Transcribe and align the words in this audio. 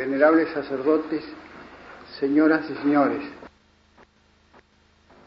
Venerables 0.00 0.48
sacerdotes, 0.54 1.22
señoras 2.18 2.64
y 2.70 2.74
señores, 2.76 3.22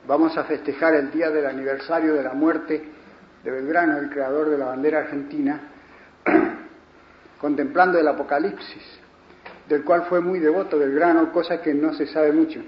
vamos 0.07 0.35
a 0.35 0.45
festejar 0.45 0.95
el 0.95 1.11
día 1.11 1.29
del 1.29 1.45
aniversario 1.45 2.15
de 2.15 2.23
la 2.23 2.33
muerte 2.33 2.83
de 3.43 3.51
Belgrano, 3.51 3.99
el 3.99 4.09
creador 4.09 4.49
de 4.49 4.57
la 4.57 4.65
bandera 4.65 5.01
argentina, 5.01 5.61
contemplando 7.39 7.99
el 7.99 8.07
Apocalipsis, 8.07 8.99
del 9.69 9.83
cual 9.83 10.07
fue 10.09 10.21
muy 10.21 10.39
devoto 10.39 10.79
Belgrano, 10.79 11.31
cosa 11.31 11.61
que 11.61 11.75
no 11.75 11.93
se 11.93 12.07
sabe 12.07 12.31
mucho. 12.31 12.59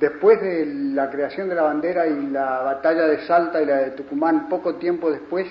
Después 0.00 0.40
de 0.40 0.64
la 0.64 1.10
creación 1.10 1.50
de 1.50 1.54
la 1.54 1.64
bandera 1.64 2.06
y 2.06 2.28
la 2.28 2.60
batalla 2.60 3.06
de 3.08 3.26
Salta 3.26 3.60
y 3.60 3.66
la 3.66 3.76
de 3.76 3.90
Tucumán, 3.90 4.48
poco 4.48 4.76
tiempo 4.76 5.10
después, 5.10 5.48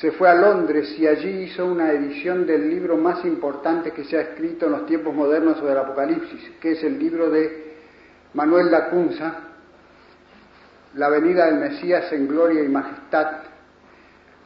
se 0.00 0.12
fue 0.12 0.28
a 0.28 0.34
Londres 0.34 0.94
y 0.98 1.06
allí 1.06 1.44
hizo 1.44 1.64
una 1.64 1.90
edición 1.90 2.46
del 2.46 2.68
libro 2.68 2.98
más 2.98 3.24
importante 3.24 3.92
que 3.92 4.04
se 4.04 4.18
ha 4.18 4.20
escrito 4.20 4.66
en 4.66 4.72
los 4.72 4.86
tiempos 4.86 5.14
modernos 5.14 5.56
sobre 5.56 5.72
el 5.72 5.78
Apocalipsis, 5.78 6.52
que 6.60 6.72
es 6.72 6.84
el 6.84 6.98
libro 6.98 7.30
de 7.30 7.76
Manuel 8.34 8.70
Lacunza, 8.70 9.34
La 10.96 11.08
venida 11.08 11.46
del 11.46 11.56
Mesías 11.56 12.12
en 12.12 12.28
gloria 12.28 12.62
y 12.62 12.68
majestad, 12.68 13.26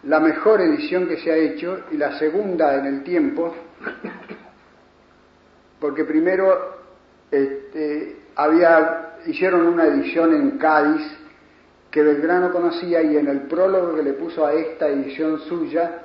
la 0.05 0.21
mejor 0.21 0.61
edición 0.61 1.09
que 1.09 1.19
se 1.19 1.33
ha 1.33 1.37
hecho 1.37 1.81
y 1.91 1.97
la 1.97 2.17
segunda 2.19 2.77
en 2.77 2.87
el 2.87 3.03
tiempo, 3.03 3.55
porque 5.81 6.05
primero 6.05 6.77
este, 7.31 8.21
había, 8.37 9.17
hicieron 9.27 9.67
una 9.67 9.87
edición 9.87 10.33
en 10.33 10.59
Cádiz 10.59 11.20
que 11.91 12.03
Belgrano 12.03 12.53
conocía 12.53 13.03
y 13.03 13.17
en 13.17 13.29
el 13.29 13.43
prólogo 13.43 13.97
que 13.97 14.03
le 14.03 14.13
puso 14.13 14.47
a 14.47 14.53
esta 14.53 14.89
edición 14.89 15.41
suya 15.41 16.03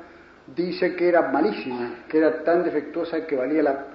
dice 0.48 0.96
que 0.96 1.08
era 1.08 1.32
malísima, 1.32 2.06
que 2.08 2.18
era 2.18 2.44
tan 2.44 2.64
defectuosa 2.64 3.26
que 3.26 3.36
valía, 3.36 3.64
la, 3.64 3.88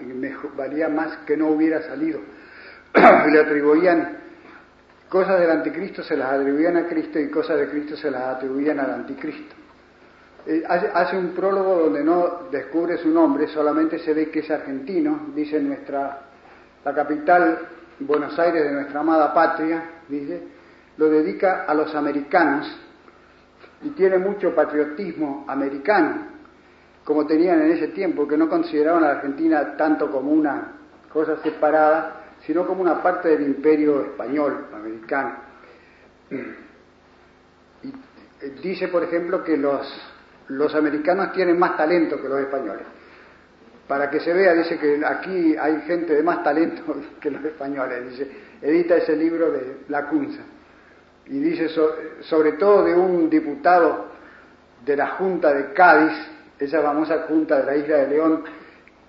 valía 0.56 0.88
más 0.88 1.18
que 1.18 1.36
no 1.36 1.48
hubiera 1.48 1.82
salido. 1.82 2.20
le 2.94 3.40
atribuían 3.40 4.18
cosas 5.08 5.40
del 5.40 5.50
anticristo, 5.50 6.02
se 6.02 6.16
las 6.16 6.32
atribuían 6.32 6.76
a 6.76 6.86
Cristo 6.86 7.18
y 7.18 7.28
cosas 7.28 7.58
de 7.58 7.68
Cristo 7.68 7.96
se 7.96 8.10
las 8.10 8.36
atribuían 8.36 8.78
al 8.80 8.90
anticristo. 8.90 9.54
Eh, 10.46 10.62
hace, 10.66 11.18
un 11.18 11.30
prólogo 11.30 11.82
donde 11.84 12.02
no 12.02 12.48
descubre 12.50 12.96
su 12.98 13.08
nombre, 13.08 13.46
solamente 13.48 13.98
se 13.98 14.14
ve 14.14 14.30
que 14.30 14.40
es 14.40 14.50
argentino, 14.50 15.28
dice 15.34 15.60
nuestra, 15.60 16.22
la 16.84 16.94
capital, 16.94 17.58
Buenos 18.00 18.38
Aires 18.38 18.64
de 18.64 18.72
nuestra 18.72 19.00
amada 19.00 19.34
patria, 19.34 19.82
dice, 20.08 20.42
lo 21.00 21.08
dedica 21.08 21.64
a 21.66 21.72
los 21.72 21.94
americanos 21.94 22.70
y 23.82 23.88
tiene 23.90 24.18
mucho 24.18 24.54
patriotismo 24.54 25.46
americano, 25.48 26.26
como 27.02 27.26
tenían 27.26 27.62
en 27.62 27.70
ese 27.70 27.88
tiempo, 27.88 28.28
que 28.28 28.36
no 28.36 28.50
consideraban 28.50 29.04
a 29.04 29.06
la 29.06 29.12
Argentina 29.14 29.78
tanto 29.78 30.10
como 30.10 30.30
una 30.30 30.72
cosa 31.10 31.38
separada, 31.38 32.34
sino 32.46 32.66
como 32.66 32.82
una 32.82 33.02
parte 33.02 33.30
del 33.30 33.46
imperio 33.46 34.02
español, 34.02 34.66
americano. 34.74 35.36
Y 37.82 37.88
eh, 37.88 38.56
dice, 38.62 38.88
por 38.88 39.02
ejemplo, 39.02 39.42
que 39.42 39.56
los, 39.56 39.90
los 40.48 40.74
americanos 40.74 41.32
tienen 41.32 41.58
más 41.58 41.78
talento 41.78 42.20
que 42.20 42.28
los 42.28 42.40
españoles. 42.40 42.84
Para 43.88 44.10
que 44.10 44.20
se 44.20 44.34
vea, 44.34 44.52
dice 44.52 44.78
que 44.78 45.00
aquí 45.02 45.56
hay 45.56 45.80
gente 45.80 46.14
de 46.14 46.22
más 46.22 46.44
talento 46.44 46.94
que 47.22 47.30
los 47.30 47.42
españoles. 47.42 48.10
Dice, 48.10 48.30
edita 48.60 48.96
ese 48.96 49.16
libro 49.16 49.50
de 49.50 49.78
Lacunza 49.88 50.42
y 51.26 51.38
dice 51.38 51.68
sobre 52.20 52.52
todo 52.52 52.84
de 52.84 52.94
un 52.94 53.30
diputado 53.30 54.06
de 54.84 54.96
la 54.96 55.08
Junta 55.08 55.52
de 55.52 55.72
Cádiz, 55.72 56.12
esa 56.58 56.82
famosa 56.82 57.24
Junta 57.28 57.58
de 57.60 57.64
la 57.64 57.76
isla 57.76 57.96
de 57.98 58.08
León 58.08 58.44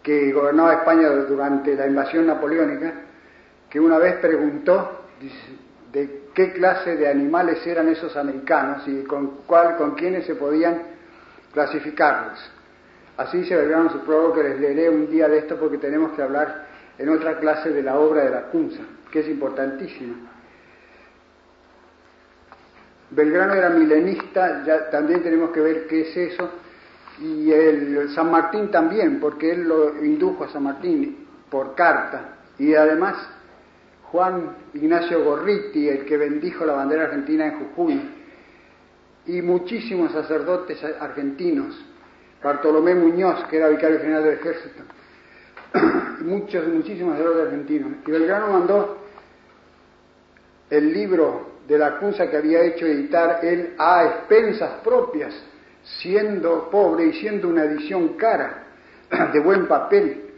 que 0.03 0.31
gobernaba 0.31 0.73
España 0.73 1.09
durante 1.09 1.75
la 1.75 1.88
invasión 1.88 2.25
napoleónica, 2.25 2.94
que 3.69 3.79
una 3.79 3.97
vez 3.97 4.16
preguntó 4.16 5.05
de 5.91 6.22
qué 6.33 6.53
clase 6.53 6.95
de 6.95 7.07
animales 7.07 7.66
eran 7.67 7.88
esos 7.89 8.16
americanos 8.17 8.88
y 8.88 9.03
con 9.03 9.41
cuál, 9.45 9.78
con 9.78 9.95
quiénes 9.95 10.25
se 10.25 10.35
podían 10.35 10.81
clasificarlos. 11.53 12.39
Así 13.17 13.45
se 13.45 13.55
verán 13.55 13.89
su 13.91 13.99
prólogo 13.99 14.35
que 14.35 14.43
les 14.43 14.59
leeré 14.59 14.89
un 14.89 15.09
día 15.09 15.28
de 15.28 15.39
esto 15.39 15.57
porque 15.57 15.78
tenemos 15.78 16.13
que 16.13 16.22
hablar 16.22 16.67
en 16.97 17.09
otra 17.09 17.38
clase 17.39 17.69
de 17.69 17.83
la 17.83 17.99
obra 17.99 18.23
de 18.23 18.29
la 18.31 18.43
Cunza, 18.43 18.81
que 19.11 19.19
es 19.19 19.28
importantísima. 19.28 20.16
Belgrano 23.11 23.53
era 23.53 23.69
milenista, 23.69 24.63
ya 24.66 24.89
también 24.89 25.22
tenemos 25.22 25.51
que 25.51 25.59
ver 25.59 25.88
qué 25.88 26.01
es 26.01 26.17
eso, 26.17 26.49
y 27.19 27.51
el 27.51 28.09
San 28.16 28.31
Martín 28.31 28.72
también, 28.72 29.19
porque 29.19 29.51
él 29.51 29.67
lo 29.67 30.03
indujo 30.03 30.45
a 30.45 30.49
San 30.49 30.63
Martín 30.63 31.27
por 31.49 31.75
carta, 31.75 32.38
y 32.57 32.73
además 32.73 33.16
Juan 34.03 34.55
Ignacio 34.73 35.23
Gorriti, 35.23 35.89
el 35.89 36.05
que 36.05 36.16
bendijo 36.16 36.66
la 36.66 36.73
bandera 36.73 37.03
argentina 37.03 37.47
en 37.47 37.59
Jujuy, 37.59 38.01
y 39.25 39.41
muchísimos 39.41 40.13
sacerdotes 40.13 40.81
argentinos, 40.99 41.85
Bartolomé 42.41 42.95
Muñoz, 42.95 43.43
que 43.49 43.57
era 43.57 43.67
vicario 43.67 43.99
general 43.99 44.23
del 44.23 44.33
ejército, 44.35 44.83
muchos, 46.22 46.66
muchísimos 46.69 47.17
sacerdotes 47.17 47.47
argentinos. 47.47 47.91
Y 48.07 48.11
Belgrano 48.11 48.47
mandó 48.47 48.97
el 50.69 50.93
libro 50.93 51.50
de 51.67 51.77
la 51.77 51.88
acusa 51.88 52.29
que 52.29 52.38
había 52.38 52.61
hecho 52.63 52.85
editar 52.85 53.39
él 53.44 53.75
a 53.77 54.05
expensas 54.05 54.81
propias, 54.83 55.33
siendo 55.83 56.69
pobre 56.69 57.05
y 57.05 57.13
siendo 57.13 57.47
una 57.47 57.63
edición 57.63 58.09
cara, 58.16 58.63
de 59.33 59.39
buen 59.39 59.67
papel, 59.67 60.29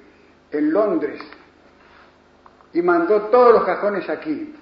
en 0.51 0.71
Londres, 0.71 1.19
y 2.73 2.81
mandó 2.81 3.23
todos 3.23 3.53
los 3.53 3.63
cajones 3.63 4.09
aquí. 4.09 4.55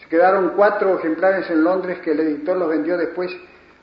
Se 0.00 0.08
quedaron 0.08 0.52
cuatro 0.56 0.98
ejemplares 0.98 1.50
en 1.50 1.64
Londres 1.64 1.98
que 2.00 2.12
el 2.12 2.20
editor 2.20 2.56
los 2.56 2.68
vendió 2.68 2.96
después 2.96 3.30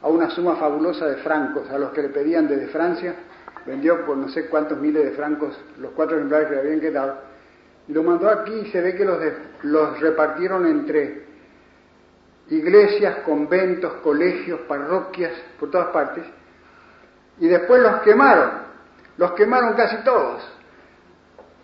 a 0.01 0.07
una 0.07 0.29
suma 0.29 0.55
fabulosa 0.55 1.07
de 1.07 1.17
francos, 1.17 1.69
a 1.69 1.77
los 1.77 1.91
que 1.91 2.03
le 2.03 2.09
pedían 2.09 2.47
desde 2.47 2.67
Francia, 2.67 3.15
vendió 3.65 4.05
por 4.05 4.17
no 4.17 4.29
sé 4.29 4.47
cuántos 4.47 4.79
miles 4.79 5.03
de 5.03 5.11
francos 5.11 5.59
los 5.79 5.91
cuatro 5.91 6.17
ejemplares 6.17 6.47
que 6.47 6.55
le 6.55 6.61
habían 6.61 6.79
quedado, 6.79 7.17
y 7.87 7.93
lo 7.93 8.03
mandó 8.03 8.29
aquí 8.29 8.53
y 8.53 8.71
se 8.71 8.81
ve 8.81 8.95
que 8.95 9.05
los, 9.05 9.19
los 9.63 9.99
repartieron 9.99 10.65
entre 10.65 11.24
iglesias, 12.49 13.17
conventos, 13.25 13.93
colegios, 14.03 14.61
parroquias, 14.61 15.31
por 15.59 15.71
todas 15.71 15.87
partes, 15.87 16.23
y 17.39 17.47
después 17.47 17.81
los 17.81 18.01
quemaron, 18.01 18.51
los 19.17 19.31
quemaron 19.31 19.73
casi 19.73 19.97
todos, 20.03 20.43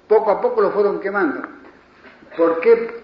poco 0.08 0.32
a 0.32 0.42
poco 0.42 0.62
los 0.62 0.74
fueron 0.74 1.00
quemando. 1.00 1.42
¿Por 2.36 2.60
qué? 2.62 3.02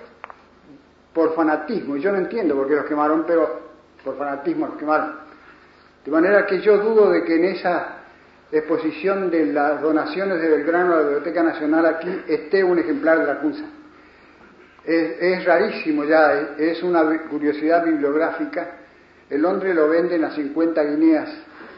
Por 1.14 1.36
fanatismo, 1.36 1.98
yo 1.98 2.12
no 2.12 2.18
entiendo 2.18 2.56
por 2.56 2.68
qué 2.68 2.76
los 2.76 2.86
quemaron, 2.86 3.24
pero 3.26 3.68
por 4.04 4.18
fanatismo 4.18 4.68
los 4.68 4.78
quemaron. 4.78 5.28
De 6.04 6.12
manera 6.12 6.46
que 6.46 6.62
yo 6.62 6.78
dudo 6.78 7.12
de 7.12 7.24
que 7.24 7.36
en 7.36 7.46
esa 7.46 7.98
exposición 8.52 9.30
de 9.30 9.48
las 9.48 9.82
donaciones 9.82 10.42
de 10.42 10.50
Belgrano 10.50 10.94
a 10.94 10.98
la 10.98 11.02
Biblioteca 11.04 11.44
Nacional 11.44 11.86
aquí 11.86 12.24
esté 12.28 12.64
un 12.64 12.80
ejemplar 12.80 13.20
de 13.20 13.26
la 13.26 13.40
Cunza 13.40 13.66
es, 14.88 15.44
rarísimo 15.44 16.06
ya, 16.06 16.56
es 16.58 16.82
una 16.82 17.04
curiosidad 17.24 17.84
bibliográfica. 17.84 18.70
El 19.30 19.42
Londres 19.42 19.76
lo 19.76 19.90
venden 19.90 20.24
a 20.24 20.32
50 20.32 20.82
guineas 20.84 21.30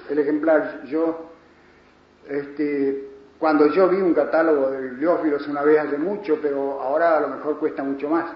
el 0.10 0.20
ejemplar. 0.20 0.84
Yo, 0.86 1.32
este, 2.30 3.08
cuando 3.40 3.68
yo 3.68 3.90
vi 3.90 3.98
un 3.98 4.14
catálogo 4.14 4.70
de 4.70 4.82
bibliófilos 4.82 5.48
una 5.48 5.64
vez 5.64 5.80
hace 5.80 5.98
mucho, 5.98 6.38
pero 6.40 6.80
ahora 6.82 7.18
a 7.18 7.22
lo 7.22 7.30
mejor 7.30 7.58
cuesta 7.58 7.84
mucho 7.84 8.10
más. 8.10 8.32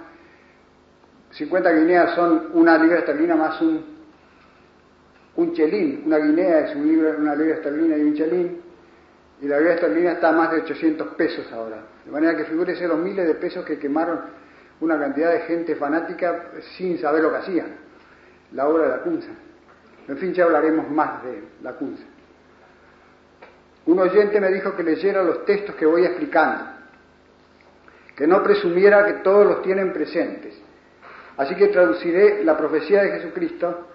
50 1.32 1.72
guineas 1.72 2.16
son 2.16 2.50
una 2.54 2.78
libra 2.78 3.00
esterlina 3.00 3.36
más 3.36 3.62
un, 3.62 3.86
un 5.36 5.54
chelín. 5.54 6.02
Una 6.08 6.18
guinea 6.18 6.62
es 6.62 6.76
un 6.76 6.88
libra, 6.88 7.16
una 7.16 7.36
libra 7.36 7.56
esterlina 7.56 7.96
y 7.96 8.02
un 8.02 8.16
chelín. 8.16 8.62
Y 9.40 9.48
la 9.48 9.60
libra 9.60 9.76
esterlina 9.76 10.14
está 10.14 10.30
a 10.30 10.32
más 10.32 10.52
de 10.52 10.62
800 10.62 11.10
pesos 11.10 11.52
ahora. 11.52 11.84
De 12.06 12.12
manera 12.12 12.36
que 12.36 12.46
figúrese 12.46 12.88
los 12.88 12.98
miles 12.98 13.28
de 13.28 13.36
pesos 13.36 13.64
que 13.66 13.78
quemaron 13.78 14.42
una 14.84 15.00
cantidad 15.00 15.32
de 15.32 15.40
gente 15.42 15.78
fanática 15.78 16.52
sin 16.76 17.00
saber 17.00 17.24
lo 17.24 17.32
que 17.32 17.38
hacía, 17.38 17.66
la 18.52 18.68
obra 18.68 18.84
de 18.84 18.90
la 18.90 18.98
Cunza. 19.00 19.30
En 20.10 20.18
fin, 20.18 20.34
ya 20.34 20.44
hablaremos 20.44 20.90
más 20.92 21.24
de 21.24 21.42
la 21.62 21.72
Cunza. 21.74 22.04
Un 23.86 24.00
oyente 24.00 24.42
me 24.42 24.52
dijo 24.52 24.76
que 24.76 24.84
leyera 24.84 25.24
los 25.24 25.46
textos 25.46 25.76
que 25.76 25.86
voy 25.86 26.06
explicando, 26.06 26.66
que 28.16 28.28
no 28.28 28.44
presumiera 28.44 29.06
que 29.06 29.14
todos 29.24 29.46
los 29.46 29.62
tienen 29.62 29.94
presentes. 29.94 30.54
Así 31.38 31.56
que 31.56 31.70
traduciré 31.70 32.44
la 32.44 32.58
profecía 32.58 33.04
de 33.04 33.12
Jesucristo, 33.12 33.88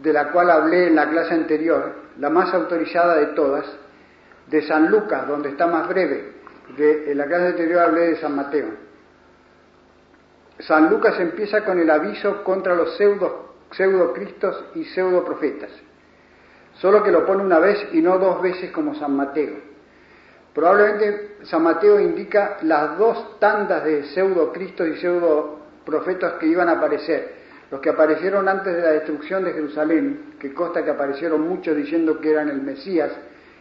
de 0.00 0.12
la 0.12 0.32
cual 0.32 0.50
hablé 0.50 0.88
en 0.88 0.96
la 0.96 1.08
clase 1.08 1.34
anterior, 1.34 1.94
la 2.18 2.30
más 2.30 2.52
autorizada 2.52 3.14
de 3.16 3.26
todas, 3.26 3.64
de 4.48 4.62
San 4.62 4.90
Lucas, 4.90 5.26
donde 5.28 5.50
está 5.50 5.68
más 5.68 5.88
breve. 5.88 6.34
De, 6.76 7.12
en 7.12 7.18
la 7.18 7.26
clase 7.26 7.46
anterior 7.46 7.80
hablé 7.80 8.08
de 8.08 8.16
San 8.16 8.34
Mateo. 8.34 8.85
San 10.60 10.88
Lucas 10.90 11.18
empieza 11.20 11.64
con 11.64 11.78
el 11.78 11.90
aviso 11.90 12.42
contra 12.42 12.74
los 12.74 12.96
pseudo, 12.96 13.54
pseudo 13.70 14.12
cristos 14.12 14.64
y 14.74 14.84
pseudo 14.84 15.24
profetas 15.24 15.70
solo 16.80 17.02
que 17.02 17.10
lo 17.10 17.24
pone 17.24 17.42
una 17.42 17.58
vez 17.58 17.88
y 17.92 18.00
no 18.00 18.18
dos 18.18 18.42
veces 18.42 18.70
como 18.70 18.94
San 18.94 19.16
Mateo. 19.16 19.54
Probablemente 20.54 21.36
San 21.44 21.62
Mateo 21.62 22.00
indica 22.00 22.58
las 22.62 22.98
dos 22.98 23.38
tandas 23.38 23.84
de 23.84 24.04
pseudo 24.04 24.52
cristos 24.52 24.88
y 24.88 24.96
pseudo 24.96 25.60
profetas 25.84 26.34
que 26.34 26.46
iban 26.46 26.68
a 26.68 26.72
aparecer. 26.72 27.46
Los 27.70 27.80
que 27.80 27.90
aparecieron 27.90 28.48
antes 28.48 28.74
de 28.74 28.80
la 28.80 28.92
destrucción 28.92 29.44
de 29.44 29.52
Jerusalén, 29.52 30.34
que 30.38 30.54
consta 30.54 30.84
que 30.84 30.90
aparecieron 30.90 31.40
muchos 31.48 31.76
diciendo 31.76 32.20
que 32.20 32.30
eran 32.30 32.48
el 32.48 32.62
Mesías 32.62 33.10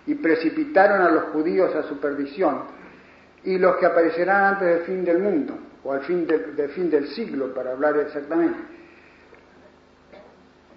y 0.05 0.15
precipitaron 0.15 1.01
a 1.01 1.09
los 1.09 1.23
judíos 1.25 1.73
a 1.75 1.83
su 1.83 1.99
perdición, 1.99 2.61
y 3.43 3.57
los 3.57 3.77
que 3.77 3.87
aparecerán 3.87 4.53
antes 4.53 4.67
del 4.67 4.79
fin 4.81 5.03
del 5.03 5.19
mundo, 5.19 5.57
o 5.85 5.93
al 5.93 6.01
fin 6.01 6.25
del 6.25 6.69
fin 6.69 6.89
del 6.89 7.07
siglo, 7.09 7.53
para 7.53 7.71
hablar 7.71 7.95
exactamente. 7.97 8.57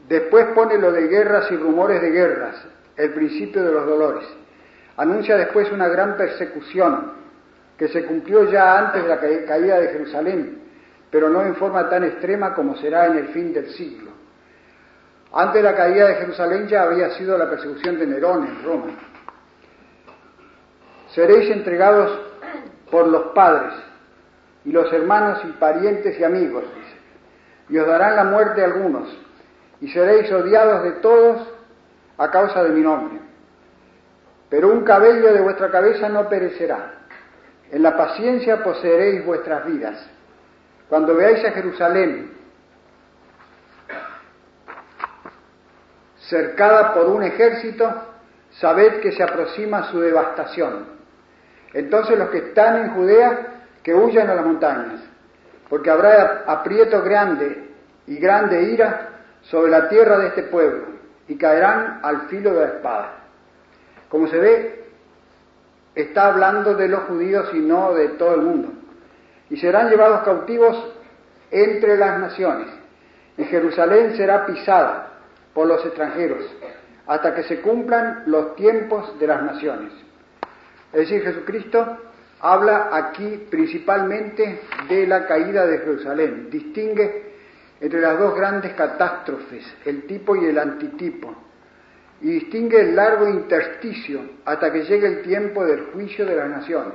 Después 0.06 0.48
pone 0.54 0.76
lo 0.76 0.92
de 0.92 1.08
guerras 1.08 1.50
y 1.50 1.56
rumores 1.56 2.02
de 2.02 2.10
guerras, 2.10 2.62
el 2.94 3.14
principio 3.14 3.64
de 3.64 3.72
los 3.72 3.86
dolores. 3.86 4.28
Anuncia 4.98 5.36
después 5.38 5.72
una 5.72 5.88
gran 5.88 6.16
persecución 6.18 7.12
que 7.78 7.88
se 7.88 8.04
cumplió 8.04 8.50
ya 8.50 8.78
antes 8.78 9.02
de 9.02 9.08
la 9.08 9.18
caída 9.18 9.80
de 9.80 9.88
Jerusalén, 9.88 10.62
pero 11.10 11.30
no 11.30 11.42
en 11.42 11.54
forma 11.56 11.88
tan 11.88 12.04
extrema 12.04 12.52
como 12.52 12.76
será 12.76 13.06
en 13.06 13.16
el 13.16 13.28
fin 13.28 13.54
del 13.54 13.70
siglo. 13.70 14.10
Antes 15.32 15.62
de 15.62 15.70
la 15.70 15.74
caída 15.74 16.08
de 16.08 16.14
Jerusalén 16.16 16.68
ya 16.68 16.82
había 16.82 17.10
sido 17.10 17.38
la 17.38 17.48
persecución 17.48 17.98
de 17.98 18.06
Nerón 18.06 18.46
en 18.46 18.62
Roma. 18.62 18.92
Seréis 21.14 21.50
entregados 21.50 22.18
por 22.90 23.06
los 23.08 23.32
padres 23.32 23.87
y 24.68 24.70
los 24.70 24.92
hermanos 24.92 25.40
y 25.44 25.52
parientes 25.52 26.20
y 26.20 26.24
amigos, 26.24 26.62
y 27.70 27.78
os 27.78 27.86
darán 27.86 28.16
la 28.16 28.24
muerte 28.24 28.62
algunos 28.62 29.08
y 29.80 29.88
seréis 29.88 30.30
odiados 30.30 30.82
de 30.82 30.90
todos 31.00 31.48
a 32.18 32.30
causa 32.30 32.62
de 32.64 32.68
mi 32.68 32.82
nombre. 32.82 33.18
Pero 34.50 34.70
un 34.70 34.84
cabello 34.84 35.32
de 35.32 35.40
vuestra 35.40 35.70
cabeza 35.70 36.10
no 36.10 36.28
perecerá. 36.28 36.96
En 37.70 37.82
la 37.82 37.96
paciencia 37.96 38.62
poseeréis 38.62 39.24
vuestras 39.24 39.64
vidas. 39.64 40.06
Cuando 40.90 41.14
veáis 41.14 41.42
a 41.46 41.52
Jerusalén 41.52 42.30
cercada 46.28 46.92
por 46.92 47.06
un 47.06 47.22
ejército, 47.22 47.90
sabed 48.50 49.00
que 49.00 49.12
se 49.12 49.22
aproxima 49.22 49.90
su 49.90 49.98
devastación. 49.98 50.88
Entonces 51.72 52.18
los 52.18 52.28
que 52.28 52.38
están 52.38 52.84
en 52.84 52.90
Judea, 52.90 53.57
que 53.82 53.94
huyan 53.94 54.28
a 54.30 54.34
las 54.34 54.44
montañas, 54.44 55.00
porque 55.68 55.90
habrá 55.90 56.44
aprieto 56.46 57.02
grande 57.02 57.70
y 58.06 58.16
grande 58.16 58.62
ira 58.62 59.08
sobre 59.42 59.70
la 59.70 59.88
tierra 59.88 60.18
de 60.18 60.28
este 60.28 60.42
pueblo 60.44 60.84
y 61.28 61.36
caerán 61.36 62.00
al 62.02 62.28
filo 62.28 62.54
de 62.54 62.60
la 62.60 62.66
espada. 62.66 63.14
Como 64.08 64.28
se 64.28 64.38
ve, 64.38 64.84
está 65.94 66.28
hablando 66.28 66.74
de 66.74 66.88
los 66.88 67.00
judíos 67.04 67.50
y 67.52 67.58
no 67.58 67.94
de 67.94 68.08
todo 68.10 68.34
el 68.34 68.42
mundo. 68.42 68.72
Y 69.50 69.56
serán 69.58 69.90
llevados 69.90 70.22
cautivos 70.22 70.94
entre 71.50 71.96
las 71.96 72.18
naciones. 72.18 72.68
Y 73.36 73.44
Jerusalén 73.44 74.16
será 74.16 74.46
pisada 74.46 75.08
por 75.54 75.66
los 75.66 75.84
extranjeros 75.84 76.44
hasta 77.06 77.34
que 77.34 77.42
se 77.44 77.60
cumplan 77.60 78.24
los 78.26 78.54
tiempos 78.54 79.18
de 79.18 79.26
las 79.26 79.42
naciones. 79.42 79.92
Es 80.92 81.00
decir, 81.00 81.22
Jesucristo 81.22 81.96
habla 82.40 82.90
aquí 82.92 83.46
principalmente 83.50 84.60
de 84.88 85.06
la 85.06 85.26
caída 85.26 85.66
de 85.66 85.78
Jerusalén. 85.78 86.48
Distingue 86.50 87.28
entre 87.80 88.00
las 88.00 88.18
dos 88.18 88.34
grandes 88.34 88.74
catástrofes, 88.74 89.64
el 89.84 90.06
tipo 90.06 90.34
y 90.36 90.46
el 90.46 90.58
antitipo, 90.58 91.34
y 92.20 92.30
distingue 92.30 92.80
el 92.80 92.96
largo 92.96 93.28
intersticio 93.28 94.20
hasta 94.44 94.72
que 94.72 94.84
llegue 94.84 95.06
el 95.06 95.22
tiempo 95.22 95.64
del 95.64 95.86
juicio 95.92 96.26
de 96.26 96.36
las 96.36 96.48
naciones. 96.48 96.94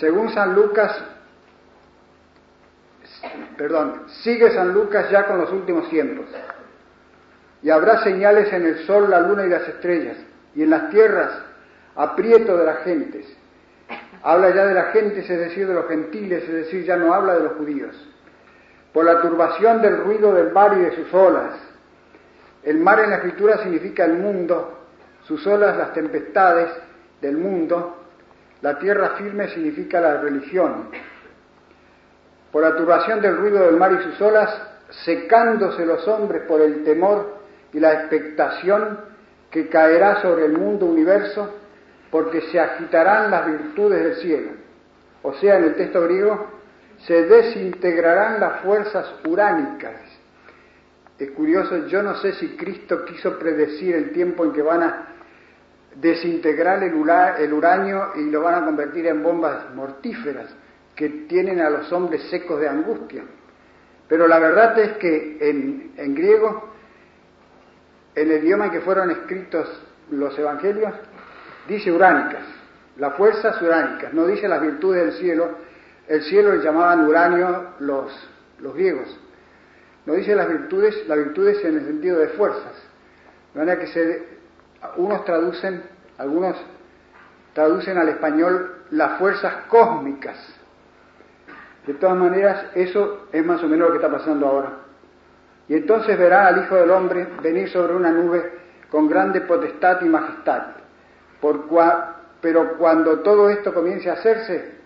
Según 0.00 0.30
San 0.30 0.54
Lucas, 0.54 1.04
perdón, 3.56 4.02
sigue 4.22 4.50
San 4.50 4.72
Lucas 4.72 5.10
ya 5.10 5.26
con 5.26 5.38
los 5.38 5.52
últimos 5.52 5.88
tiempos. 5.88 6.26
Y 7.62 7.70
habrá 7.70 8.02
señales 8.02 8.52
en 8.52 8.66
el 8.66 8.86
sol, 8.86 9.10
la 9.10 9.20
luna 9.20 9.44
y 9.44 9.48
las 9.48 9.68
estrellas, 9.68 10.16
y 10.54 10.62
en 10.62 10.70
las 10.70 10.90
tierras 10.90 11.30
aprieto 11.94 12.56
de 12.56 12.64
las 12.64 12.78
gentes. 12.84 13.26
Habla 14.22 14.50
ya 14.50 14.66
de 14.66 14.74
las 14.74 14.92
gentes, 14.92 15.28
es 15.28 15.38
decir, 15.38 15.66
de 15.66 15.74
los 15.74 15.86
gentiles, 15.86 16.42
es 16.44 16.54
decir, 16.54 16.84
ya 16.84 16.96
no 16.96 17.14
habla 17.14 17.34
de 17.34 17.44
los 17.44 17.52
judíos 17.52 17.94
por 18.92 19.04
la 19.04 19.20
turbación 19.20 19.80
del 19.82 19.98
ruido 19.98 20.34
del 20.34 20.52
mar 20.52 20.76
y 20.76 20.80
de 20.80 20.96
sus 20.96 21.12
olas. 21.14 21.54
El 22.62 22.78
mar 22.78 23.00
en 23.00 23.10
la 23.10 23.16
escritura 23.16 23.58
significa 23.58 24.04
el 24.04 24.14
mundo, 24.14 24.86
sus 25.22 25.46
olas 25.46 25.76
las 25.76 25.92
tempestades 25.92 26.70
del 27.20 27.36
mundo, 27.36 27.96
la 28.60 28.78
tierra 28.78 29.10
firme 29.10 29.48
significa 29.48 30.00
la 30.00 30.20
religión. 30.20 30.88
Por 32.50 32.62
la 32.62 32.76
turbación 32.76 33.20
del 33.20 33.36
ruido 33.36 33.60
del 33.60 33.76
mar 33.76 33.92
y 33.92 34.02
sus 34.02 34.20
olas, 34.20 34.50
secándose 35.04 35.86
los 35.86 36.06
hombres 36.08 36.42
por 36.48 36.60
el 36.60 36.82
temor 36.82 37.38
y 37.72 37.78
la 37.78 37.92
expectación 37.92 38.98
que 39.50 39.68
caerá 39.68 40.22
sobre 40.22 40.46
el 40.46 40.58
mundo 40.58 40.86
universo, 40.86 41.54
porque 42.10 42.40
se 42.42 42.58
agitarán 42.58 43.30
las 43.30 43.46
virtudes 43.46 44.02
del 44.02 44.14
cielo. 44.16 44.50
O 45.22 45.34
sea, 45.34 45.58
en 45.58 45.64
el 45.64 45.74
texto 45.74 46.02
griego, 46.02 46.58
se 47.06 47.24
desintegrarán 47.24 48.40
las 48.40 48.60
fuerzas 48.60 49.14
uránicas. 49.26 50.00
Es 51.18 51.30
curioso, 51.32 51.86
yo 51.88 52.02
no 52.02 52.14
sé 52.16 52.32
si 52.32 52.56
Cristo 52.56 53.04
quiso 53.04 53.38
predecir 53.38 53.94
el 53.94 54.12
tiempo 54.12 54.44
en 54.44 54.52
que 54.52 54.62
van 54.62 54.82
a 54.82 55.08
desintegrar 55.96 56.82
el, 56.84 56.94
uranio 56.94 58.12
y 58.16 58.30
lo 58.30 58.40
van 58.42 58.62
a 58.62 58.64
convertir 58.64 59.06
en 59.06 59.22
bombas 59.22 59.74
mortíferas 59.74 60.54
que 60.94 61.08
tienen 61.28 61.60
a 61.60 61.70
los 61.70 61.92
hombres 61.92 62.22
secos 62.30 62.60
de 62.60 62.68
angustia. 62.68 63.22
Pero 64.08 64.26
la 64.26 64.38
verdad 64.38 64.78
es 64.78 64.92
que 64.98 65.38
en, 65.40 65.92
en 65.96 66.14
griego, 66.14 66.72
en 68.14 68.30
el 68.30 68.44
idioma 68.44 68.66
en 68.66 68.70
que 68.70 68.80
fueron 68.80 69.10
escritos 69.10 69.68
los 70.10 70.38
evangelios, 70.38 70.94
dice 71.68 71.92
uránicas, 71.92 72.42
las 72.96 73.14
fuerzas 73.14 73.60
uránicas, 73.62 74.12
no 74.12 74.26
dice 74.26 74.48
las 74.48 74.60
virtudes 74.60 75.04
del 75.04 75.12
cielo, 75.20 75.50
el 76.08 76.22
cielo 76.22 76.54
le 76.54 76.64
llamaban 76.64 77.06
uranio 77.06 77.74
los, 77.80 78.10
los 78.58 78.74
griegos. 78.74 79.20
No 80.06 80.14
dice 80.14 80.34
las 80.34 80.48
virtudes, 80.48 81.06
las 81.06 81.18
virtudes 81.18 81.62
en 81.64 81.76
el 81.76 81.84
sentido 81.84 82.18
de 82.18 82.28
fuerzas. 82.28 82.72
De 83.52 83.60
manera 83.60 83.78
que 83.78 83.88
se, 83.88 84.26
unos 84.96 85.24
traducen, 85.24 85.82
algunos 86.16 86.56
traducen 87.52 87.98
al 87.98 88.08
español 88.08 88.84
las 88.90 89.18
fuerzas 89.18 89.52
cósmicas. 89.68 90.36
De 91.86 91.94
todas 91.94 92.16
maneras, 92.16 92.66
eso 92.74 93.28
es 93.32 93.44
más 93.44 93.62
o 93.62 93.68
menos 93.68 93.88
lo 93.88 93.92
que 93.92 94.04
está 94.04 94.10
pasando 94.10 94.46
ahora. 94.46 94.72
Y 95.68 95.74
entonces 95.74 96.18
verá 96.18 96.46
al 96.46 96.64
Hijo 96.64 96.76
del 96.76 96.90
Hombre 96.90 97.26
venir 97.42 97.68
sobre 97.68 97.94
una 97.94 98.10
nube 98.10 98.50
con 98.90 99.08
grande 99.08 99.42
potestad 99.42 100.00
y 100.00 100.06
majestad. 100.06 100.77
Pero 101.40 102.78
cuando 102.78 103.20
todo 103.20 103.50
esto 103.50 103.72
comience 103.74 104.10
a 104.10 104.14
hacerse, 104.14 104.78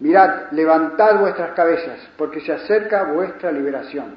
Mirad, 0.00 0.52
levantad 0.52 1.18
vuestras 1.18 1.52
cabezas, 1.54 1.98
porque 2.16 2.40
se 2.40 2.52
acerca 2.52 3.04
vuestra 3.04 3.50
liberación. 3.50 4.14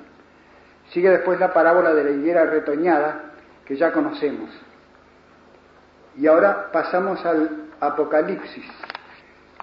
Sigue 0.91 1.09
después 1.09 1.39
la 1.39 1.53
parábola 1.53 1.93
de 1.93 2.03
la 2.03 2.11
higuera 2.11 2.45
retoñada, 2.45 3.31
que 3.65 3.75
ya 3.75 3.91
conocemos. 3.91 4.49
Y 6.17 6.27
ahora 6.27 6.71
pasamos 6.71 7.25
al 7.25 7.67
Apocalipsis. 7.79 8.65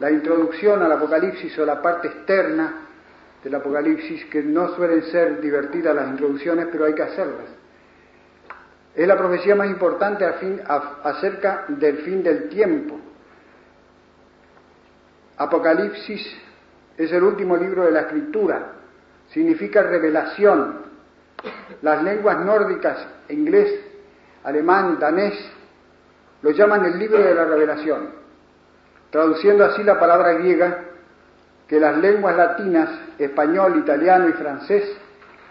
La 0.00 0.10
introducción 0.10 0.82
al 0.82 0.90
Apocalipsis 0.90 1.56
o 1.58 1.66
la 1.66 1.80
parte 1.80 2.08
externa 2.08 2.86
del 3.44 3.54
Apocalipsis, 3.54 4.24
que 4.26 4.42
no 4.42 4.74
suelen 4.74 5.02
ser 5.04 5.40
divertidas 5.40 5.94
las 5.94 6.08
introducciones, 6.08 6.66
pero 6.72 6.86
hay 6.86 6.94
que 6.94 7.02
hacerlas. 7.02 7.46
Es 8.94 9.06
la 9.06 9.16
profecía 9.16 9.54
más 9.54 9.68
importante 9.68 10.24
acerca 10.24 11.64
del 11.68 11.98
fin 11.98 12.22
del 12.22 12.48
tiempo, 12.48 12.98
Apocalipsis 15.38 16.36
es 16.96 17.12
el 17.12 17.22
último 17.22 17.56
libro 17.56 17.84
de 17.84 17.92
la 17.92 18.00
escritura, 18.00 18.72
significa 19.28 19.82
revelación. 19.82 20.88
Las 21.82 22.02
lenguas 22.02 22.44
nórdicas, 22.44 23.06
inglés, 23.28 23.72
alemán, 24.42 24.98
danés, 24.98 25.34
lo 26.42 26.50
llaman 26.50 26.84
el 26.86 26.98
libro 26.98 27.18
de 27.18 27.34
la 27.34 27.44
revelación, 27.44 28.08
traduciendo 29.10 29.64
así 29.64 29.84
la 29.84 30.00
palabra 30.00 30.32
griega 30.32 30.78
que 31.68 31.78
las 31.78 31.96
lenguas 31.98 32.36
latinas, 32.36 32.88
español, 33.18 33.78
italiano 33.78 34.28
y 34.28 34.32
francés, 34.32 34.96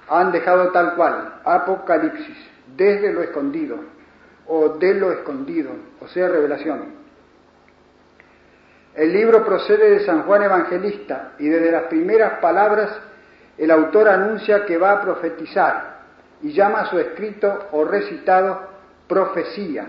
han 0.09 0.33
dejado 0.33 0.71
tal 0.71 0.95
cual, 0.95 1.39
Apocalipsis, 1.45 2.37
desde 2.75 3.13
lo 3.13 3.21
escondido, 3.21 3.77
o 4.47 4.69
de 4.69 4.93
lo 4.93 5.11
escondido, 5.11 5.71
o 5.99 6.07
sea, 6.07 6.27
revelación. 6.27 6.97
El 8.95 9.13
libro 9.13 9.45
procede 9.45 9.91
de 9.91 9.99
San 10.05 10.23
Juan 10.23 10.43
Evangelista 10.43 11.33
y 11.37 11.47
desde 11.47 11.71
las 11.71 11.83
primeras 11.83 12.39
palabras 12.39 12.99
el 13.57 13.69
autor 13.69 14.07
anuncia 14.07 14.65
que 14.65 14.77
va 14.77 14.93
a 14.93 15.01
profetizar 15.01 15.97
y 16.41 16.51
llama 16.51 16.81
a 16.81 16.85
su 16.87 16.97
escrito 16.99 17.67
o 17.73 17.85
recitado 17.85 18.59
profecía. 19.07 19.85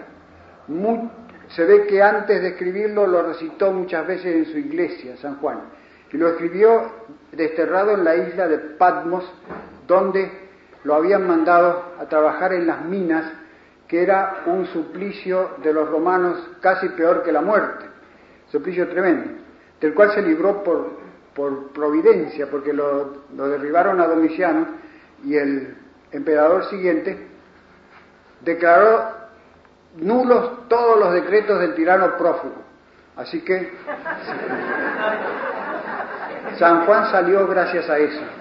se 1.49 1.65
ve 1.65 1.87
que 1.87 2.03
antes 2.03 2.43
de 2.43 2.49
escribirlo 2.49 3.07
lo 3.07 3.23
recitó 3.23 3.73
muchas 3.73 4.07
veces 4.07 4.35
en 4.35 4.45
su 4.47 4.59
iglesia, 4.59 5.17
San 5.17 5.37
Juan, 5.37 5.61
y 6.13 6.17
lo 6.19 6.29
escribió 6.29 6.91
desterrado 7.33 7.93
en 7.93 8.05
la 8.05 8.17
isla 8.17 8.47
de 8.47 8.59
Patmos, 8.59 9.25
donde 9.87 10.48
lo 10.89 10.95
habían 10.95 11.27
mandado 11.27 11.93
a 12.01 12.07
trabajar 12.07 12.55
en 12.55 12.67
las 12.67 12.83
minas, 12.87 13.31
que 13.87 14.03
era 14.03 14.45
un 14.47 14.65
suplicio 14.69 15.51
de 15.63 15.75
los 15.75 15.87
romanos 15.87 16.39
casi 16.63 16.89
peor 16.89 17.23
que 17.23 17.31
la 17.31 17.43
muerte 17.43 17.85
suplicio 18.51 18.89
tremendo, 18.89 19.43
del 19.83 19.93
cual 19.93 20.13
se 20.13 20.23
libró 20.23 20.63
por, 20.63 20.99
por 21.35 21.73
providencia, 21.73 22.47
porque 22.51 22.73
lo, 22.73 23.25
lo 23.37 23.49
derribaron 23.49 24.01
a 24.01 24.07
Domiciano 24.07 24.67
y 25.23 25.37
el 25.37 25.77
emperador 26.11 26.65
siguiente 26.71 27.29
declaró 28.41 29.13
nulos 29.97 30.69
todos 30.69 30.99
los 30.99 31.13
decretos 31.13 31.61
del 31.61 31.75
tirano 31.75 32.17
prófugo. 32.17 32.65
Así 33.15 33.43
que 33.43 33.75
San 36.59 36.87
Juan 36.87 37.11
salió 37.11 37.47
gracias 37.47 37.91
a 37.91 37.99
eso. 37.99 38.38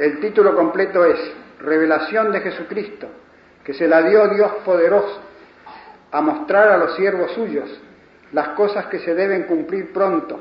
El 0.00 0.18
título 0.18 0.56
completo 0.56 1.04
es 1.04 1.18
Revelación 1.58 2.32
de 2.32 2.40
Jesucristo, 2.40 3.06
que 3.62 3.74
se 3.74 3.86
la 3.86 4.00
dio 4.00 4.28
Dios 4.28 4.50
poderoso 4.64 5.20
a 6.10 6.22
mostrar 6.22 6.68
a 6.68 6.78
los 6.78 6.96
siervos 6.96 7.32
suyos 7.32 7.68
las 8.32 8.48
cosas 8.56 8.86
que 8.86 9.00
se 9.00 9.14
deben 9.14 9.42
cumplir 9.42 9.92
pronto, 9.92 10.40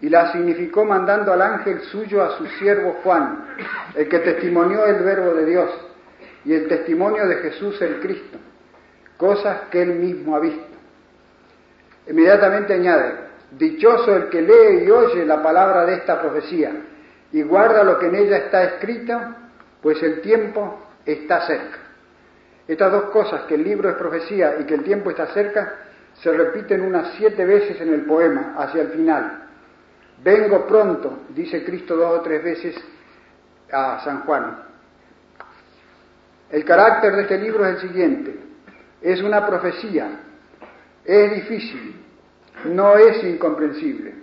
y 0.00 0.08
la 0.08 0.32
significó 0.32 0.84
mandando 0.84 1.32
al 1.32 1.42
ángel 1.42 1.82
suyo 1.92 2.24
a 2.24 2.36
su 2.36 2.44
siervo 2.58 2.96
Juan, 3.04 3.54
el 3.94 4.08
que 4.08 4.18
testimonió 4.18 4.84
el 4.86 5.04
verbo 5.04 5.32
de 5.34 5.46
Dios 5.46 5.70
y 6.44 6.52
el 6.52 6.66
testimonio 6.66 7.28
de 7.28 7.36
Jesús 7.36 7.80
el 7.82 8.00
Cristo, 8.00 8.38
cosas 9.16 9.68
que 9.70 9.80
él 9.80 9.94
mismo 9.94 10.34
ha 10.34 10.40
visto. 10.40 10.76
Inmediatamente 12.08 12.74
añade, 12.74 13.14
dichoso 13.52 14.16
el 14.16 14.28
que 14.28 14.42
lee 14.42 14.86
y 14.86 14.90
oye 14.90 15.24
la 15.24 15.40
palabra 15.40 15.86
de 15.86 15.94
esta 15.94 16.20
profecía 16.20 16.72
y 17.32 17.42
guarda 17.42 17.82
lo 17.82 17.98
que 17.98 18.06
en 18.06 18.14
ella 18.14 18.36
está 18.38 18.64
escrito, 18.64 19.18
pues 19.80 20.02
el 20.02 20.20
tiempo 20.20 20.86
está 21.04 21.46
cerca. 21.46 21.78
Estas 22.68 22.92
dos 22.92 23.04
cosas, 23.04 23.42
que 23.42 23.54
el 23.54 23.64
libro 23.64 23.88
es 23.88 23.96
profecía 23.96 24.56
y 24.60 24.64
que 24.64 24.74
el 24.74 24.84
tiempo 24.84 25.10
está 25.10 25.26
cerca, 25.28 25.74
se 26.14 26.30
repiten 26.30 26.82
unas 26.82 27.14
siete 27.16 27.44
veces 27.44 27.80
en 27.80 27.92
el 27.92 28.04
poema, 28.04 28.54
hacia 28.58 28.82
el 28.82 28.88
final. 28.88 29.48
Vengo 30.22 30.66
pronto, 30.66 31.20
dice 31.30 31.64
Cristo 31.64 31.96
dos 31.96 32.20
o 32.20 32.22
tres 32.22 32.44
veces 32.44 32.76
a 33.72 34.00
San 34.04 34.20
Juan. 34.22 34.64
El 36.50 36.64
carácter 36.64 37.16
de 37.16 37.22
este 37.22 37.38
libro 37.38 37.66
es 37.66 37.76
el 37.82 37.88
siguiente. 37.88 38.38
Es 39.00 39.22
una 39.22 39.44
profecía, 39.46 40.20
es 41.04 41.34
difícil, 41.34 41.96
no 42.66 42.96
es 42.96 43.24
incomprensible. 43.24 44.21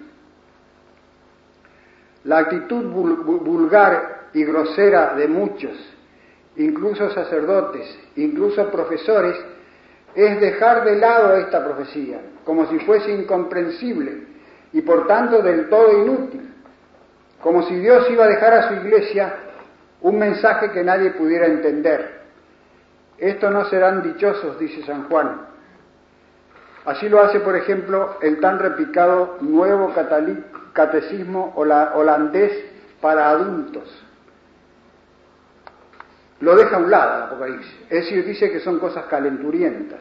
La 2.23 2.39
actitud 2.39 2.85
vulgar 2.85 4.29
y 4.33 4.43
grosera 4.43 5.15
de 5.15 5.27
muchos 5.27 5.71
incluso 6.59 7.09
sacerdotes, 7.11 7.97
incluso 8.17 8.69
profesores, 8.69 9.35
es 10.13 10.41
dejar 10.41 10.83
de 10.83 10.97
lado 10.97 11.35
esta 11.35 11.63
profecía, 11.63 12.19
como 12.43 12.67
si 12.67 12.79
fuese 12.79 13.11
incomprensible 13.11 14.27
y 14.73 14.81
por 14.81 15.07
tanto 15.07 15.41
del 15.41 15.69
todo 15.69 16.03
inútil, 16.03 16.53
como 17.41 17.63
si 17.63 17.75
Dios 17.75 18.09
iba 18.09 18.25
a 18.25 18.27
dejar 18.27 18.53
a 18.53 18.67
su 18.67 18.73
iglesia 18.75 19.33
un 20.01 20.19
mensaje 20.19 20.71
que 20.71 20.83
nadie 20.83 21.11
pudiera 21.11 21.45
entender. 21.45 22.19
Estos 23.17 23.51
no 23.51 23.65
serán 23.65 24.03
dichosos, 24.03 24.59
dice 24.59 24.83
San 24.85 25.07
Juan. 25.09 25.48
Así 26.89 27.07
lo 27.07 27.21
hace, 27.21 27.39
por 27.39 27.55
ejemplo, 27.55 28.17
el 28.21 28.39
tan 28.39 28.57
repicado 28.57 29.37
nuevo 29.41 29.93
catecismo 30.73 31.53
holandés 31.55 32.51
para 32.99 33.29
adultos 33.29 34.05
lo 36.41 36.55
deja 36.55 36.77
a 36.77 36.79
un 36.79 36.89
lado 36.89 37.25
Apocalipsis. 37.25 37.75
Es 37.89 38.05
decir, 38.05 38.25
dice 38.25 38.51
que 38.51 38.59
son 38.61 38.79
cosas 38.79 39.05
calenturientas. 39.05 39.99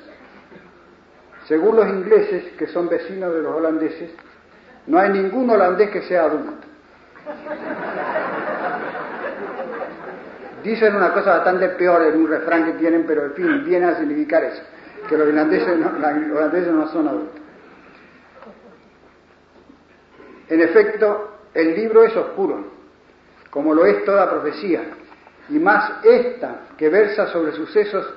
Según 1.47 1.76
los 1.76 1.88
ingleses, 1.88 2.52
que 2.57 2.68
son 2.68 2.88
vecinos 2.88 3.35
de 3.35 3.42
los 3.42 3.54
holandeses, 3.54 4.11
no 4.87 4.99
hay 4.99 5.11
ningún 5.11 5.50
holandés 5.50 5.90
que 5.90 6.02
sea 6.02 6.25
adulto. 6.25 6.66
Dicen 10.62 10.97
una 10.97 11.12
cosa 11.12 11.37
bastante 11.37 11.68
peor 11.71 12.02
en 12.02 12.16
un 12.16 12.28
refrán 12.28 12.64
que 12.64 12.73
tienen, 12.73 13.04
pero 13.07 13.26
en 13.26 13.33
fin, 13.33 13.64
viene 13.64 13.87
a 13.87 13.99
significar 13.99 14.45
eso, 14.45 14.62
que 15.09 15.17
los 15.17 15.29
no, 15.33 15.93
los 15.93 16.38
holandeses 16.38 16.73
no 16.73 16.88
son 16.88 17.09
adultos. 17.09 17.41
En 20.49 20.61
efecto, 20.61 21.38
el 21.55 21.75
libro 21.75 22.05
es 22.05 22.17
oscuro, 22.17 22.65
como 23.50 23.75
lo 23.75 23.85
es 23.87 24.05
toda 24.05 24.31
profecía, 24.31 24.83
y 25.49 25.59
más 25.59 26.05
esta 26.05 26.61
que 26.77 26.88
versa 26.88 27.27
sobre 27.29 27.53
sucesos 27.53 28.15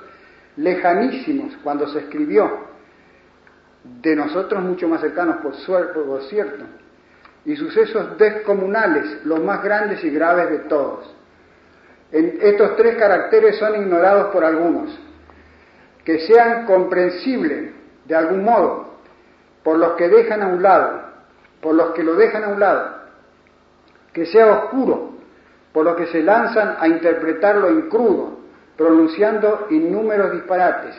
lejanísimos 0.56 1.56
cuando 1.62 1.88
se 1.88 2.00
escribió, 2.00 2.70
de 3.84 4.14
nosotros 4.14 4.62
mucho 4.62 4.86
más 4.86 5.00
cercanos 5.00 5.38
por, 5.38 5.54
suerte, 5.56 5.98
por 5.98 6.22
cierto, 6.24 6.64
y 7.44 7.56
sucesos 7.56 8.16
descomunales, 8.16 9.24
los 9.24 9.42
más 9.42 9.62
grandes 9.62 10.04
y 10.04 10.10
graves 10.10 10.50
de 10.50 10.58
todos. 10.60 11.14
En 12.12 12.38
estos 12.40 12.76
tres 12.76 12.96
caracteres 12.96 13.58
son 13.58 13.74
ignorados 13.82 14.32
por 14.32 14.44
algunos, 14.44 14.96
que 16.04 16.20
sean 16.26 16.66
comprensibles 16.66 17.72
de 18.06 18.14
algún 18.14 18.44
modo 18.44 18.92
por 19.62 19.78
los 19.78 19.92
que 19.92 20.08
dejan 20.08 20.42
a 20.42 20.48
un 20.48 20.62
lado, 20.62 21.02
por 21.60 21.74
los 21.74 21.90
que 21.90 22.02
lo 22.02 22.14
dejan 22.14 22.44
a 22.44 22.48
un 22.48 22.60
lado, 22.60 22.96
que 24.12 24.26
sea 24.26 24.46
oscuro 24.52 25.12
por 25.72 25.84
lo 25.84 25.96
que 25.96 26.06
se 26.06 26.22
lanzan 26.22 26.76
a 26.78 26.86
interpretarlo 26.86 27.68
en 27.68 27.88
crudo, 27.88 28.40
pronunciando 28.76 29.66
innúmeros 29.70 30.32
disparates, 30.32 30.94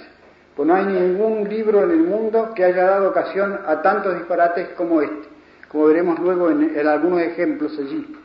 pues 0.55 0.67
no 0.67 0.75
hay 0.75 0.85
ningún 0.85 1.47
libro 1.47 1.83
en 1.83 1.91
el 1.91 2.03
mundo 2.03 2.53
que 2.55 2.63
haya 2.63 2.85
dado 2.85 3.09
ocasión 3.09 3.59
a 3.65 3.81
tantos 3.81 4.15
disparates 4.15 4.69
como 4.69 5.01
este, 5.01 5.27
como 5.67 5.85
veremos 5.85 6.19
luego 6.19 6.49
en, 6.49 6.87
algunos 6.87 7.21
ejemplos 7.21 7.77
allí 7.79 8.15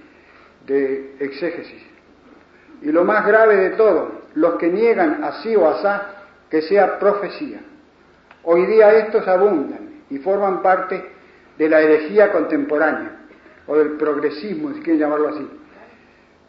de 0.66 1.16
exégesis. 1.20 1.82
Y 2.82 2.92
lo 2.92 3.04
más 3.04 3.26
grave 3.26 3.56
de 3.56 3.70
todo, 3.70 4.12
los 4.35 4.54
que 4.54 4.68
niegan 4.68 5.25
así 5.25 5.56
o 5.56 5.68
asá 5.68 6.18
que 6.50 6.62
sea 6.62 6.99
profecía. 6.99 7.61
Hoy 8.45 8.67
día 8.67 8.93
estos 8.99 9.26
abundan 9.28 10.02
y 10.11 10.19
forman 10.19 10.62
parte 10.62 11.05
de 11.59 11.69
la 11.69 11.81
herejía 11.81 12.33
contemporánea, 12.33 13.17
o 13.67 13.76
del 13.76 13.93
progresismo, 13.93 14.73
si 14.73 14.81
quieren 14.81 15.00
llamarlo 15.00 15.28
así 15.28 15.49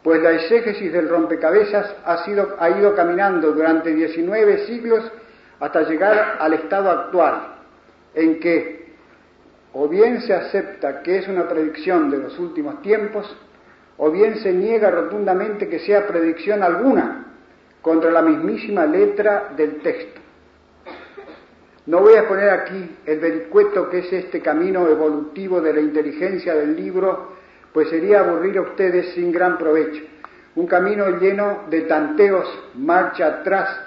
pues 0.02 0.22
la 0.22 0.32
exégesis 0.32 0.92
del 0.92 1.08
rompecabezas 1.08 1.94
ha, 2.04 2.24
sido, 2.24 2.56
ha 2.58 2.70
ido 2.70 2.94
caminando 2.94 3.52
durante 3.52 3.94
19 3.94 4.66
siglos 4.66 5.10
hasta 5.58 5.82
llegar 5.82 6.38
al 6.40 6.54
estado 6.54 6.90
actual, 6.90 7.56
en 8.14 8.40
que 8.40 8.80
o 9.72 9.88
bien 9.88 10.22
se 10.22 10.34
acepta 10.34 11.02
que 11.02 11.18
es 11.18 11.28
una 11.28 11.46
predicción 11.48 12.10
de 12.10 12.18
los 12.18 12.38
últimos 12.38 12.80
tiempos, 12.82 13.36
o 13.98 14.10
bien 14.10 14.36
se 14.36 14.52
niega 14.52 14.90
rotundamente 14.90 15.68
que 15.68 15.80
sea 15.80 16.06
predicción 16.06 16.62
alguna 16.62 17.26
contra 17.82 18.10
la 18.10 18.22
mismísima 18.22 18.86
letra 18.86 19.52
del 19.56 19.80
texto. 19.80 20.20
No 21.86 22.00
voy 22.00 22.14
a 22.14 22.28
poner 22.28 22.50
aquí 22.50 22.96
el 23.06 23.18
vericueto 23.18 23.88
que 23.88 23.98
es 24.00 24.12
este 24.12 24.40
camino 24.40 24.86
evolutivo 24.86 25.60
de 25.60 25.74
la 25.74 25.80
inteligencia 25.80 26.54
del 26.54 26.76
libro 26.76 27.40
pues 27.72 27.88
sería 27.88 28.20
aburrir 28.20 28.58
a 28.58 28.62
ustedes 28.62 29.14
sin 29.14 29.32
gran 29.32 29.56
provecho. 29.58 30.02
Un 30.56 30.66
camino 30.66 31.08
lleno 31.18 31.64
de 31.70 31.82
tanteos, 31.82 32.46
marcha 32.74 33.26
atrás, 33.26 33.80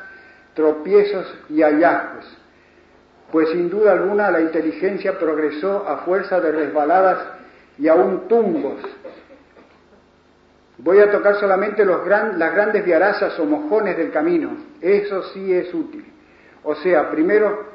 tropiezos 0.53 1.33
y 1.49 1.61
hallazgos. 1.61 2.37
Pues 3.31 3.49
sin 3.49 3.69
duda 3.69 3.93
alguna 3.93 4.31
la 4.31 4.41
inteligencia 4.41 5.19
progresó 5.19 5.87
a 5.87 5.97
fuerza 5.99 6.39
de 6.39 6.51
resbaladas 6.51 7.19
y 7.77 7.87
aún 7.87 8.27
tumbos. 8.27 8.79
Voy 10.77 10.99
a 10.99 11.11
tocar 11.11 11.35
solamente 11.35 11.85
los 11.85 12.05
las 12.07 12.53
grandes 12.53 12.83
viarazas 12.83 13.37
o 13.39 13.45
mojones 13.45 13.97
del 13.97 14.11
camino. 14.11 14.57
Eso 14.81 15.23
sí 15.31 15.53
es 15.53 15.73
útil. 15.73 16.05
O 16.63 16.75
sea, 16.75 17.11
primero, 17.11 17.65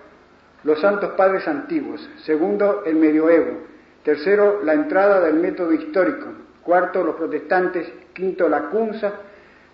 los 0.65 0.81
santos 0.81 1.13
padres 1.13 1.47
antiguos. 1.47 2.09
Segundo, 2.25 2.83
el 2.85 2.97
medioevo. 2.97 3.59
Tercero, 4.03 4.61
la 4.65 4.75
entrada 4.75 5.21
del 5.21 5.35
método 5.35 5.73
histórico. 5.73 6.27
Cuarto, 6.63 7.05
los 7.05 7.15
protestantes. 7.15 7.91
Quinto, 8.13 8.49
la 8.49 8.63
cunza. 8.71 9.13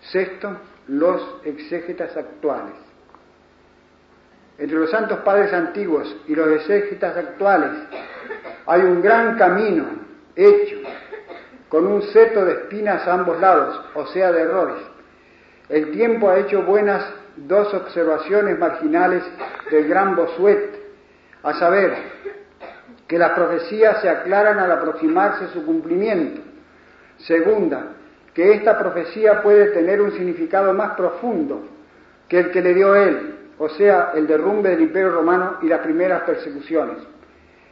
Sexto, 0.01 0.57
los 0.89 1.37
exégetas 1.45 2.17
actuales. 2.17 2.75
Entre 4.59 4.79
los 4.79 4.91
santos 4.91 5.21
padres 5.21 5.53
antiguos 5.53 6.17
y 6.29 6.35
los 6.35 6.49
exégetas 6.49 7.17
actuales 7.17 7.71
hay 8.67 8.83
un 8.83 9.03
gran 9.03 9.37
camino 9.37 9.85
hecho 10.37 10.77
con 11.75 11.89
un 11.89 12.03
seto 12.03 12.45
de 12.45 12.53
espinas 12.53 13.05
a 13.05 13.15
ambos 13.15 13.41
lados, 13.41 13.81
o 13.97 14.07
sea, 14.07 14.31
de 14.31 14.43
errores. 14.43 14.77
El 15.69 15.91
tiempo 15.91 16.29
ha 16.29 16.39
hecho 16.39 16.63
buenas 16.63 17.05
dos 17.35 17.75
observaciones 17.75 18.57
marginales 18.57 19.25
del 19.73 19.89
gran 19.89 20.15
Bosuet, 20.15 20.71
a 21.43 21.53
saber, 21.55 21.97
que 23.09 23.19
las 23.19 23.33
profecías 23.33 24.01
se 24.01 24.09
aclaran 24.09 24.61
al 24.61 24.71
aproximarse 24.71 25.49
su 25.49 25.67
cumplimiento. 25.67 26.43
Segunda, 27.19 27.87
que 28.33 28.53
esta 28.53 28.79
profecía 28.79 29.43
puede 29.43 29.73
tener 29.73 30.01
un 30.01 30.13
significado 30.13 30.73
más 30.75 30.95
profundo 30.95 31.67
que 32.29 32.39
el 32.39 32.51
que 32.53 32.63
le 32.63 32.73
dio 32.73 32.95
él, 32.95 33.35
o 33.59 33.69
sea, 33.71 34.13
el 34.15 34.29
derrumbe 34.29 34.71
del 34.71 34.83
Imperio 34.83 35.11
Romano 35.11 35.57
y 35.61 35.67
las 35.67 35.81
primeras 35.81 36.23
persecuciones. 36.23 36.99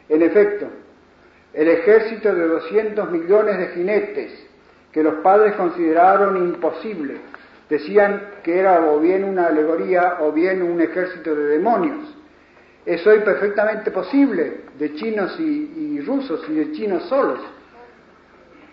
En 0.08 0.22
efecto, 0.22 0.66
el 1.54 1.68
ejército 1.68 2.34
de 2.34 2.48
200 2.48 3.10
millones 3.10 3.58
de 3.58 3.68
jinetes 3.68 4.46
que 4.90 5.02
los 5.02 5.14
padres 5.16 5.54
consideraron 5.54 6.36
imposible, 6.36 7.16
decían 7.68 8.28
que 8.42 8.58
era 8.58 8.80
o 8.86 9.00
bien 9.00 9.24
una 9.24 9.46
alegoría 9.46 10.18
o 10.20 10.32
bien 10.32 10.62
un 10.62 10.80
ejército 10.80 11.34
de 11.34 11.44
demonios. 11.46 12.14
Es 12.84 13.06
hoy 13.06 13.20
perfectamente 13.20 13.90
posible 13.90 14.62
de 14.78 14.94
chinos 14.94 15.38
y, 15.38 16.00
rusos 16.00 16.44
y 16.48 16.54
de 16.54 16.72
chinos 16.72 17.04
solos. 17.04 17.38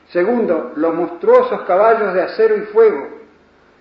Segundo, 0.09 0.74
los 0.75 0.95
monstruosos 0.95 1.62
caballos 1.62 2.13
de 2.13 2.24
acero 2.24 2.57
y 2.57 2.62
fuego 2.62 3.07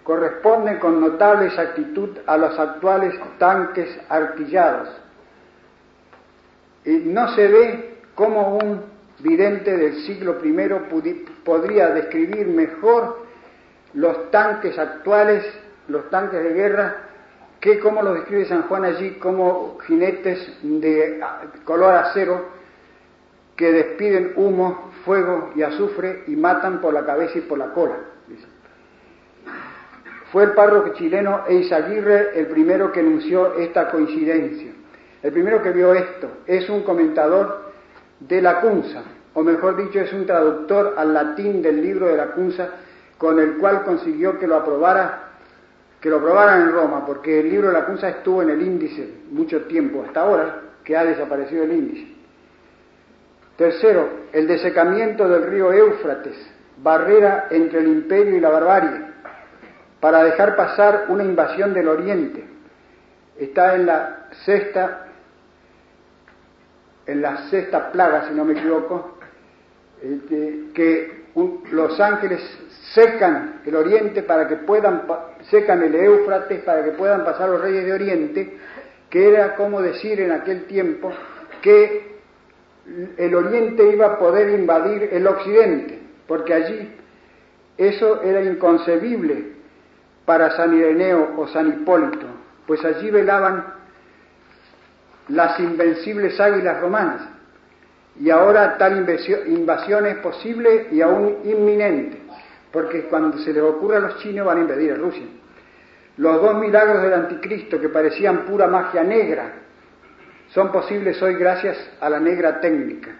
corresponden 0.04 0.78
con 0.78 1.00
notable 1.00 1.46
exactitud 1.46 2.10
a 2.26 2.36
los 2.36 2.58
actuales 2.58 3.14
tanques 3.38 3.98
artillados. 4.08 4.88
Y 6.84 6.98
no 6.98 7.34
se 7.34 7.48
ve 7.48 7.97
cómo 8.18 8.58
un 8.58 8.82
vidente 9.20 9.76
del 9.76 10.02
siglo 10.02 10.38
I 10.42 11.24
podría 11.44 11.90
describir 11.90 12.48
mejor 12.48 13.24
los 13.94 14.32
tanques 14.32 14.76
actuales, 14.76 15.44
los 15.86 16.10
tanques 16.10 16.42
de 16.42 16.52
guerra, 16.52 16.96
que 17.60 17.78
como 17.78 18.02
los 18.02 18.14
describe 18.14 18.46
San 18.46 18.62
Juan 18.62 18.84
allí 18.86 19.12
como 19.20 19.78
jinetes 19.86 20.58
de 20.62 21.20
color 21.64 21.94
acero 21.94 22.46
que 23.54 23.70
despiden 23.70 24.32
humo, 24.34 24.90
fuego 25.04 25.52
y 25.54 25.62
azufre 25.62 26.24
y 26.26 26.34
matan 26.34 26.80
por 26.80 26.92
la 26.92 27.06
cabeza 27.06 27.38
y 27.38 27.42
por 27.42 27.58
la 27.58 27.72
cola. 27.72 27.98
Fue 30.32 30.42
el 30.42 30.50
párroco 30.54 30.92
chileno 30.94 31.44
Eizaguirre 31.46 32.36
el 32.36 32.48
primero 32.48 32.90
que 32.90 32.98
anunció 32.98 33.54
esta 33.54 33.88
coincidencia. 33.92 34.72
El 35.22 35.32
primero 35.32 35.62
que 35.62 35.70
vio 35.70 35.94
esto 35.94 36.28
es 36.46 36.68
un 36.68 36.82
comentador 36.82 37.67
de 38.20 38.42
la 38.42 38.60
Cunza, 38.60 39.02
o 39.34 39.42
mejor 39.42 39.76
dicho, 39.76 40.00
es 40.00 40.12
un 40.12 40.26
traductor 40.26 40.94
al 40.96 41.14
latín 41.14 41.62
del 41.62 41.80
libro 41.80 42.08
de 42.08 42.16
la 42.16 42.32
Cunza, 42.32 42.68
con 43.16 43.38
el 43.38 43.56
cual 43.58 43.84
consiguió 43.84 44.38
que 44.38 44.46
lo 44.46 44.56
aprobara 44.56 45.28
que 46.00 46.10
lo 46.10 46.18
aprobaran 46.18 46.62
en 46.62 46.72
Roma, 46.72 47.04
porque 47.04 47.40
el 47.40 47.50
libro 47.50 47.68
de 47.68 47.72
la 47.74 47.84
Cunza 47.84 48.08
estuvo 48.08 48.42
en 48.42 48.50
el 48.50 48.62
índice 48.62 49.14
mucho 49.30 49.62
tiempo, 49.62 50.04
hasta 50.06 50.20
ahora 50.20 50.60
que 50.84 50.96
ha 50.96 51.04
desaparecido 51.04 51.64
el 51.64 51.72
índice. 51.72 52.06
Tercero, 53.56 54.08
el 54.32 54.46
desecamiento 54.46 55.28
del 55.28 55.44
río 55.44 55.72
Éufrates, 55.72 56.36
barrera 56.76 57.48
entre 57.50 57.80
el 57.80 57.88
imperio 57.88 58.36
y 58.36 58.40
la 58.40 58.50
barbarie, 58.50 59.00
para 59.98 60.22
dejar 60.22 60.54
pasar 60.54 61.06
una 61.08 61.24
invasión 61.24 61.74
del 61.74 61.88
oriente. 61.88 62.44
Está 63.36 63.74
en 63.74 63.86
la 63.86 64.28
sexta, 64.44 65.07
en 67.08 67.22
la 67.22 67.48
sexta 67.48 67.90
plaga, 67.90 68.28
si 68.28 68.34
no 68.34 68.44
me 68.44 68.52
equivoco, 68.52 69.18
este, 70.00 70.66
que 70.74 71.24
los 71.72 71.98
ángeles 71.98 72.40
secan 72.92 73.62
el 73.64 73.74
oriente 73.74 74.22
para 74.22 74.46
que 74.46 74.56
puedan, 74.56 75.04
secan 75.50 75.82
el 75.82 75.94
Éufrates 75.94 76.62
para 76.62 76.84
que 76.84 76.90
puedan 76.92 77.24
pasar 77.24 77.48
los 77.48 77.62
reyes 77.62 77.86
de 77.86 77.92
oriente, 77.94 78.58
que 79.08 79.28
era 79.28 79.56
como 79.56 79.80
decir 79.80 80.20
en 80.20 80.32
aquel 80.32 80.64
tiempo 80.64 81.10
que 81.62 82.18
el 83.16 83.34
oriente 83.34 83.90
iba 83.90 84.06
a 84.06 84.18
poder 84.18 84.50
invadir 84.50 85.08
el 85.10 85.26
occidente, 85.26 85.98
porque 86.26 86.52
allí 86.52 86.94
eso 87.78 88.22
era 88.22 88.42
inconcebible 88.42 89.52
para 90.26 90.50
San 90.56 90.76
Ireneo 90.76 91.34
o 91.38 91.48
San 91.48 91.68
Hipólito, 91.68 92.26
pues 92.66 92.84
allí 92.84 93.10
velaban 93.10 93.77
las 95.28 95.58
invencibles 95.60 96.38
águilas 96.40 96.80
romanas, 96.80 97.22
y 98.20 98.30
ahora 98.30 98.76
tal 98.78 98.98
invasión 99.46 100.06
es 100.06 100.16
posible 100.16 100.88
y 100.90 101.00
aún 101.00 101.38
inminente, 101.44 102.18
porque 102.72 103.04
cuando 103.04 103.38
se 103.38 103.52
les 103.52 103.62
ocurra 103.62 103.98
a 103.98 104.00
los 104.00 104.18
chinos 104.18 104.46
van 104.46 104.58
a 104.58 104.60
invadir 104.62 104.92
a 104.92 104.96
Rusia. 104.96 105.26
Los 106.16 106.42
dos 106.42 106.56
milagros 106.56 107.02
del 107.02 107.14
anticristo 107.14 107.80
que 107.80 107.88
parecían 107.88 108.46
pura 108.46 108.66
magia 108.66 109.04
negra, 109.04 109.52
son 110.48 110.72
posibles 110.72 111.22
hoy 111.22 111.34
gracias 111.34 111.76
a 112.00 112.08
la 112.08 112.18
negra 112.18 112.60
técnica. 112.60 113.10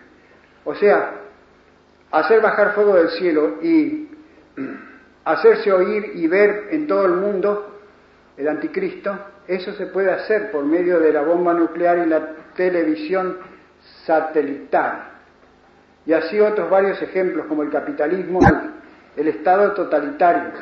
O 0.65 0.75
sea, 0.75 1.13
hacer 2.11 2.41
bajar 2.41 2.75
fuego 2.75 2.97
del 2.97 3.11
cielo 3.11 3.59
y 3.63 4.09
hacerse 5.25 5.73
oír 5.73 6.13
y 6.15 6.27
ver 6.27 6.69
en 6.71 6.87
todo 6.87 7.07
el 7.07 7.13
mundo 7.13 7.81
el 8.37 8.49
anticristo, 8.49 9.17
eso 9.49 9.73
se 9.73 9.87
puede 9.87 10.13
hacer 10.13 10.51
por 10.51 10.65
medio 10.65 11.01
de 11.01 11.13
la 11.13 11.23
bomba 11.23 11.55
nuclear 11.55 11.99
y 11.99 12.07
la 12.07 12.35
televisión 12.55 13.39
satelital. 14.05 15.09
Y 16.05 16.13
así 16.13 16.39
otros 16.39 16.69
varios 16.71 17.01
ejemplos 17.01 17.47
como 17.47 17.63
el 17.63 17.71
capitalismo, 17.71 18.41
el 19.17 19.29
Estado 19.29 19.73
totalitario, 19.73 20.53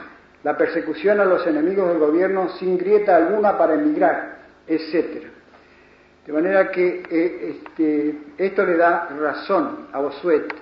la 0.44 0.57
persecución 0.57 1.20
a 1.20 1.25
los 1.25 1.44
enemigos 1.46 1.88
del 1.88 1.99
gobierno 1.99 2.49
sin 2.61 2.79
grieta 2.79 3.16
alguna 3.16 3.59
para 3.59 3.75
emigrar, 3.75 4.37
etcétera. 4.66 5.31
De 6.25 6.33
manera 6.33 6.70
que 6.70 7.03
eh, 7.11 7.57
este, 7.57 8.18
esto 8.38 8.64
le 8.64 8.77
da 8.77 9.09
razón 9.20 9.88
a 9.92 10.01
Bosuet 10.01 10.53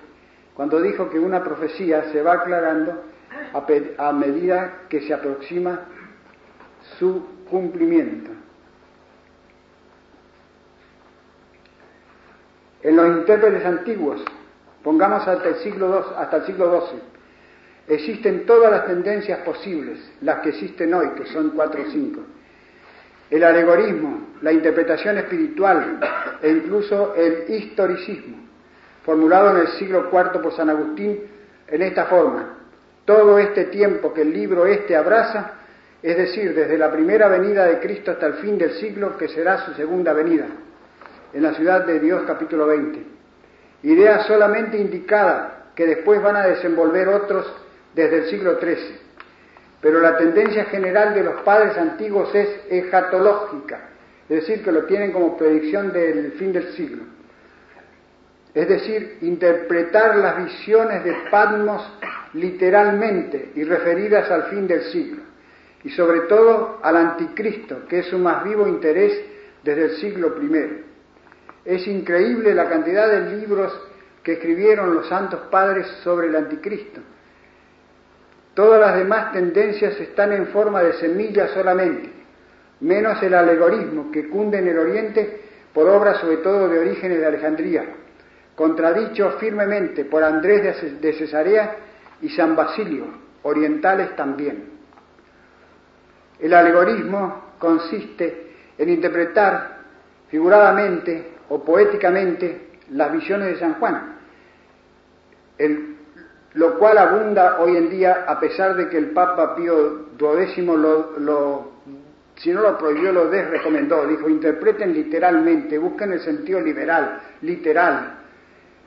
cuando 0.54 0.80
dijo 0.80 1.10
que 1.10 1.18
una 1.18 1.42
profecía 1.42 2.04
se 2.12 2.22
va 2.22 2.34
aclarando 2.34 3.02
a 3.98 4.12
medida 4.12 4.82
que 4.88 5.00
se 5.02 5.14
aproxima 5.14 5.80
su 6.98 7.33
cumplimiento. 7.50 8.30
En 12.82 12.96
los 12.96 13.18
intérpretes 13.18 13.64
antiguos, 13.64 14.22
pongamos 14.82 15.26
hasta 15.26 15.48
el 15.48 15.56
siglo 15.56 15.88
II, 15.88 16.14
hasta 16.18 16.36
el 16.36 16.46
siglo 16.46 16.80
XII, 16.80 17.00
existen 17.94 18.46
todas 18.46 18.70
las 18.70 18.86
tendencias 18.86 19.40
posibles, 19.40 19.98
las 20.20 20.40
que 20.40 20.50
existen 20.50 20.92
hoy, 20.92 21.10
que 21.16 21.26
son 21.26 21.50
cuatro 21.50 21.82
o 21.82 21.90
cinco 21.90 22.20
el 23.30 23.42
alegorismo, 23.42 24.28
la 24.42 24.52
interpretación 24.52 25.18
espiritual 25.18 25.98
e 26.42 26.50
incluso 26.50 27.14
el 27.14 27.44
historicismo, 27.48 28.36
formulado 29.04 29.50
en 29.50 29.56
el 29.62 29.68
siglo 29.78 30.08
IV 30.12 30.40
por 30.40 30.52
San 30.52 30.70
Agustín 30.70 31.20
en 31.66 31.82
esta 31.82 32.04
forma. 32.06 32.58
Todo 33.04 33.38
este 33.38 33.64
tiempo 33.64 34.12
que 34.14 34.22
el 34.22 34.32
libro 34.32 34.66
este 34.66 34.96
abraza, 34.96 35.52
es 36.04 36.16
decir, 36.16 36.54
desde 36.54 36.78
la 36.78 36.92
primera 36.92 37.28
venida 37.28 37.66
de 37.66 37.78
Cristo 37.80 38.12
hasta 38.12 38.26
el 38.26 38.34
fin 38.34 38.58
del 38.58 38.74
siglo, 38.74 39.16
que 39.16 39.28
será 39.28 39.64
su 39.64 39.72
segunda 39.74 40.12
venida, 40.12 40.46
en 41.32 41.42
la 41.42 41.54
ciudad 41.54 41.84
de 41.84 41.98
Dios 41.98 42.22
capítulo 42.26 42.66
20. 42.66 43.02
Idea 43.82 44.22
solamente 44.24 44.76
indicada 44.76 45.70
que 45.74 45.86
después 45.86 46.22
van 46.22 46.36
a 46.36 46.46
desenvolver 46.46 47.08
otros 47.08 47.52
desde 47.94 48.18
el 48.18 48.24
siglo 48.26 48.60
XIII 48.60 49.04
pero 49.84 50.00
la 50.00 50.16
tendencia 50.16 50.64
general 50.64 51.12
de 51.12 51.22
los 51.22 51.42
padres 51.42 51.76
antiguos 51.76 52.34
es 52.34 52.48
ejatológica, 52.70 53.90
es 54.30 54.40
decir, 54.40 54.64
que 54.64 54.72
lo 54.72 54.84
tienen 54.84 55.12
como 55.12 55.36
predicción 55.36 55.92
del 55.92 56.32
fin 56.38 56.54
del 56.54 56.72
siglo. 56.72 57.02
Es 58.54 58.66
decir, 58.66 59.18
interpretar 59.20 60.16
las 60.16 60.42
visiones 60.42 61.04
de 61.04 61.14
Patmos 61.30 61.86
literalmente 62.32 63.50
y 63.56 63.64
referidas 63.64 64.30
al 64.30 64.44
fin 64.44 64.66
del 64.66 64.84
siglo, 64.84 65.22
y 65.84 65.90
sobre 65.90 66.20
todo 66.22 66.80
al 66.82 66.96
anticristo, 66.96 67.86
que 67.86 68.00
es 68.00 68.06
su 68.06 68.18
más 68.18 68.42
vivo 68.42 68.66
interés 68.66 69.12
desde 69.62 69.84
el 69.84 69.90
siglo 69.96 70.34
I. 70.42 70.84
Es 71.64 71.86
increíble 71.86 72.54
la 72.54 72.68
cantidad 72.68 73.08
de 73.08 73.38
libros 73.38 73.72
que 74.22 74.32
escribieron 74.32 74.94
los 74.94 75.06
santos 75.08 75.40
padres 75.50 75.86
sobre 76.02 76.28
el 76.28 76.36
anticristo 76.36 77.00
Todas 78.54 78.80
las 78.80 78.96
demás 78.96 79.32
tendencias 79.32 79.98
están 80.00 80.32
en 80.32 80.46
forma 80.46 80.80
de 80.82 80.92
semilla 80.94 81.48
solamente, 81.48 82.08
menos 82.80 83.20
el 83.22 83.34
alegorismo 83.34 84.12
que 84.12 84.28
cunde 84.28 84.58
en 84.58 84.68
el 84.68 84.78
Oriente 84.78 85.40
por 85.72 85.88
obra 85.88 86.14
sobre 86.20 86.36
todo 86.36 86.68
de 86.68 86.78
orígenes 86.78 87.18
de 87.18 87.26
Alejandría, 87.26 87.84
contradicho 88.54 89.32
firmemente 89.40 90.04
por 90.04 90.22
Andrés 90.22 91.00
de 91.00 91.12
Cesarea 91.14 91.76
y 92.22 92.28
San 92.28 92.54
Basilio, 92.54 93.06
orientales 93.42 94.14
también. 94.14 94.73
El 96.38 96.52
alegorismo 96.52 97.54
consiste 97.58 98.52
en 98.76 98.88
interpretar 98.88 99.78
figuradamente 100.28 101.34
o 101.48 101.62
poéticamente 101.62 102.78
las 102.90 103.12
visiones 103.12 103.48
de 103.48 103.58
San 103.58 103.74
Juan, 103.74 104.16
lo 106.54 106.78
cual 106.78 106.98
abunda 106.98 107.60
hoy 107.60 107.76
en 107.76 107.90
día 107.90 108.24
a 108.26 108.38
pesar 108.40 108.76
de 108.76 108.88
que 108.88 108.98
el 108.98 109.10
Papa 109.10 109.54
Pío 109.54 110.06
XII 110.18 110.66
lo, 110.66 111.72
si 112.36 112.52
no 112.52 112.62
lo 112.62 112.78
prohibió, 112.78 113.12
lo 113.12 113.28
desrecomendó, 113.28 114.06
dijo, 114.06 114.28
interpreten 114.28 114.92
literalmente, 114.92 115.78
busquen 115.78 116.12
el 116.12 116.20
sentido 116.20 116.60
liberal, 116.60 117.20
literal, 117.42 118.18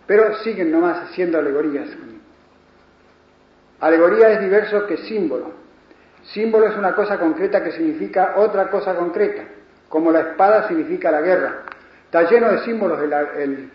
pero 0.06 0.36
siguen 0.38 0.72
nomás 0.72 1.10
haciendo 1.10 1.38
alegorías. 1.38 1.90
Alegoría 3.80 4.32
es 4.32 4.42
diverso 4.42 4.88
que 4.88 4.98
símbolo. 4.98 5.67
Símbolo 6.34 6.68
es 6.68 6.78
una 6.78 6.94
cosa 6.94 7.18
concreta 7.20 7.64
que 7.64 7.72
significa 7.72 8.34
otra 8.38 8.70
cosa 8.70 8.96
concreta, 8.96 9.44
como 9.88 10.12
la 10.12 10.20
espada 10.20 10.68
significa 10.68 11.10
la 11.10 11.22
guerra. 11.22 11.64
Está 12.06 12.24
lleno 12.30 12.50
de 12.50 12.60
símbolos 12.60 13.00
el 13.02 13.70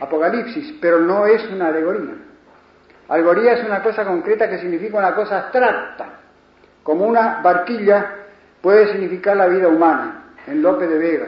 Apocalipsis, 0.00 0.76
pero 0.80 1.00
no 1.00 1.26
es 1.26 1.44
una 1.50 1.68
alegoría. 1.68 2.14
Alegoría 3.08 3.52
es 3.54 3.64
una 3.64 3.82
cosa 3.82 4.04
concreta 4.04 4.48
que 4.48 4.58
significa 4.58 4.98
una 4.98 5.14
cosa 5.14 5.38
abstracta, 5.38 6.06
como 6.82 7.04
una 7.04 7.40
barquilla 7.42 8.14
puede 8.60 8.92
significar 8.92 9.36
la 9.36 9.46
vida 9.46 9.68
humana, 9.68 10.24
en 10.46 10.62
Lope 10.62 10.86
de 10.86 10.98
Vega, 10.98 11.26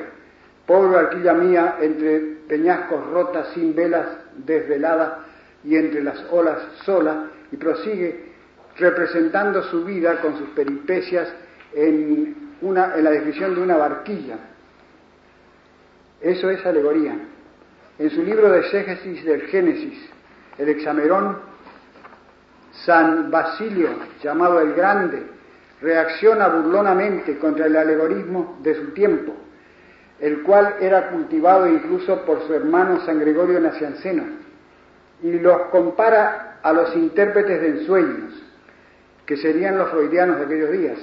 pobre 0.66 0.90
barquilla 0.90 1.34
mía 1.34 1.76
entre 1.80 2.20
peñascos 2.48 3.10
rotas, 3.10 3.48
sin 3.54 3.74
velas, 3.74 4.06
desvelada 4.36 5.20
y 5.64 5.76
entre 5.76 6.02
las 6.02 6.24
olas 6.30 6.58
sola, 6.84 7.26
y 7.50 7.56
prosigue 7.56 8.27
representando 8.78 9.62
su 9.64 9.84
vida 9.84 10.20
con 10.20 10.38
sus 10.38 10.48
peripecias 10.50 11.28
en, 11.74 12.52
una, 12.60 12.94
en 12.96 13.04
la 13.04 13.10
descripción 13.10 13.54
de 13.54 13.62
una 13.62 13.76
barquilla. 13.76 14.38
Eso 16.20 16.50
es 16.50 16.64
alegoría. 16.64 17.16
En 17.98 18.10
su 18.10 18.22
libro 18.22 18.50
de 18.50 18.60
exégesis 18.60 19.24
del 19.24 19.42
Génesis, 19.42 19.98
el 20.58 20.68
Hexamerón, 20.68 21.38
San 22.84 23.30
Basilio, 23.30 23.88
llamado 24.22 24.60
el 24.60 24.74
Grande, 24.74 25.22
reacciona 25.80 26.48
burlonamente 26.48 27.38
contra 27.38 27.66
el 27.66 27.76
alegorismo 27.76 28.58
de 28.62 28.74
su 28.74 28.86
tiempo, 28.92 29.34
el 30.20 30.42
cual 30.42 30.76
era 30.80 31.10
cultivado 31.10 31.68
incluso 31.68 32.24
por 32.24 32.46
su 32.46 32.54
hermano 32.54 33.00
San 33.04 33.20
Gregorio 33.20 33.60
Nacianceno, 33.60 34.24
y 35.22 35.32
los 35.38 35.62
compara 35.70 36.58
a 36.62 36.72
los 36.72 36.94
intérpretes 36.94 37.60
de 37.60 37.68
ensueños, 37.68 38.47
que 39.28 39.36
serían 39.36 39.76
los 39.76 39.90
freudianos 39.90 40.38
de 40.38 40.44
aquellos 40.46 40.72
días. 40.72 40.98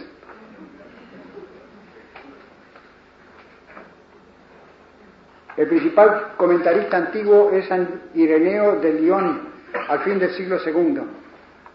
El 5.55 5.67
principal 5.67 6.33
comentarista 6.35 6.97
antiguo 6.97 7.51
es 7.53 7.67
San 7.67 7.87
Ireneo 8.15 8.77
de 8.77 8.93
Lyon, 8.93 9.41
al 9.87 9.99
fin 9.99 10.17
del 10.17 10.31
siglo 10.31 10.57
II, 10.65 11.01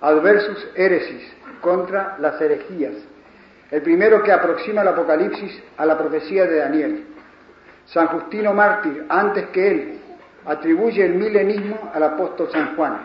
Adversus 0.00 0.68
Heresis, 0.74 1.22
contra 1.60 2.16
las 2.18 2.40
herejías, 2.40 2.94
el 3.70 3.82
primero 3.82 4.20
que 4.24 4.32
aproxima 4.32 4.82
el 4.82 4.88
Apocalipsis 4.88 5.62
a 5.76 5.86
la 5.86 5.96
profecía 5.96 6.46
de 6.46 6.56
Daniel. 6.56 7.04
San 7.86 8.08
Justino 8.08 8.52
Mártir, 8.52 9.04
antes 9.08 9.46
que 9.50 9.70
él, 9.70 9.98
atribuye 10.44 11.04
el 11.04 11.14
milenismo 11.14 11.92
al 11.94 12.02
apóstol 12.02 12.48
San 12.50 12.74
Juan. 12.74 12.98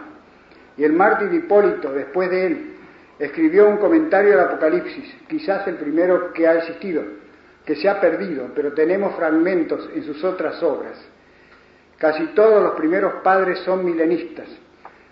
Y 0.77 0.83
el 0.83 0.93
mártir 0.93 1.31
Hipólito, 1.31 1.93
después 1.93 2.29
de 2.31 2.47
él, 2.47 2.74
escribió 3.19 3.69
un 3.69 3.77
comentario 3.77 4.33
al 4.33 4.47
Apocalipsis, 4.47 5.15
quizás 5.27 5.67
el 5.67 5.75
primero 5.75 6.33
que 6.33 6.47
ha 6.47 6.55
existido, 6.55 7.03
que 7.65 7.75
se 7.75 7.89
ha 7.89 7.99
perdido, 7.99 8.49
pero 8.53 8.73
tenemos 8.73 9.15
fragmentos 9.15 9.89
en 9.93 10.03
sus 10.03 10.23
otras 10.23 10.61
obras. 10.61 10.97
Casi 11.97 12.25
todos 12.27 12.61
los 12.61 12.73
primeros 12.73 13.15
padres 13.23 13.59
son 13.59 13.85
milenistas. 13.85 14.47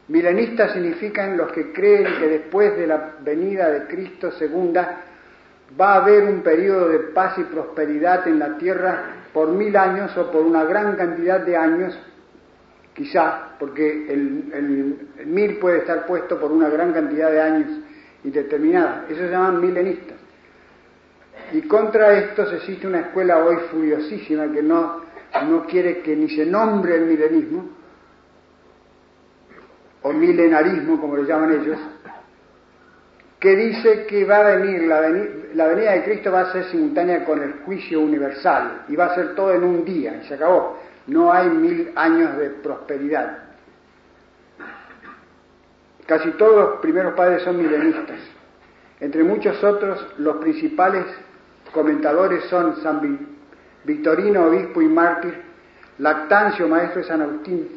Milenistas 0.09 0.73
significan 0.73 1.37
los 1.37 1.51
que 1.53 1.71
creen 1.71 2.19
que 2.19 2.27
después 2.27 2.75
de 2.75 2.87
la 2.87 3.15
venida 3.21 3.69
de 3.69 3.87
Cristo 3.87 4.31
segunda 4.31 5.01
va 5.79 5.93
a 5.93 6.03
haber 6.03 6.25
un 6.25 6.41
periodo 6.41 6.89
de 6.89 6.99
paz 6.99 7.37
y 7.37 7.43
prosperidad 7.43 8.27
en 8.27 8.37
la 8.37 8.57
tierra 8.57 9.23
por 9.33 9.47
mil 9.49 9.75
años 9.77 10.15
o 10.17 10.29
por 10.29 10.41
una 10.41 10.65
gran 10.65 10.95
cantidad 10.97 11.39
de 11.39 11.55
años, 11.55 11.97
quizá, 12.93 13.55
porque 13.57 14.13
el, 14.13 15.09
mil 15.25 15.57
puede 15.57 15.79
estar 15.79 16.05
puesto 16.05 16.37
por 16.39 16.51
una 16.51 16.69
gran 16.69 16.91
cantidad 16.91 17.31
de 17.31 17.41
años 17.41 17.69
indeterminada. 18.23 19.05
Eso 19.09 19.19
se 19.19 19.29
llaman 19.29 19.61
milenistas. 19.61 20.17
Y 21.51 21.61
contra 21.63 22.13
estos 22.13 22.51
existe 22.53 22.87
una 22.87 23.01
escuela 23.01 23.43
hoy 23.43 23.57
furiosísima 23.71 24.51
que 24.51 24.63
no, 24.63 25.01
no 25.47 25.65
quiere 25.65 25.99
que 25.99 26.15
ni 26.15 26.29
se 26.29 26.45
nombre 26.45 26.95
el 26.95 27.05
milenismo, 27.05 27.69
o 30.03 30.11
milenarismo, 30.11 30.99
como 30.99 31.15
lo 31.15 31.23
llaman 31.23 31.53
ellos, 31.53 31.77
que 33.39 33.55
dice 33.55 34.05
que 34.05 34.25
va 34.25 34.37
a 34.37 34.55
venir 34.55 34.83
la, 34.83 35.01
la, 35.53 35.67
venida 35.67 35.91
de 35.91 36.03
Cristo 36.03 36.31
va 36.31 36.41
a 36.41 36.51
ser 36.53 36.65
simultánea 36.65 37.25
con 37.25 37.41
el 37.41 37.53
juicio 37.65 37.99
universal 37.99 38.85
y 38.87 38.95
va 38.95 39.07
a 39.07 39.15
ser 39.15 39.35
todo 39.35 39.53
en 39.53 39.63
un 39.63 39.83
día 39.83 40.21
y 40.23 40.27
se 40.27 40.35
acabó. 40.35 40.79
No 41.07 41.31
hay 41.31 41.49
mil 41.49 41.91
años 41.95 42.37
de 42.37 42.49
prosperidad. 42.49 43.42
Casi 46.05 46.31
todos 46.31 46.55
los 46.55 46.79
primeros 46.81 47.13
padres 47.13 47.43
son 47.43 47.57
milenistas. 47.57 48.19
Entre 48.99 49.23
muchos 49.23 49.63
otros, 49.63 50.05
los 50.17 50.37
principales 50.37 51.05
comentadores 51.73 52.45
son 52.45 52.81
San 52.81 53.27
Victorino, 53.83 54.45
obispo 54.45 54.81
y 54.81 54.87
mártir, 54.87 55.33
Lactancio, 55.99 56.67
maestro 56.67 57.01
de 57.01 57.07
San 57.07 57.21
Agustín, 57.21 57.67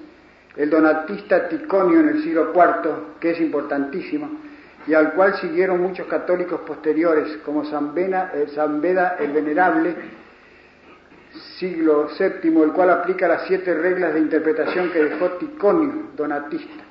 el 0.56 0.70
donatista 0.70 1.48
Ticonio 1.48 2.00
en 2.00 2.08
el 2.08 2.22
siglo 2.22 2.52
IV, 2.54 3.18
que 3.20 3.32
es 3.32 3.40
importantísimo, 3.40 4.30
y 4.86 4.94
al 4.94 5.12
cual 5.12 5.36
siguieron 5.36 5.82
muchos 5.82 6.06
católicos 6.06 6.60
posteriores, 6.60 7.38
como 7.44 7.64
San, 7.64 7.92
eh, 7.96 8.46
San 8.54 8.80
Beda 8.80 9.16
el 9.18 9.32
Venerable, 9.32 9.94
siglo 11.58 12.08
VII, 12.18 12.62
el 12.62 12.72
cual 12.72 12.90
aplica 12.90 13.28
las 13.28 13.42
siete 13.46 13.74
reglas 13.74 14.14
de 14.14 14.20
interpretación 14.20 14.90
que 14.90 15.04
dejó 15.04 15.32
Ticonio, 15.32 16.10
donatista. 16.16 16.84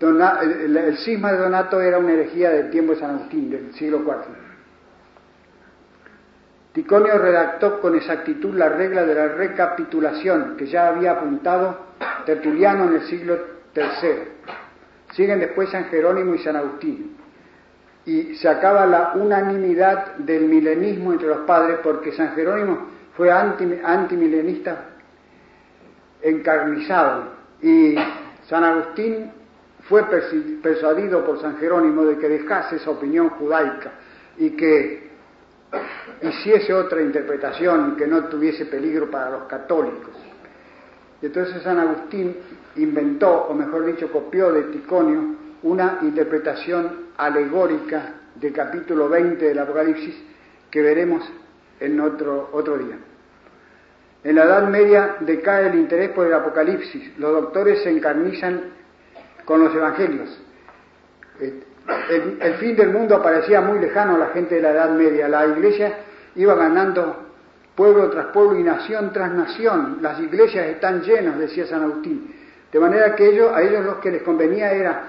El, 0.00 0.76
el, 0.76 0.96
cisma 0.98 1.32
de 1.32 1.38
Donato 1.38 1.80
era 1.80 1.98
una 1.98 2.12
herejía 2.12 2.50
del 2.50 2.70
tiempo 2.70 2.92
de 2.92 3.00
San 3.00 3.10
Agustín, 3.10 3.50
del 3.50 3.72
siglo 3.74 3.98
IV. 3.98 4.44
Ticonio 6.72 7.18
redactó 7.18 7.80
con 7.80 7.94
exactitud 7.94 8.52
la 8.54 8.68
regla 8.68 9.04
de 9.04 9.14
la 9.14 9.28
recapitulación 9.28 10.56
que 10.56 10.66
ya 10.66 10.88
había 10.88 11.12
apuntado 11.12 11.78
Tertuliano 12.26 12.88
en 12.88 12.94
el 12.94 13.02
siglo 13.02 13.38
III. 13.74 13.84
Siguen 15.12 15.38
después 15.38 15.70
San 15.70 15.84
Jerónimo 15.84 16.34
y 16.34 16.38
San 16.38 16.56
Agustín. 16.56 17.16
Y 18.06 18.34
se 18.34 18.48
acaba 18.48 18.86
la 18.86 19.12
unanimidad 19.14 20.16
del 20.16 20.46
milenismo 20.46 21.12
entre 21.12 21.28
los 21.28 21.38
padres 21.46 21.78
porque 21.82 22.12
San 22.12 22.34
Jerónimo 22.34 22.88
fue 23.16 23.30
antimilenista 23.30 24.86
encarnizado 26.22 27.28
y 27.62 27.94
San 28.48 28.64
Agustín 28.64 29.30
fue 29.88 30.04
persuadido 30.62 31.24
por 31.24 31.40
San 31.40 31.58
Jerónimo 31.58 32.04
de 32.04 32.18
que 32.18 32.28
dejase 32.28 32.76
esa 32.76 32.90
opinión 32.90 33.30
judaica 33.30 33.92
y 34.38 34.50
que 34.50 35.10
hiciese 36.22 36.72
otra 36.72 37.02
interpretación 37.02 37.96
que 37.96 38.06
no 38.06 38.24
tuviese 38.24 38.66
peligro 38.66 39.10
para 39.10 39.30
los 39.30 39.42
católicos. 39.44 40.14
Y 41.20 41.26
entonces 41.26 41.62
San 41.62 41.78
Agustín 41.78 42.36
inventó, 42.76 43.46
o 43.48 43.54
mejor 43.54 43.84
dicho, 43.86 44.10
copió 44.10 44.52
de 44.52 44.64
Ticonio 44.64 45.36
una 45.62 45.98
interpretación 46.02 47.04
alegórica 47.16 48.14
del 48.34 48.52
capítulo 48.52 49.08
20 49.08 49.44
del 49.44 49.58
Apocalipsis 49.58 50.14
que 50.70 50.82
veremos 50.82 51.24
en 51.80 52.00
otro, 52.00 52.50
otro 52.52 52.78
día. 52.78 52.96
En 54.24 54.36
la 54.36 54.44
Edad 54.44 54.68
Media 54.68 55.16
decae 55.20 55.68
el 55.68 55.74
interés 55.74 56.10
por 56.10 56.26
el 56.26 56.32
Apocalipsis. 56.32 57.18
Los 57.18 57.32
doctores 57.32 57.82
se 57.82 57.90
encarnizan 57.90 58.62
con 59.44 59.62
los 59.62 59.74
evangelios. 59.74 60.38
Eh, 61.40 61.62
el, 62.40 62.54
fin 62.54 62.76
del 62.76 62.90
mundo 62.90 63.22
parecía 63.22 63.60
muy 63.60 63.78
lejano 63.78 64.14
a 64.14 64.18
la 64.18 64.26
gente 64.28 64.54
de 64.54 64.62
la 64.62 64.70
Edad 64.70 64.90
Media. 64.90 65.28
La 65.28 65.46
iglesia 65.46 65.98
iba 66.36 66.54
ganando 66.54 67.24
pueblo 67.74 68.08
tras 68.10 68.26
pueblo 68.26 68.58
y 68.58 68.62
nación 68.62 69.12
tras 69.12 69.30
nación. 69.32 69.98
Las 70.00 70.18
iglesias 70.20 70.66
están 70.66 71.02
llenas, 71.02 71.38
decía 71.38 71.66
San 71.66 71.82
Agustín. 71.82 72.34
De 72.72 72.80
manera 72.80 73.14
que 73.14 73.28
ellos, 73.28 73.52
a 73.54 73.62
ellos 73.62 73.84
lo 73.84 74.00
que 74.00 74.10
les 74.10 74.22
convenía 74.22 74.72
era 74.72 75.04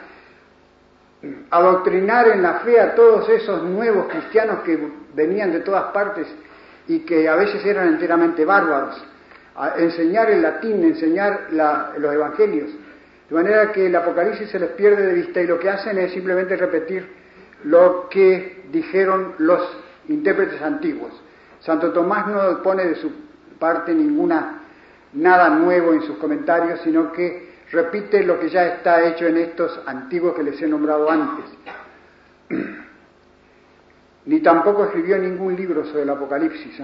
adoctrinar 1.50 2.28
en 2.28 2.42
la 2.42 2.56
fe 2.60 2.80
a 2.80 2.94
todos 2.94 3.28
esos 3.30 3.64
nuevos 3.64 4.08
cristianos 4.08 4.60
que 4.60 4.78
venían 5.16 5.52
de 5.52 5.62
todas 5.62 5.86
partes 5.92 6.28
y 6.88 7.00
que 7.00 7.28
a 7.28 7.36
veces 7.36 7.66
eran 7.66 7.88
enteramente 7.88 8.46
bárbaros, 8.46 9.04
a 9.56 9.76
enseñar 9.78 10.30
el 10.30 10.42
latín, 10.42 10.84
enseñar 10.84 11.48
los 11.98 12.14
evangelios, 12.14 12.70
de 13.30 13.36
manera 13.36 13.72
que 13.72 13.88
el 13.88 13.96
Apocalipsis 13.96 14.50
se 14.50 14.60
les 14.60 14.70
pierde 14.72 15.08
de 15.08 15.14
vista 15.14 15.42
y 15.42 15.48
lo 15.48 15.60
que 15.60 15.70
hacen 15.70 15.98
es 15.98 16.12
simplemente 16.12 16.56
repetir 16.56 17.08
lo 17.64 18.08
que 18.10 18.66
dijeron 18.72 19.34
los 19.40 19.62
intérpretes 20.08 20.62
antiguos. 20.62 21.12
Santo 21.60 21.92
Tomás 21.92 22.28
no 22.28 22.62
pone 22.62 22.86
de 22.86 22.96
su 22.96 23.12
parte 23.58 23.94
ninguna 23.94 24.62
nada 25.14 25.50
nuevo 25.50 25.94
en 25.94 26.04
sus 26.04 26.18
comentarios, 26.18 26.82
sino 26.84 27.12
que 27.12 27.56
repite 27.72 28.24
lo 28.24 28.40
que 28.40 28.50
ya 28.50 28.68
está 28.68 29.04
hecho 29.08 29.26
en 29.26 29.38
estos 29.38 29.80
antiguos 29.88 30.36
que 30.36 30.44
les 30.44 30.62
he 30.62 30.68
nombrado 30.68 31.10
antes. 31.10 31.46
Ni 34.26 34.40
tampoco 34.42 34.86
escribió 34.86 35.18
ningún 35.18 35.56
libro 35.56 35.86
sobre 35.86 36.04
el 36.04 36.10
Apocalipsis, 36.10 36.80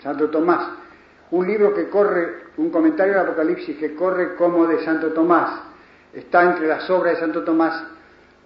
Santo 0.00 0.30
Tomás. 0.30 0.85
Un 1.30 1.46
libro 1.46 1.74
que 1.74 1.88
corre, 1.88 2.46
un 2.56 2.70
comentario 2.70 3.14
del 3.14 3.22
Apocalipsis 3.22 3.76
que 3.78 3.94
corre 3.94 4.34
como 4.36 4.66
de 4.66 4.84
Santo 4.84 5.12
Tomás, 5.12 5.62
está 6.12 6.44
entre 6.44 6.66
las 6.66 6.88
obras 6.88 7.14
de 7.14 7.20
Santo 7.20 7.42
Tomás, 7.42 7.84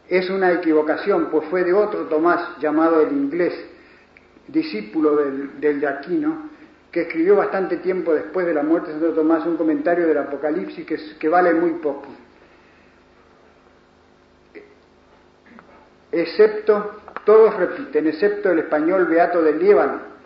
es 0.09 0.29
una 0.31 0.51
equivocación, 0.53 1.29
pues 1.31 1.49
fue 1.49 1.63
de 1.63 1.73
otro 1.73 2.03
Tomás 2.07 2.59
llamado 2.59 3.01
el 3.01 3.13
inglés, 3.13 3.55
discípulo 4.49 5.17
del, 5.17 5.61
del 5.61 5.81
de 5.81 5.87
Aquino, 5.87 6.51
que 6.91 7.03
escribió 7.03 7.37
bastante 7.37 7.77
tiempo 7.77 8.13
después 8.13 8.47
de 8.47 8.55
la 8.55 8.63
muerte 8.63 8.93
de 8.93 8.99
Santo 8.99 9.15
Tomás 9.15 9.47
un 9.47 9.57
comentario 9.57 10.07
del 10.07 10.19
Apocalipsis 10.19 10.85
que, 11.19 11.29
vale 11.29 11.55
muy 11.55 11.75
poco. 11.75 12.09
Excepto, 16.11 17.03
todos 17.25 17.55
repiten, 17.57 18.09
excepto 18.09 18.51
el 18.51 18.61
español 18.61 19.07
beato 19.07 19.41
de 19.43 19.53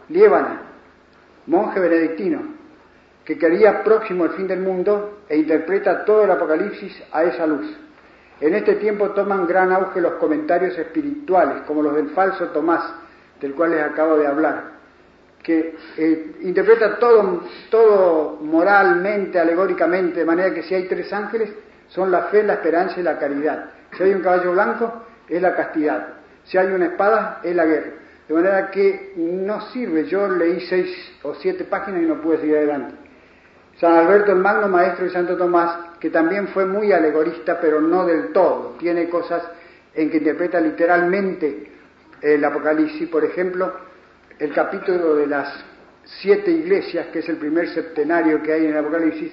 Liébana, 0.09 0.63
monje 1.47 1.81
benedictino, 1.81 2.43
que 3.25 3.39
quería 3.39 3.83
próximo 3.83 4.25
al 4.25 4.31
fin 4.31 4.47
del 4.47 4.61
mundo 4.61 5.21
e 5.29 5.37
interpreta 5.37 6.05
todo 6.05 6.25
el 6.25 6.31
Apocalipsis 6.31 7.03
a 7.13 7.25
esa 7.25 7.47
luz. 7.47 7.67
En 8.41 8.55
este 8.55 8.75
tiempo 8.75 9.11
toman 9.11 9.47
gran 9.47 9.73
auge 9.73 10.01
los 10.01 10.15
comentarios 10.15 10.77
espirituales, 10.79 11.63
como 11.67 11.83
los 11.83 11.95
del 11.95 12.11
falso 12.11 12.49
Tomás, 12.49 12.85
del 13.41 13.55
cual 13.55 13.71
les 13.71 13.83
acabo 13.83 14.17
de 14.17 14.27
hablar 14.27 14.75
que 15.45 15.77
eh, 15.99 16.37
interpreta 16.41 16.99
todo, 16.99 17.43
todo 17.71 18.39
moralmente, 18.41 19.39
alegóricamente, 19.39 20.21
de 20.21 20.25
manera 20.25 20.53
que 20.53 20.63
si 20.63 20.75
hay 20.75 20.89
tres 20.89 21.13
ángeles, 21.13 21.53
son 21.89 22.11
la 22.11 22.23
fe, 22.25 22.43
la 22.43 22.55
esperanza 22.55 22.99
y 22.99 23.03
la 23.03 23.19
caridad. 23.19 23.67
Si 23.97 24.03
hay 24.03 24.15
un 24.15 24.23
caballo 24.23 24.53
blanco, 24.53 25.05
es 25.29 25.41
la 25.41 25.55
castidad. 25.55 26.09
Si 26.45 26.57
hay 26.59 26.69
una 26.69 26.87
espada, 26.87 27.41
es 27.45 27.55
la 27.55 27.67
guerra. 27.67 27.91
De 28.29 28.35
manera 28.35 28.71
que 28.71 29.13
no 29.17 29.61
sirve. 29.73 30.07
Yo 30.07 30.29
leí 30.29 30.61
seis 30.69 31.13
o 31.23 31.35
siete 31.35 31.65
páginas 31.65 32.03
y 32.03 32.07
no 32.07 32.21
pude 32.21 32.39
seguir 32.39 32.57
adelante. 32.57 32.95
San 33.79 33.93
Alberto 33.93 34.33
el 34.33 34.39
Magno, 34.39 34.69
maestro 34.69 35.05
de 35.05 35.11
Santo 35.11 35.37
Tomás, 35.37 35.99
que 35.99 36.11
también 36.11 36.49
fue 36.49 36.65
muy 36.65 36.93
alegorista, 36.93 37.61
pero 37.61 37.81
no 37.81 38.07
del 38.07 38.33
todo. 38.33 38.77
Tiene 38.79 39.09
cosas 39.09 39.43
en 39.95 40.11
que 40.11 40.19
interpreta 40.19 40.61
literalmente 40.61 41.71
el 42.23 42.45
Apocalipsis. 42.45 43.09
Por 43.09 43.25
ejemplo, 43.25 43.73
el 44.39 44.53
capítulo 44.53 45.17
de 45.17 45.27
las 45.27 45.65
siete 46.05 46.51
iglesias, 46.51 47.09
que 47.09 47.19
es 47.19 47.29
el 47.29 47.37
primer 47.37 47.69
septenario 47.69 48.43
que 48.43 48.53
hay 48.53 48.65
en 48.65 48.73
el 48.73 48.79
Apocalipsis, 48.79 49.33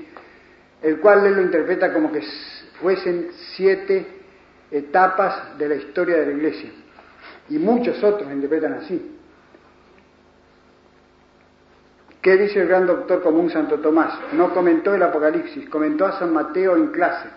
el 0.81 0.97
cual 0.99 1.25
él 1.25 1.35
lo 1.35 1.41
interpreta 1.41 1.93
como 1.93 2.11
que 2.11 2.21
fuesen 2.81 3.29
siete 3.55 4.05
etapas 4.71 5.57
de 5.57 5.69
la 5.69 5.75
historia 5.75 6.17
de 6.17 6.25
la 6.25 6.31
iglesia. 6.31 6.71
Y 7.51 7.59
muchos 7.59 8.01
otros 8.01 8.31
interpretan 8.31 8.75
así. 8.75 9.17
¿Qué 12.21 12.37
dice 12.37 12.61
el 12.61 12.69
gran 12.69 12.87
doctor 12.87 13.21
común 13.21 13.49
Santo 13.49 13.79
Tomás? 13.79 14.17
No 14.31 14.53
comentó 14.53 14.95
el 14.95 15.03
Apocalipsis, 15.03 15.67
comentó 15.67 16.05
a 16.05 16.17
San 16.17 16.31
Mateo 16.31 16.77
en 16.77 16.87
clase. 16.87 17.27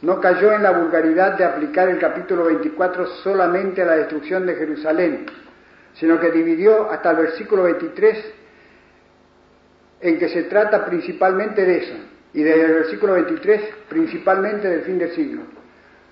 No 0.00 0.18
cayó 0.18 0.54
en 0.54 0.62
la 0.62 0.70
vulgaridad 0.70 1.36
de 1.36 1.44
aplicar 1.44 1.90
el 1.90 1.98
capítulo 1.98 2.44
24 2.44 3.06
solamente 3.22 3.82
a 3.82 3.84
la 3.84 3.96
destrucción 3.96 4.46
de 4.46 4.54
Jerusalén, 4.54 5.26
sino 5.92 6.18
que 6.18 6.30
dividió 6.30 6.90
hasta 6.90 7.10
el 7.10 7.18
versículo 7.18 7.64
23 7.64 8.34
en 10.00 10.18
que 10.18 10.28
se 10.30 10.44
trata 10.44 10.86
principalmente 10.86 11.66
de 11.66 11.76
eso, 11.76 11.94
y 12.32 12.42
desde 12.42 12.64
el 12.64 12.72
versículo 12.72 13.12
23 13.12 13.60
principalmente 13.90 14.68
del 14.68 14.82
fin 14.82 14.98
del 14.98 15.10
siglo, 15.10 15.42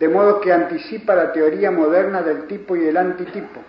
de 0.03 0.09
modo 0.09 0.41
que 0.41 0.53
anticipa 0.53 1.15
la 1.15 1.31
teoría 1.31 1.71
moderna 1.71 2.23
del 2.23 2.49
tipo 2.49 2.75
y 2.75 2.81
del 2.81 2.97
antitipo, 2.97 3.63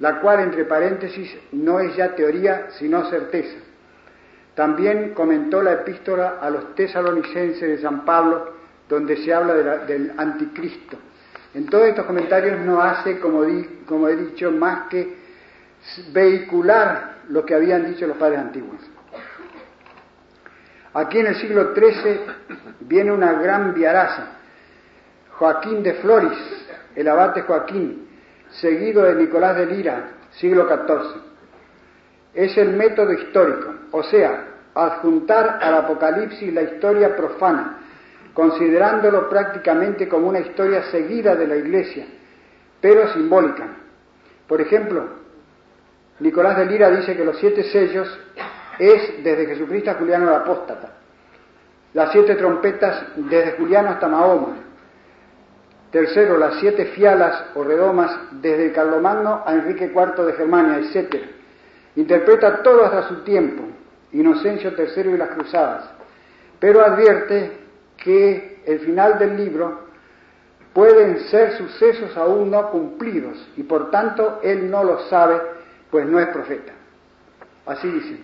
la 0.00 0.18
cual, 0.18 0.40
entre 0.40 0.64
paréntesis, 0.64 1.32
no 1.52 1.78
es 1.78 1.94
ya 1.94 2.16
teoría, 2.16 2.70
sino 2.70 3.08
certeza. 3.08 3.56
También 4.56 5.14
comentó 5.14 5.62
la 5.62 5.74
epístola 5.74 6.38
a 6.40 6.50
los 6.50 6.74
tesalonicenses 6.74 7.60
de 7.60 7.78
San 7.78 8.04
Pablo, 8.04 8.52
donde 8.88 9.16
se 9.18 9.32
habla 9.32 9.54
del 9.84 10.12
anticristo. 10.16 10.96
En 11.54 11.66
todos 11.66 11.86
estos 11.86 12.04
comentarios 12.04 12.58
no 12.66 12.82
hace, 12.82 13.20
como, 13.20 13.44
como 13.86 14.08
he 14.08 14.16
dicho, 14.16 14.50
más 14.50 14.88
que 14.88 15.18
vehicular 16.12 17.18
lo 17.28 17.46
que 17.46 17.54
habían 17.54 17.86
dicho 17.86 18.08
los 18.08 18.16
padres 18.16 18.40
antiguos. 18.40 18.80
Aquí 20.94 21.20
en 21.20 21.28
el 21.28 21.36
siglo 21.36 21.72
XIII 21.76 22.22
viene 22.80 23.12
una 23.12 23.34
gran 23.34 23.72
viaraza, 23.72 24.39
Joaquín 25.40 25.82
de 25.82 25.94
Floris, 25.94 26.38
el 26.94 27.08
abate 27.08 27.40
Joaquín, 27.40 28.06
seguido 28.50 29.04
de 29.04 29.14
Nicolás 29.14 29.56
de 29.56 29.64
Lira, 29.64 30.10
siglo 30.32 30.68
XIV. 30.68 31.18
Es 32.34 32.58
el 32.58 32.74
método 32.74 33.10
histórico, 33.14 33.74
o 33.90 34.02
sea, 34.02 34.48
adjuntar 34.74 35.58
al 35.62 35.76
Apocalipsis 35.76 36.52
la 36.52 36.60
historia 36.60 37.16
profana, 37.16 37.78
considerándolo 38.34 39.30
prácticamente 39.30 40.10
como 40.10 40.28
una 40.28 40.40
historia 40.40 40.82
seguida 40.90 41.34
de 41.34 41.46
la 41.46 41.56
Iglesia, 41.56 42.04
pero 42.78 43.10
simbólica. 43.14 43.66
Por 44.46 44.60
ejemplo, 44.60 45.04
Nicolás 46.18 46.58
de 46.58 46.66
Lira 46.66 46.90
dice 46.90 47.16
que 47.16 47.24
los 47.24 47.38
siete 47.38 47.62
sellos 47.62 48.20
es 48.78 49.24
desde 49.24 49.46
Jesucristo 49.46 49.90
a 49.90 49.94
Juliano 49.94 50.28
el 50.28 50.34
Apóstata, 50.34 50.90
las 51.94 52.12
siete 52.12 52.34
trompetas 52.34 53.06
desde 53.16 53.52
Juliano 53.52 53.88
hasta 53.88 54.06
Mahoma, 54.06 54.69
tercero, 55.90 56.38
las 56.38 56.56
siete 56.60 56.86
fialas 56.86 57.44
o 57.54 57.64
redomas 57.64 58.10
desde 58.32 58.72
Carlomagno 58.72 59.42
a 59.44 59.54
Enrique 59.54 59.92
IV 59.94 60.24
de 60.24 60.32
Germania, 60.34 60.78
etc. 60.78 61.16
Interpreta 61.96 62.62
todo 62.62 62.84
hasta 62.84 63.08
su 63.08 63.16
tiempo, 63.22 63.64
Inocencio 64.12 64.72
III 64.76 65.10
y 65.12 65.16
las 65.16 65.30
cruzadas, 65.30 65.90
pero 66.58 66.84
advierte 66.84 67.52
que 67.96 68.62
el 68.66 68.80
final 68.80 69.18
del 69.18 69.36
libro 69.36 69.90
pueden 70.72 71.20
ser 71.28 71.56
sucesos 71.58 72.16
aún 72.16 72.50
no 72.50 72.70
cumplidos 72.70 73.48
y 73.56 73.62
por 73.64 73.90
tanto 73.90 74.40
él 74.42 74.70
no 74.70 74.84
lo 74.84 75.00
sabe 75.08 75.40
pues 75.90 76.06
no 76.06 76.20
es 76.20 76.28
profeta. 76.28 76.72
Así 77.66 77.88
dice. 77.88 78.18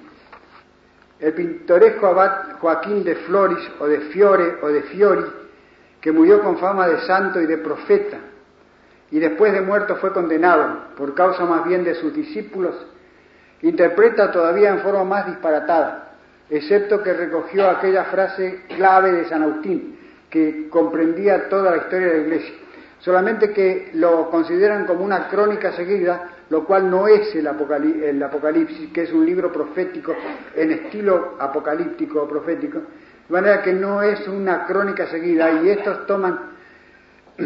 El 1.18 1.33
pintoresco 1.33 2.07
abad 2.07 2.59
Joaquín 2.61 3.02
de 3.02 3.16
Floris 3.16 3.70
o 3.81 3.87
de 3.87 4.00
Fiore 4.12 4.59
o 4.62 4.68
de 4.68 4.83
Fiori, 4.83 5.24
que 6.06 6.12
murió 6.12 6.40
con 6.40 6.58
fama 6.58 6.86
de 6.86 7.00
santo 7.00 7.40
y 7.40 7.46
de 7.46 7.58
profeta, 7.58 8.18
y 9.10 9.18
después 9.18 9.52
de 9.52 9.60
muerto 9.60 9.96
fue 9.96 10.12
condenado, 10.12 10.94
por 10.96 11.16
causa 11.16 11.44
más 11.44 11.66
bien 11.66 11.82
de 11.82 11.96
sus 11.96 12.14
discípulos, 12.14 12.76
interpreta 13.60 14.30
todavía 14.30 14.70
en 14.70 14.82
forma 14.82 15.02
más 15.02 15.26
disparatada, 15.26 16.12
excepto 16.48 17.02
que 17.02 17.12
recogió 17.12 17.68
aquella 17.68 18.04
frase 18.04 18.60
clave 18.76 19.10
de 19.14 19.24
San 19.28 19.42
Agustín, 19.42 19.98
que 20.30 20.68
comprendía 20.68 21.48
toda 21.48 21.72
la 21.72 21.78
historia 21.78 22.06
de 22.06 22.18
la 22.18 22.22
Iglesia, 22.22 22.54
solamente 23.00 23.52
que 23.52 23.90
lo 23.94 24.30
consideran 24.30 24.86
como 24.86 25.04
una 25.04 25.26
crónica 25.26 25.72
seguida 25.72 26.36
lo 26.48 26.64
cual 26.64 26.88
no 26.90 27.08
es 27.08 27.34
el, 27.34 27.46
Apocalipsis, 27.48 28.92
que 28.92 29.02
es 29.02 29.12
un 29.12 29.26
libro 29.26 29.52
profético 29.52 30.14
en 30.54 30.70
estilo 30.70 31.34
apocalíptico 31.40 32.22
o 32.22 32.28
profético, 32.28 32.82
de 33.28 33.32
manera 33.32 33.62
que 33.62 33.72
no 33.72 34.02
es 34.02 34.26
una 34.28 34.66
crónica 34.66 35.06
seguida 35.08 35.62
y 35.62 35.70
estos 35.70 36.06
toman 36.06 36.38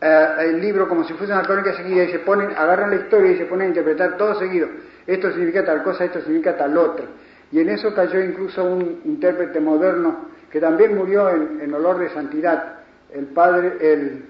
eh, 0.00 0.36
el 0.40 0.60
libro 0.60 0.88
como 0.88 1.04
si 1.04 1.14
fuese 1.14 1.32
una 1.32 1.42
crónica 1.42 1.74
seguida 1.74 2.04
y 2.04 2.12
se 2.12 2.20
ponen, 2.20 2.50
agarran 2.56 2.90
la 2.90 2.96
historia 2.96 3.32
y 3.32 3.38
se 3.38 3.46
ponen 3.46 3.66
a 3.66 3.68
interpretar 3.68 4.16
todo 4.16 4.38
seguido. 4.38 4.68
Esto 5.06 5.30
significa 5.30 5.64
tal 5.64 5.82
cosa, 5.82 6.04
esto 6.04 6.20
significa 6.20 6.56
tal 6.56 6.76
otra. 6.76 7.06
Y 7.52 7.60
en 7.60 7.68
eso 7.68 7.94
cayó 7.94 8.20
incluso 8.20 8.64
un 8.64 9.00
intérprete 9.04 9.60
moderno 9.60 10.26
que 10.50 10.60
también 10.60 10.96
murió 10.96 11.28
en, 11.30 11.72
olor 11.74 11.98
de 11.98 12.10
santidad, 12.10 12.78
el 13.12 13.26
padre, 13.26 13.76
el 13.80 14.24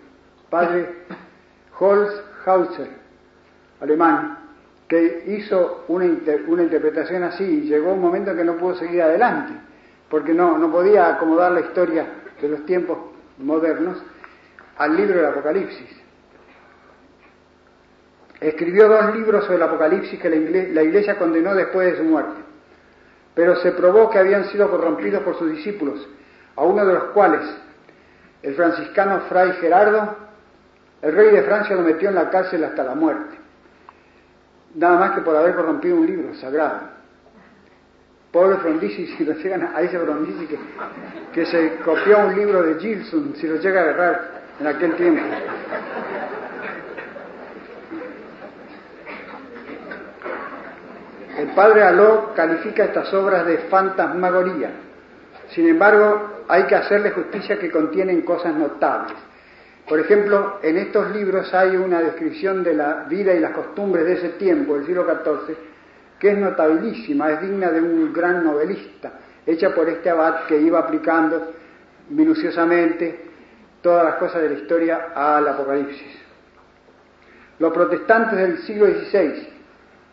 padre 0.51 0.88
Holz 1.79 2.12
Hauser 2.45 2.88
alemán, 3.81 4.38
que 4.88 5.25
hizo 5.27 5.85
una, 5.88 6.07
interpretación 6.07 7.25
así 7.25 7.45
y 7.45 7.61
llegó 7.62 7.92
un 7.92 8.01
momento 8.01 8.31
en 8.31 8.37
que 8.37 8.45
no 8.45 8.57
pudo 8.57 8.77
seguir 8.77 9.03
adelante, 9.03 9.53
porque 10.11 10.33
no, 10.33 10.59
no 10.59 10.71
podía 10.71 11.09
acomodar 11.09 11.53
la 11.53 11.61
historia 11.61 12.07
de 12.40 12.49
los 12.49 12.64
tiempos 12.66 12.99
modernos, 13.38 14.03
al 14.79 14.97
libro 14.97 15.16
del 15.16 15.27
Apocalipsis. 15.27 16.03
Escribió 18.40 18.88
dos 18.88 19.14
libros 19.14 19.45
sobre 19.45 19.57
el 19.57 19.62
Apocalipsis 19.62 20.21
que 20.21 20.29
la 20.29 20.83
iglesia 20.83 21.19
condenó 21.19 21.55
después 21.55 21.92
de 21.92 21.99
su 21.99 22.05
muerte, 22.05 22.42
pero 23.35 23.57
se 23.57 23.73
probó 23.73 24.11
que 24.11 24.19
habían 24.19 24.45
sido 24.51 24.71
corrompidos 24.71 25.23
por 25.23 25.38
sus 25.38 25.51
discípulos, 25.51 26.07
a 26.55 26.62
uno 26.62 26.85
de 26.85 26.95
los 26.95 27.05
cuales, 27.05 27.42
el 28.42 28.55
franciscano 28.55 29.21
Fray 29.29 29.53
Gerardo, 29.53 30.16
el 31.03 31.14
rey 31.14 31.31
de 31.31 31.42
Francia 31.42 31.77
lo 31.77 31.83
metió 31.83 32.09
en 32.11 32.14
la 32.14 32.31
cárcel 32.31 32.64
hasta 32.64 32.85
la 32.85 32.95
muerte, 32.95 33.37
nada 34.75 34.99
más 34.99 35.12
que 35.12 35.23
por 35.23 35.35
haber 35.35 35.55
corrompido 35.55 35.97
un 35.97 36.07
libro 36.07 36.35
sagrado. 36.35 36.96
Pobre 38.37 38.59
Frondizi, 38.59 39.07
si 39.16 39.25
lo 39.25 39.33
llegan 39.33 39.70
a 39.75 39.81
ese 39.81 39.99
Frondizi 39.99 40.46
que, 40.46 40.59
que 41.33 41.46
se 41.46 41.77
copió 41.77 42.18
un 42.18 42.37
libro 42.37 42.62
de 42.62 42.79
Gilson, 42.79 43.33
si 43.35 43.46
lo 43.46 43.57
llega 43.57 43.81
a 43.81 43.85
agarrar 43.85 44.31
en 44.61 44.66
aquel 44.66 44.94
tiempo. 44.94 45.22
El 51.38 51.46
padre 51.55 51.83
Aló 51.83 52.35
califica 52.35 52.85
estas 52.85 53.11
obras 53.14 53.46
de 53.46 53.57
fantasmagoría. 53.70 54.70
Sin 55.49 55.66
embargo, 55.66 56.44
hay 56.46 56.64
que 56.64 56.75
hacerle 56.75 57.12
justicia 57.12 57.59
que 57.59 57.70
contienen 57.70 58.20
cosas 58.20 58.55
notables. 58.55 59.16
Por 59.88 59.99
ejemplo, 59.99 60.59
en 60.62 60.77
estos 60.77 61.11
libros 61.16 61.55
hay 61.55 61.75
una 61.79 62.01
descripción 62.01 62.62
de 62.62 62.75
la 62.75 63.07
vida 63.09 63.33
y 63.33 63.40
las 63.40 63.53
costumbres 63.53 64.05
de 64.05 64.12
ese 64.12 64.29
tiempo, 64.31 64.75
del 64.75 64.85
siglo 64.85 65.07
XIV, 65.07 65.57
que 66.19 66.31
es 66.31 66.39
notabilísima, 66.39 67.31
es 67.33 67.43
digna 67.43 67.71
de 67.71 67.81
un 67.81 68.13
gran 68.13 68.45
novelista, 68.45 69.13
hecha 69.47 69.75
por 69.75 69.89
este 69.89 70.11
abad 70.11 70.47
que 70.47 70.59
iba 70.59 70.79
aplicando 70.79 71.53
minuciosamente 72.09 73.27
todas 73.83 74.05
las 74.05 74.15
cosas 74.17 74.43
de 74.43 74.49
la 74.51 74.55
historia 74.55 75.09
al 75.15 75.47
Apocalipsis. 75.49 76.27
Los 77.59 77.73
protestantes 77.73 78.39
del 78.39 78.59
siglo 78.59 78.87
XVI 78.87 79.49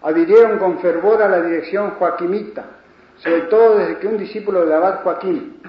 adhirieron 0.04 0.60
con 0.60 0.80
fervor 0.80 1.22
a 1.22 1.30
la 1.30 1.42
dirección 1.42 1.92
joaquimita, 1.92 2.64
sobre 3.18 3.42
todo 3.42 3.78
desde 3.78 3.98
que 3.98 4.08
un 4.08 4.18
discípulo 4.18 4.62
del 4.62 4.74
abad 4.74 5.02
Joaquín, 5.04 5.62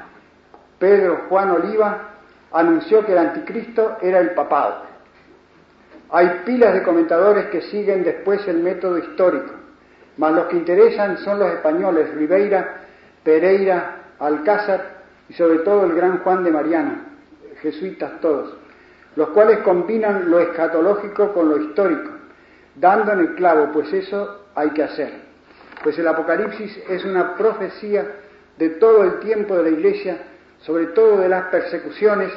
Pedro 0.78 1.26
Juan 1.28 1.50
Oliva, 1.50 2.10
anunció 2.52 3.04
que 3.04 3.12
el 3.12 3.18
anticristo 3.18 3.96
era 4.00 4.18
el 4.20 4.30
papado. 4.30 4.82
Hay 6.10 6.42
pilas 6.44 6.74
de 6.74 6.82
comentadores 6.82 7.46
que 7.46 7.62
siguen 7.62 8.04
después 8.04 8.46
el 8.46 8.58
método 8.58 8.98
histórico, 8.98 9.52
mas 10.16 10.32
los 10.32 10.46
que 10.46 10.56
interesan 10.56 11.18
son 11.18 11.38
los 11.38 11.50
españoles 11.50 12.14
Ribeira, 12.14 12.82
Pereira, 13.22 13.96
Alcázar 14.18 15.02
y 15.28 15.34
sobre 15.34 15.58
todo 15.58 15.84
el 15.84 15.94
gran 15.94 16.18
Juan 16.18 16.44
de 16.44 16.50
Mariana, 16.50 17.06
jesuitas 17.60 18.20
todos, 18.20 18.54
los 19.16 19.28
cuales 19.30 19.58
combinan 19.58 20.30
lo 20.30 20.40
escatológico 20.40 21.32
con 21.32 21.48
lo 21.48 21.56
histórico, 21.58 22.10
dando 22.76 23.12
en 23.12 23.20
el 23.20 23.34
clavo, 23.34 23.70
pues 23.72 23.92
eso 23.92 24.46
hay 24.54 24.70
que 24.70 24.82
hacer. 24.82 25.12
Pues 25.82 25.98
el 25.98 26.08
Apocalipsis 26.08 26.78
es 26.88 27.04
una 27.04 27.34
profecía 27.36 28.06
de 28.58 28.70
todo 28.70 29.02
el 29.04 29.20
tiempo 29.20 29.56
de 29.56 29.64
la 29.64 29.68
Iglesia, 29.70 30.18
sobre 30.60 30.86
todo 30.86 31.18
de 31.18 31.28
las 31.28 31.46
persecuciones, 31.46 32.32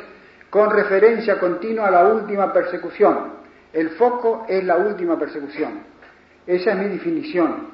con 0.50 0.72
referencia 0.72 1.40
continua 1.40 1.88
a 1.88 1.92
la 1.92 2.08
última 2.08 2.52
persecución. 2.52 3.38
El 3.74 3.92
foco 3.92 4.46
es 4.48 4.64
la 4.64 4.78
última 4.78 5.20
persecución. 5.20 5.97
Esa 6.48 6.72
es 6.72 6.78
mi 6.78 6.86
definición, 6.86 7.68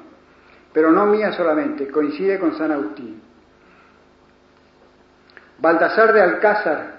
pero 0.72 0.90
no 0.90 1.06
mía 1.06 1.32
solamente, 1.32 1.86
coincide 1.88 2.40
con 2.40 2.58
San 2.58 2.72
Agustín. 2.72 3.22
Baltasar 5.58 6.12
de 6.12 6.20
Alcázar 6.20 6.94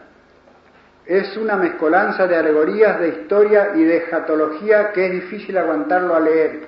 es 1.05 1.35
una 1.35 1.57
mezcolanza 1.57 2.25
de 2.27 2.37
alegorías, 2.37 2.97
de 2.99 3.09
historia 3.09 3.73
y 3.75 3.83
de 3.83 3.97
escatología 3.97 4.91
que 4.93 5.05
es 5.05 5.11
difícil 5.11 5.57
aguantarlo 5.57 6.15
a 6.15 6.19
leer. 6.21 6.67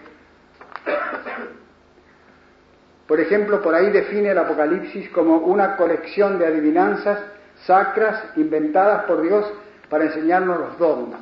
Por 3.08 3.22
ejemplo, 3.22 3.62
por 3.62 3.74
ahí 3.74 3.89
define 3.89 4.32
el 4.32 4.38
Apocalipsis 4.38 5.10
como 5.12 5.38
una 5.38 5.78
colección 5.78 6.38
de 6.38 6.48
adivinanzas 6.48 7.20
sacras 7.65 8.22
inventadas 8.36 9.06
por 9.06 9.22
Dios 9.22 9.52
para 9.89 10.04
enseñarnos 10.04 10.60
los 10.60 10.78
dogmas 10.78 11.22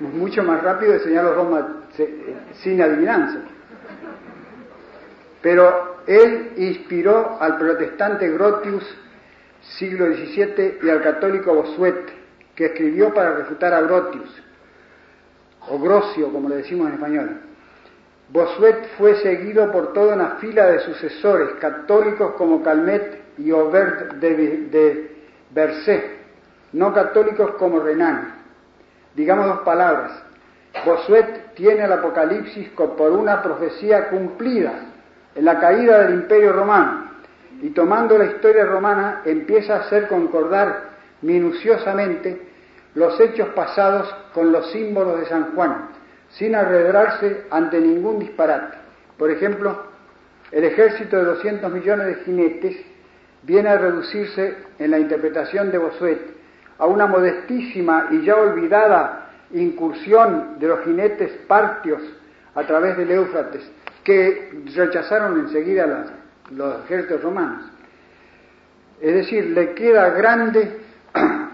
mucho 0.00 0.42
más 0.42 0.62
rápido 0.62 0.94
enseñar 0.94 1.24
los 1.24 1.36
dogmas 1.36 1.64
sin 2.62 2.80
adivinanza. 2.80 3.40
Pero 5.42 5.98
él 6.06 6.52
inspiró 6.56 7.38
al 7.40 7.58
protestante 7.58 8.28
Grotius, 8.30 8.84
siglo 9.60 10.06
XVII, 10.06 10.78
y 10.82 10.90
al 10.90 11.02
católico 11.02 11.54
Bosuet, 11.54 12.10
que 12.54 12.66
escribió 12.66 13.12
para 13.12 13.36
refutar 13.36 13.72
a 13.74 13.82
Grotius, 13.82 14.42
o 15.68 15.78
Grocio, 15.78 16.32
como 16.32 16.48
le 16.48 16.56
decimos 16.56 16.88
en 16.88 16.94
español. 16.94 17.40
Bosuet 18.30 18.96
fue 18.98 19.16
seguido 19.16 19.70
por 19.72 19.92
toda 19.92 20.14
una 20.14 20.36
fila 20.36 20.66
de 20.66 20.80
sucesores 20.80 21.50
católicos 21.60 22.34
como 22.36 22.62
Calmet 22.62 23.22
y 23.38 23.50
Aubert 23.50 24.14
de, 24.14 24.36
de 24.70 25.16
Bercé, 25.50 26.18
no 26.72 26.92
católicos 26.92 27.52
como 27.58 27.80
Renan. 27.80 28.37
Digamos 29.18 29.46
dos 29.46 29.58
palabras. 29.62 30.12
Bosuet 30.86 31.52
tiene 31.54 31.82
el 31.84 31.92
Apocalipsis 31.92 32.68
por 32.68 33.10
una 33.10 33.42
profecía 33.42 34.10
cumplida 34.10 34.74
en 35.34 35.44
la 35.44 35.58
caída 35.58 36.04
del 36.04 36.14
Imperio 36.14 36.52
Romano 36.52 37.10
y 37.60 37.70
tomando 37.70 38.16
la 38.16 38.26
historia 38.26 38.64
romana 38.64 39.22
empieza 39.24 39.74
a 39.74 39.80
hacer 39.80 40.06
concordar 40.06 40.90
minuciosamente 41.22 42.40
los 42.94 43.18
hechos 43.18 43.48
pasados 43.56 44.08
con 44.32 44.52
los 44.52 44.70
símbolos 44.70 45.18
de 45.18 45.26
San 45.26 45.52
Juan, 45.52 45.88
sin 46.30 46.54
arredrarse 46.54 47.46
ante 47.50 47.80
ningún 47.80 48.20
disparate. 48.20 48.78
Por 49.16 49.32
ejemplo, 49.32 49.82
el 50.52 50.62
ejército 50.62 51.16
de 51.16 51.24
200 51.24 51.72
millones 51.72 52.06
de 52.06 52.14
jinetes 52.22 52.76
viene 53.42 53.68
a 53.68 53.78
reducirse 53.78 54.54
en 54.78 54.92
la 54.92 55.00
interpretación 55.00 55.72
de 55.72 55.78
Bosuet 55.78 56.37
a 56.78 56.86
una 56.86 57.06
modestísima 57.06 58.08
y 58.10 58.22
ya 58.22 58.36
olvidada 58.36 59.30
incursión 59.52 60.58
de 60.58 60.68
los 60.68 60.84
jinetes 60.84 61.32
partios 61.46 62.02
a 62.54 62.62
través 62.64 62.96
del 62.96 63.10
Éufrates, 63.10 63.70
que 64.04 64.62
rechazaron 64.74 65.40
enseguida 65.40 66.06
los 66.50 66.84
ejércitos 66.84 67.22
romanos. 67.22 67.64
Es 69.00 69.14
decir, 69.14 69.46
le 69.50 69.74
queda 69.74 70.10
grande 70.10 70.80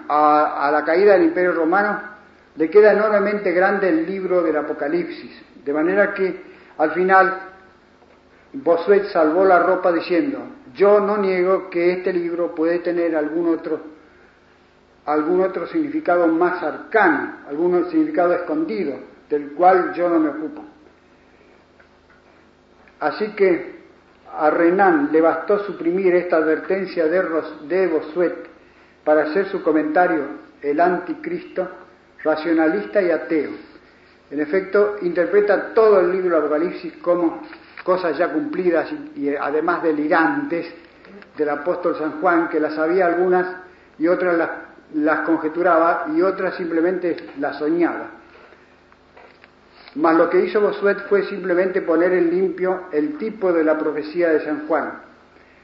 a, 0.09 0.67
a, 0.67 0.71
la 0.71 0.85
caída 0.85 1.15
del 1.15 1.25
Imperio 1.25 1.53
Romano, 1.53 2.01
le 2.57 2.71
queda 2.71 2.93
enormemente 2.93 3.53
grande 3.53 3.89
el 3.89 4.07
libro 4.07 4.43
del 4.43 4.57
Apocalipsis, 4.57 5.43
de 5.65 5.73
manera 5.73 6.15
que 6.15 6.43
al 6.79 6.93
final 6.93 7.41
Bosuet 8.53 9.07
salvó 9.07 9.45
la 9.45 9.59
ropa 9.59 9.93
diciendo, 9.93 10.39
yo 10.75 11.01
no 11.01 11.17
niego 11.17 11.71
que 11.71 11.93
este 11.93 12.13
libro 12.13 12.55
puede 12.55 12.79
tener 12.81 13.17
algún 13.17 13.53
otro 13.55 13.95
algún 15.07 15.43
otro 15.43 15.67
significado 15.67 16.27
más 16.27 16.63
arcano, 16.63 17.37
algún 17.49 17.91
significado 17.91 18.33
escondido, 18.35 18.97
del 19.29 19.53
cual 19.53 19.93
yo 19.95 20.09
no 20.09 20.19
me 20.19 20.31
ocupo. 20.31 20.65
Así 23.01 23.29
que 23.33 23.75
a 24.37 24.51
Renan 24.51 25.11
le 25.13 25.21
bastó 25.21 25.61
suprimir 25.61 26.15
esta 26.15 26.37
advertencia 26.37 27.07
de, 27.07 27.23
de 27.69 27.87
Bosuet 27.87 28.35
para 29.05 29.25
hacer 29.25 29.47
su 29.49 29.63
comentario 29.63 30.45
El 30.63 30.81
anticristo, 30.81 31.69
racionalista 32.23 33.03
y 33.03 33.11
ateo. 33.11 33.51
En 34.31 34.41
efecto, 34.41 34.97
interpreta 35.03 35.75
todo 35.75 36.01
el 36.01 36.11
libro 36.11 36.39
Apocalipsis 36.39 36.95
como 37.03 37.43
cosas 37.85 38.17
ya 38.17 38.33
cumplidas 38.33 38.91
y, 39.15 39.21
y 39.21 39.37
además 39.37 39.83
delirantes 39.83 40.67
del 41.37 41.49
apóstol 41.51 41.97
San 41.99 42.21
Juan, 42.21 42.49
que 42.49 42.59
las 42.59 42.75
sabía 42.75 43.07
algunas 43.07 43.47
y 43.99 44.09
otras 44.09 44.39
las 44.39 44.51
las 44.95 45.21
conjeturaba 45.21 46.07
y 46.15 46.23
otras 46.23 46.55
simplemente 46.57 47.17
las 47.39 47.59
soñaba. 47.59 48.11
Mas 49.97 50.17
lo 50.17 50.29
que 50.29 50.45
hizo 50.45 50.61
Bosuet 50.61 51.09
fue 51.09 51.25
simplemente 51.25 51.83
poner 51.83 52.13
en 52.13 52.31
limpio 52.31 52.85
el 52.93 53.17
tipo 53.19 53.53
de 53.53 53.65
la 53.65 53.79
profecía 53.79 54.31
de 54.31 54.45
San 54.45 54.67
Juan, 54.67 55.01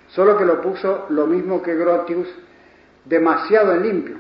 solo 0.09 0.37
que 0.37 0.45
lo 0.45 0.61
puso 0.61 1.07
lo 1.11 1.27
mismo 1.27 1.63
que 1.63 1.75
Grotius, 1.75 2.29
demasiado 3.05 3.75
en 3.75 3.83
limpio. 3.83 4.17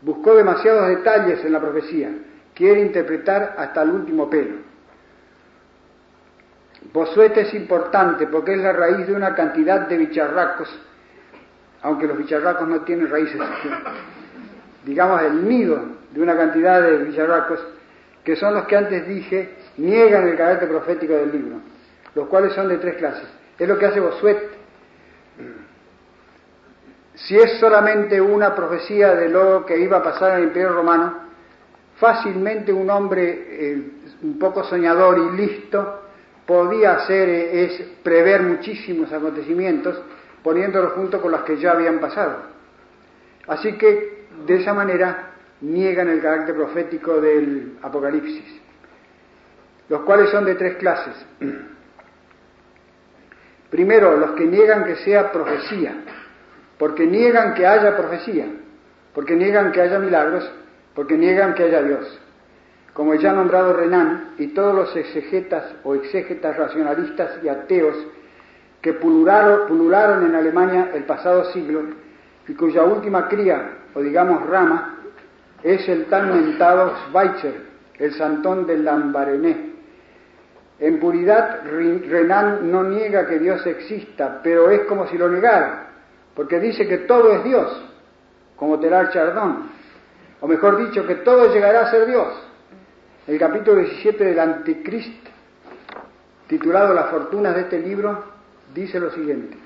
Buscó 0.00 0.34
demasiados 0.34 0.88
detalles 0.88 1.44
en 1.44 1.52
la 1.52 1.60
profecía, 1.60 2.10
quiere 2.54 2.80
interpretar 2.80 3.54
hasta 3.58 3.82
el 3.82 3.90
último 3.90 4.28
pelo. 4.28 4.56
Bosuet 6.92 7.36
es 7.36 7.54
importante 7.54 8.26
porque 8.26 8.54
es 8.54 8.58
la 8.58 8.72
raíz 8.72 9.06
de 9.06 9.14
una 9.14 9.34
cantidad 9.34 9.86
de 9.88 9.96
bicharracos 9.98 10.68
aunque 11.82 12.06
los 12.06 12.16
bicharracos 12.16 12.68
no 12.68 12.80
tienen 12.82 13.10
raíces, 13.10 13.40
digamos 14.84 15.22
el 15.22 15.48
nido 15.48 15.80
de 16.12 16.22
una 16.22 16.36
cantidad 16.36 16.80
de 16.80 16.98
bicharracos, 16.98 17.60
que 18.24 18.36
son 18.36 18.54
los 18.54 18.66
que 18.66 18.76
antes 18.76 19.06
dije 19.06 19.56
niegan 19.76 20.28
el 20.28 20.36
carácter 20.36 20.68
profético 20.68 21.14
del 21.14 21.32
libro, 21.32 21.56
los 22.14 22.28
cuales 22.28 22.52
son 22.52 22.68
de 22.68 22.78
tres 22.78 22.96
clases. 22.96 23.28
Es 23.58 23.68
lo 23.68 23.78
que 23.78 23.86
hace 23.86 24.00
Bosuet. 24.00 24.38
Si 27.14 27.36
es 27.36 27.58
solamente 27.58 28.20
una 28.20 28.54
profecía 28.54 29.14
de 29.14 29.28
lo 29.28 29.64
que 29.66 29.78
iba 29.78 29.98
a 29.98 30.02
pasar 30.02 30.32
en 30.32 30.38
el 30.38 30.44
Imperio 30.44 30.70
Romano, 30.70 31.14
fácilmente 31.96 32.72
un 32.72 32.90
hombre 32.90 33.46
eh, 33.48 33.90
un 34.22 34.38
poco 34.38 34.64
soñador 34.64 35.18
y 35.18 35.36
listo 35.36 36.00
podía 36.46 36.94
hacer 36.94 37.28
eh, 37.28 37.64
es 37.64 37.82
prever 38.02 38.42
muchísimos 38.42 39.12
acontecimientos 39.12 40.00
poniéndolos 40.42 40.92
junto 40.92 41.20
con 41.20 41.32
los 41.32 41.42
que 41.42 41.56
ya 41.56 41.72
habían 41.72 41.98
pasado. 41.98 42.36
Así 43.46 43.72
que 43.74 44.26
de 44.46 44.56
esa 44.56 44.72
manera 44.74 45.30
niegan 45.60 46.08
el 46.08 46.20
carácter 46.20 46.54
profético 46.54 47.20
del 47.20 47.78
Apocalipsis, 47.82 48.60
los 49.88 50.02
cuales 50.02 50.30
son 50.30 50.44
de 50.44 50.54
tres 50.54 50.76
clases. 50.76 51.14
Primero, 53.70 54.16
los 54.16 54.32
que 54.32 54.44
niegan 54.44 54.84
que 54.84 54.96
sea 54.96 55.32
profecía, 55.32 55.94
porque 56.78 57.06
niegan 57.06 57.54
que 57.54 57.66
haya 57.66 57.96
profecía, 57.96 58.46
porque 59.14 59.34
niegan 59.34 59.72
que 59.72 59.80
haya 59.80 59.98
milagros, 59.98 60.50
porque 60.94 61.16
niegan 61.16 61.54
que 61.54 61.64
haya 61.64 61.82
Dios. 61.82 62.20
Como 62.92 63.14
el 63.14 63.20
ya 63.20 63.32
nombrado 63.32 63.72
Renan 63.72 64.34
y 64.36 64.48
todos 64.48 64.74
los 64.74 64.94
exegetas 64.94 65.64
o 65.84 65.94
exégetas 65.94 66.56
racionalistas 66.56 67.42
y 67.42 67.48
ateos 67.48 67.96
que 68.82 68.92
pulularon, 68.94 70.26
en 70.26 70.34
Alemania 70.34 70.90
el 70.92 71.04
pasado 71.04 71.52
siglo 71.52 71.82
y 72.46 72.54
cuya 72.54 72.82
última 72.82 73.28
cría, 73.28 73.78
o 73.94 74.00
digamos 74.00 74.46
rama, 74.46 74.98
es 75.62 75.88
el 75.88 76.06
tan 76.06 76.28
mentado 76.28 76.92
Schweitzer, 77.06 77.54
el 77.98 78.12
santón 78.14 78.66
del 78.66 78.84
Lambarené. 78.84 79.72
En 80.80 80.98
puridad, 80.98 81.60
Renan 81.64 82.70
no 82.70 82.82
niega 82.82 83.26
que 83.26 83.38
Dios 83.38 83.64
exista, 83.64 84.40
pero 84.42 84.68
es 84.70 84.80
como 84.82 85.06
si 85.06 85.16
lo 85.16 85.28
negara 85.28 85.92
porque 86.34 86.58
dice 86.60 86.86
que 86.86 86.98
todo 86.98 87.32
es 87.34 87.44
Dios, 87.44 87.82
como 88.56 88.78
Telar 88.78 89.10
Chardón, 89.10 89.70
o 90.40 90.48
mejor 90.48 90.78
dicho, 90.86 91.06
que 91.06 91.16
todo 91.16 91.52
llegará 91.52 91.82
a 91.82 91.90
ser 91.90 92.06
Dios. 92.06 92.28
El 93.26 93.38
capítulo 93.38 93.80
17 93.80 94.24
del 94.24 94.38
Anticristo, 94.38 95.30
titulado 96.48 96.94
Las 96.94 97.10
fortunas 97.10 97.54
de 97.54 97.62
este 97.62 97.78
libro, 97.78 98.31
dice 98.74 99.00
lo 99.00 99.10
siguiente. 99.10 99.56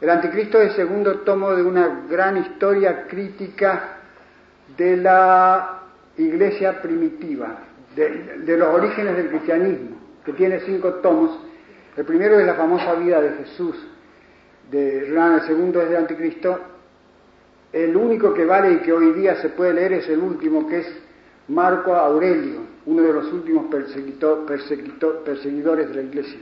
El 0.00 0.10
Anticristo 0.10 0.60
es 0.60 0.70
el 0.70 0.76
segundo 0.76 1.20
tomo 1.20 1.54
de 1.54 1.62
una 1.62 2.04
gran 2.08 2.36
historia 2.36 3.06
crítica 3.06 3.98
de 4.76 4.96
la 4.98 5.84
iglesia 6.18 6.82
primitiva, 6.82 7.60
de, 7.94 8.56
los 8.56 8.68
orígenes 8.68 9.16
del 9.16 9.28
cristianismo, 9.28 9.96
que 10.24 10.32
tiene 10.32 10.60
cinco 10.60 10.94
tomos. 10.94 11.38
El 11.96 12.04
primero 12.04 12.38
es 12.38 12.46
la 12.46 12.54
famosa 12.54 12.94
vida 12.94 13.20
de 13.22 13.44
Jesús, 13.44 13.76
de 14.70 15.08
el 15.08 15.40
segundo 15.46 15.80
es 15.80 15.88
de 15.88 15.96
Anticristo, 15.96 16.60
el 17.72 17.96
único 17.96 18.34
que 18.34 18.44
vale 18.44 18.72
y 18.72 18.78
que 18.78 18.92
hoy 18.92 19.12
día 19.12 19.36
se 19.36 19.50
puede 19.50 19.74
leer 19.74 19.92
es 19.94 20.08
el 20.08 20.18
último, 20.18 20.68
que 20.68 20.80
es 20.80 20.92
Marco 21.48 21.94
Aurelio, 21.94 22.60
uno 22.84 23.02
de 23.02 23.12
los 23.12 23.32
últimos 23.32 23.66
perseguidores 23.66 25.88
de 25.88 25.94
la 25.94 26.02
Iglesia. 26.02 26.40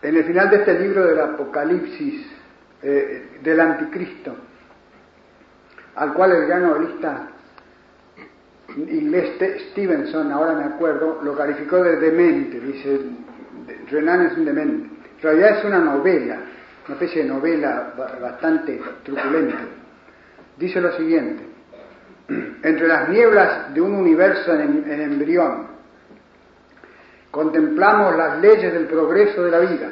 En 0.00 0.16
el 0.16 0.24
final 0.24 0.48
de 0.50 0.56
este 0.58 0.78
libro 0.78 1.06
del 1.06 1.20
Apocalipsis 1.20 2.26
eh, 2.82 3.38
del 3.42 3.58
Anticristo, 3.58 4.36
al 5.96 6.12
cual 6.14 6.32
el 6.32 6.46
gran 6.46 6.62
novelista 6.62 7.30
inglés 8.76 9.32
Stevenson, 9.70 10.30
ahora 10.30 10.54
me 10.54 10.64
acuerdo, 10.64 11.20
lo 11.22 11.36
calificó 11.36 11.82
de 11.82 11.96
demente, 11.96 12.60
dice, 12.60 13.00
Renan 13.90 14.26
es 14.26 14.38
un 14.38 14.44
demente. 14.44 14.88
En 15.16 15.22
realidad 15.22 15.58
es 15.58 15.64
una 15.64 15.80
novela, 15.80 16.38
una 16.86 16.94
especie 16.94 17.24
de 17.24 17.28
novela 17.28 17.92
bastante 18.20 18.80
truculenta. 19.02 19.58
Dice 20.56 20.80
lo 20.80 20.92
siguiente, 20.92 21.42
entre 22.62 22.86
las 22.86 23.08
nieblas 23.08 23.74
de 23.74 23.80
un 23.80 23.94
universo 23.94 24.54
en, 24.54 24.84
en 24.88 25.00
embrión, 25.00 25.77
contemplamos 27.30 28.16
las 28.16 28.40
leyes 28.40 28.72
del 28.72 28.86
progreso 28.86 29.42
de 29.44 29.50
la 29.50 29.60
vida, 29.60 29.90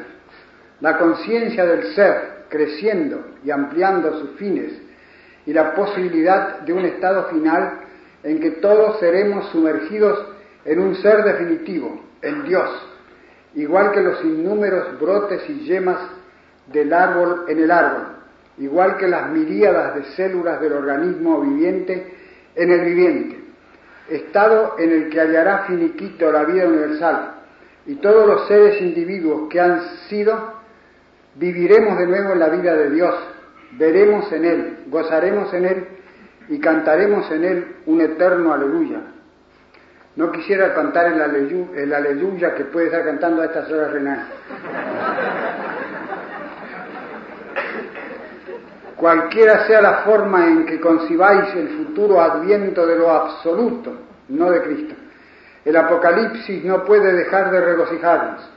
la 0.80 0.98
conciencia 0.98 1.64
del 1.64 1.94
ser 1.94 2.44
creciendo 2.48 3.24
y 3.44 3.50
ampliando 3.50 4.18
sus 4.20 4.30
fines 4.36 4.72
y 5.44 5.52
la 5.52 5.74
posibilidad 5.74 6.60
de 6.60 6.72
un 6.72 6.84
estado 6.84 7.24
final 7.28 7.80
en 8.22 8.40
que 8.40 8.52
todos 8.52 8.98
seremos 8.98 9.48
sumergidos 9.50 10.26
en 10.64 10.80
un 10.80 10.96
ser 10.96 11.22
definitivo, 11.22 12.00
en 12.22 12.44
Dios, 12.44 12.68
igual 13.54 13.92
que 13.92 14.00
los 14.00 14.24
innúmeros 14.24 14.98
brotes 14.98 15.48
y 15.48 15.60
yemas 15.60 15.98
del 16.66 16.92
árbol 16.92 17.44
en 17.48 17.60
el 17.60 17.70
árbol, 17.70 18.06
igual 18.58 18.96
que 18.96 19.06
las 19.06 19.30
miríadas 19.30 19.94
de 19.94 20.04
células 20.16 20.60
del 20.60 20.72
organismo 20.72 21.40
viviente 21.40 22.14
en 22.56 22.70
el 22.70 22.80
viviente, 22.80 23.45
estado 24.08 24.76
en 24.78 24.90
el 24.90 25.10
que 25.10 25.20
hallará 25.20 25.64
finiquito 25.66 26.30
la 26.30 26.44
vida 26.44 26.66
universal, 26.66 27.32
y 27.86 27.96
todos 27.96 28.26
los 28.26 28.48
seres 28.48 28.80
individuos 28.80 29.48
que 29.48 29.60
han 29.60 29.82
sido, 30.08 30.54
viviremos 31.34 31.98
de 31.98 32.06
nuevo 32.06 32.32
en 32.32 32.38
la 32.40 32.48
vida 32.48 32.74
de 32.74 32.90
Dios, 32.90 33.14
veremos 33.72 34.30
en 34.32 34.44
Él, 34.44 34.78
gozaremos 34.88 35.52
en 35.54 35.64
Él 35.66 35.88
y 36.48 36.58
cantaremos 36.58 37.30
en 37.30 37.44
Él 37.44 37.76
un 37.86 38.00
eterno 38.00 38.52
aleluya. 38.52 39.00
No 40.16 40.32
quisiera 40.32 40.74
cantar 40.74 41.12
el 41.12 41.92
aleluya, 41.92 42.54
que 42.54 42.64
puede 42.64 42.86
estar 42.86 43.04
cantando 43.04 43.42
a 43.42 43.46
estas 43.46 43.70
horas 43.70 43.92
Renan. 43.92 44.26
Cualquiera 48.96 49.66
sea 49.66 49.82
la 49.82 49.98
forma 50.04 50.46
en 50.46 50.64
que 50.64 50.80
concibáis 50.80 51.54
el 51.54 51.68
futuro 51.68 52.20
adviento 52.20 52.86
de 52.86 52.96
lo 52.96 53.10
absoluto, 53.10 53.92
no 54.28 54.50
de 54.50 54.62
Cristo. 54.62 54.94
El 55.64 55.76
Apocalipsis 55.76 56.64
no 56.64 56.84
puede 56.84 57.12
dejar 57.12 57.50
de 57.50 57.60
regocijarnos, 57.60 58.48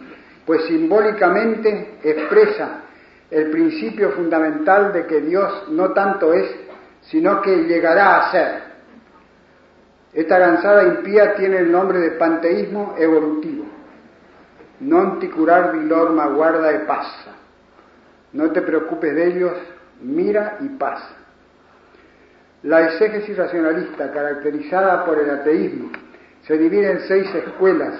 pues 0.45 0.63
simbólicamente 0.65 1.97
expresa 2.03 2.81
el 3.29 3.49
principio 3.51 4.11
fundamental 4.11 4.93
de 4.93 5.05
que 5.05 5.21
Dios 5.21 5.65
no 5.69 5.91
tanto 5.91 6.33
es, 6.33 6.49
sino 7.01 7.41
que 7.41 7.65
llegará 7.65 8.17
a 8.17 8.31
ser. 8.31 8.69
Esta 10.13 10.39
lanzada 10.39 10.83
impía 10.83 11.35
tiene 11.35 11.57
el 11.57 11.71
nombre 11.71 11.99
de 11.99 12.11
panteísmo 12.11 12.95
evolutivo. 12.97 13.65
Non 14.79 15.19
ti 15.19 15.27
curar 15.27 15.75
di 15.75 15.83
lor 15.85 16.15
guarda 16.15 16.71
e 16.71 16.87
pasa. 16.87 17.35
No 18.31 18.49
te 18.51 18.61
preocupes 18.61 19.13
de 19.13 19.27
ellos, 19.27 19.53
mira 20.01 20.57
y 20.61 20.69
pasa. 20.69 21.15
La 22.63 22.85
exégesis 22.87 23.37
racionalista, 23.37 24.11
caracterizada 24.11 25.05
por 25.05 25.17
el 25.17 25.29
ateísmo, 25.29 25.91
se 26.45 26.57
divide 26.57 26.91
en 26.91 26.99
seis 27.01 27.33
escuelas, 27.33 27.93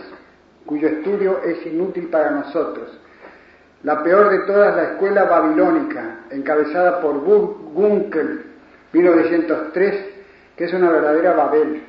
cuyo 0.66 0.88
estudio 0.88 1.41
es 1.43 1.66
inútil 1.66 2.10
para 2.10 2.32
nosotros. 2.32 3.00
La 3.84 4.04
peor 4.04 4.30
de 4.30 4.39
todas, 4.39 4.76
la 4.76 4.84
escuela 4.84 5.24
babilónica, 5.24 6.26
encabezada 6.32 7.00
por 7.00 7.20
Gunkel, 7.20 8.43
1903, 8.91 10.06
que 10.58 10.66
es 10.66 10.74
una 10.74 10.91
verdadera 10.91 11.34
Babel. 11.34 11.84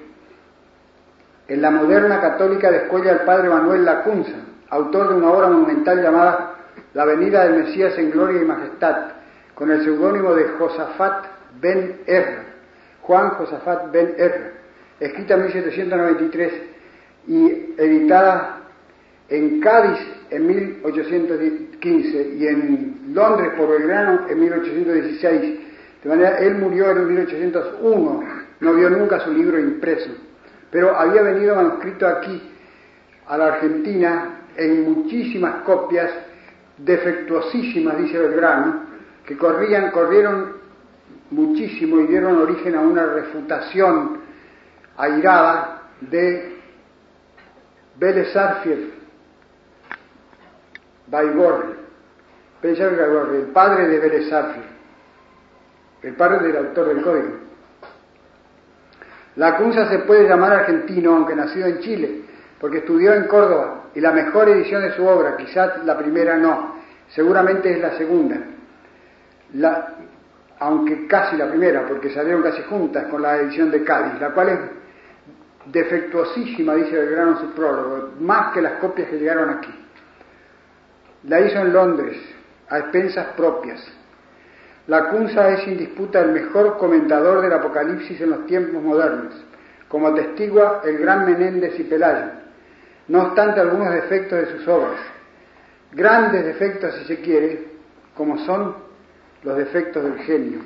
En 1.48 1.62
la 1.62 1.70
moderna 1.72 2.20
católica 2.20 2.70
descuella 2.70 3.10
el 3.10 3.20
padre 3.20 3.48
Manuel 3.48 3.84
Lacunza, 3.84 4.36
autor 4.68 5.08
de 5.08 5.14
una 5.16 5.32
obra 5.32 5.48
monumental 5.48 6.00
llamada 6.00 6.54
La 6.94 7.04
venida 7.04 7.44
del 7.44 7.64
Mesías 7.64 7.98
en 7.98 8.12
gloria 8.12 8.42
y 8.42 8.44
majestad, 8.44 8.96
con 9.60 9.70
el 9.70 9.84
seudónimo 9.84 10.34
de 10.34 10.44
Josafat 10.58 11.26
ben 11.60 12.00
Er, 12.06 12.44
Juan 13.02 13.28
Josafat 13.32 13.92
ben 13.92 14.14
Er, 14.16 14.52
escrita 14.98 15.34
en 15.34 15.42
1793 15.42 16.52
y 17.28 17.74
editada 17.76 18.60
en 19.28 19.60
Cádiz 19.60 19.98
en 20.30 20.46
1815 20.46 22.36
y 22.38 22.46
en 22.46 23.00
Londres 23.12 23.50
por 23.58 23.68
Belgrano 23.68 24.30
en 24.30 24.40
1816. 24.40 25.60
De 26.04 26.08
manera, 26.08 26.38
él 26.38 26.54
murió 26.54 26.92
en 26.92 27.06
1801, 27.06 28.24
no 28.60 28.74
vio 28.74 28.88
nunca 28.88 29.20
su 29.20 29.30
libro 29.30 29.58
impreso 29.58 30.10
pero 30.70 30.96
había 30.96 31.20
venido 31.20 31.56
manuscrito 31.56 32.06
aquí, 32.06 32.40
a 33.26 33.36
la 33.36 33.46
Argentina, 33.48 34.44
en 34.56 34.84
muchísimas 34.84 35.64
copias 35.64 36.10
defectuosísimas, 36.78 37.98
dice 37.98 38.18
Belgrano, 38.18 38.89
que 39.26 39.36
corrían, 39.36 39.90
corrieron 39.90 40.56
muchísimo 41.30 42.00
y 42.00 42.06
dieron 42.06 42.38
origen 42.38 42.74
a 42.74 42.80
una 42.80 43.06
refutación 43.06 44.20
airada 44.96 45.82
de 46.00 46.56
Vélez 47.96 48.34
Baigorri, 51.06 51.74
el 52.62 53.50
padre 53.52 53.88
de 53.88 53.98
Vélez 53.98 54.32
el 56.02 56.14
padre 56.14 56.46
del 56.46 56.56
autor 56.56 56.88
del 56.88 57.02
código. 57.02 57.50
La 59.36 59.56
Cunza 59.56 59.88
se 59.88 60.00
puede 60.00 60.28
llamar 60.28 60.52
argentino, 60.52 61.14
aunque 61.14 61.34
nacido 61.34 61.66
en 61.66 61.78
Chile, 61.80 62.22
porque 62.60 62.78
estudió 62.78 63.14
en 63.14 63.24
Córdoba 63.24 63.84
y 63.94 64.00
la 64.00 64.12
mejor 64.12 64.48
edición 64.48 64.82
de 64.82 64.94
su 64.94 65.06
obra, 65.06 65.36
quizás 65.36 65.84
la 65.84 65.96
primera 65.96 66.36
no, 66.36 66.76
seguramente 67.08 67.70
es 67.70 67.80
la 67.80 67.96
segunda. 67.96 68.36
La, 69.54 69.94
aunque 70.60 71.06
casi 71.06 71.36
la 71.36 71.48
primera, 71.48 71.86
porque 71.86 72.10
salieron 72.10 72.42
casi 72.42 72.62
juntas 72.62 73.06
con 73.06 73.22
la 73.22 73.36
edición 73.38 73.70
de 73.70 73.82
Cádiz, 73.82 74.20
la 74.20 74.30
cual 74.30 74.48
es 74.48 74.58
defectuosísima, 75.66 76.74
dice 76.74 76.96
Belgrano 76.96 77.32
en 77.32 77.38
su 77.38 77.50
prólogo, 77.52 78.10
más 78.20 78.52
que 78.52 78.62
las 78.62 78.74
copias 78.74 79.08
que 79.08 79.18
llegaron 79.18 79.50
aquí. 79.50 79.74
La 81.24 81.40
hizo 81.40 81.58
en 81.58 81.72
Londres, 81.72 82.16
a 82.68 82.78
expensas 82.78 83.26
propias. 83.36 83.80
La 84.86 85.10
Cunza 85.10 85.48
es 85.50 85.64
sin 85.64 85.76
disputa 85.76 86.20
el 86.20 86.32
mejor 86.32 86.78
comentador 86.78 87.42
del 87.42 87.52
Apocalipsis 87.52 88.20
en 88.20 88.30
los 88.30 88.46
tiempos 88.46 88.82
modernos, 88.82 89.34
como 89.88 90.08
atestigua 90.08 90.82
el 90.84 90.98
gran 90.98 91.26
Menéndez 91.26 91.78
y 91.78 91.84
Pelayo, 91.84 92.32
no 93.08 93.22
obstante 93.22 93.60
algunos 93.60 93.92
defectos 93.92 94.38
de 94.38 94.46
sus 94.56 94.68
obras, 94.68 95.00
grandes 95.92 96.44
defectos 96.44 96.94
si 96.96 97.04
se 97.04 97.20
quiere, 97.20 97.68
como 98.14 98.38
son 98.38 98.89
los 99.42 99.56
defectos 99.56 100.04
del 100.04 100.18
genio. 100.18 100.60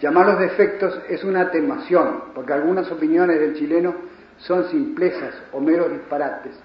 Llamarlos 0.00 0.38
defectos 0.38 1.00
es 1.08 1.24
una 1.24 1.50
temación, 1.50 2.24
porque 2.34 2.52
algunas 2.52 2.90
opiniones 2.92 3.40
del 3.40 3.54
chileno 3.54 3.94
son 4.36 4.68
simplezas 4.68 5.34
o 5.52 5.60
meros 5.60 5.90
disparates, 5.92 6.60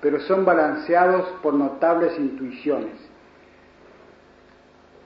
pero 0.00 0.18
son 0.20 0.44
balanceados 0.44 1.28
por 1.40 1.54
notables 1.54 2.18
intuiciones. 2.18 3.09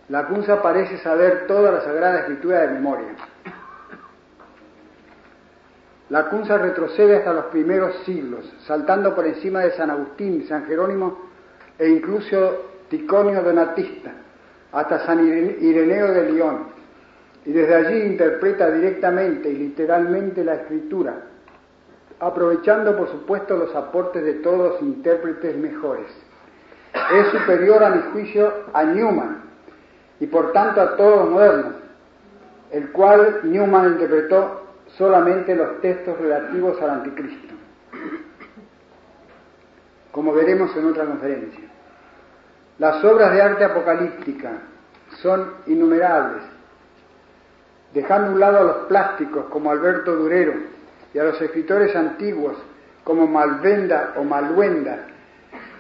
La 0.09 0.27
Cunza 0.27 0.61
parece 0.61 0.99
saber 0.99 1.47
toda 1.47 1.73
la 1.73 1.81
Sagrada 1.81 2.21
Escritura 2.21 2.61
de 2.61 2.69
memoria. 2.69 3.09
La 6.11 6.29
Cunza 6.29 6.59
retrocede 6.59 7.17
hasta 7.17 7.33
los 7.33 7.47
primeros 7.47 7.97
siglos, 8.05 8.53
saltando 8.67 9.15
por 9.15 9.27
encima 9.27 9.61
de 9.61 9.71
San 9.73 9.91
Agustín, 9.91 10.47
San 10.47 10.67
Jerónimo 10.67 11.31
e 11.79 11.89
incluso 11.89 12.73
Ticonio 12.91 13.43
Donatista, 13.43 14.13
hasta 14.73 15.07
San 15.07 15.27
Ireneo 15.27 16.13
de 16.13 16.33
León, 16.33 16.67
y 17.47 17.53
desde 17.53 17.75
allí 17.75 18.03
interpreta 18.03 18.71
directamente 18.71 19.49
y 19.49 19.57
literalmente 19.57 20.45
la 20.45 20.57
escritura, 20.57 21.15
aprovechando 22.21 22.95
por 22.95 23.09
supuesto 23.09 23.57
los 23.57 23.75
aportes 23.75 24.23
de 24.23 24.35
todos 24.35 24.75
los 24.75 24.83
intérpretes 24.83 25.57
mejores. 25.57 26.07
Es 27.13 27.29
superior 27.29 27.83
a 27.83 27.91
mi 27.91 28.03
juicio 28.13 28.53
a 28.75 28.85
Newman 28.85 29.44
y 30.25 30.27
por 30.27 30.53
tanto 30.53 30.81
a 30.81 30.97
todos 30.97 31.19
los 31.19 31.31
modernos, 31.33 31.75
el 32.71 32.91
cual 32.93 33.41
Newman 33.43 33.93
interpretó 33.93 34.63
solamente 34.97 35.55
los 35.55 35.83
textos 35.83 36.19
relativos 36.19 36.81
al 36.81 36.89
anticristo, 36.89 37.55
como 40.13 40.33
veremos 40.33 40.75
en 40.79 40.87
otra 40.87 41.05
conferencia. 41.05 41.65
Las 42.79 43.05
obras 43.05 43.35
de 43.35 43.43
arte 43.43 43.65
apocalíptica 43.65 44.53
son 45.21 45.57
innumerables, 45.67 46.45
dejando 47.93 48.29
a 48.29 48.33
un 48.33 48.41
lado 48.41 48.59
a 48.61 48.65
los 48.65 48.77
plásticos 48.87 49.45
como 49.51 49.71
Alberto 49.71 50.17
Durero 50.17 50.55
y 51.13 51.19
a 51.19 51.25
los 51.25 51.39
escritores 51.43 51.95
antiguos 51.95 52.57
como 53.05 53.27
Malvenda 53.27 54.15
o 54.17 54.25
Malwenda, 54.25 55.05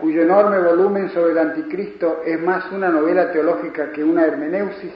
cuyo 0.05 0.21
enorme 0.21 0.59
volumen 0.59 1.09
sobre 1.15 1.33
el 1.33 1.39
anticristo 1.39 2.21
es 2.27 2.39
más 2.39 2.71
una 2.73 2.91
novela 2.91 3.33
teológica 3.33 3.91
que 3.91 4.05
una 4.05 4.27
hermeneusis, 4.27 4.93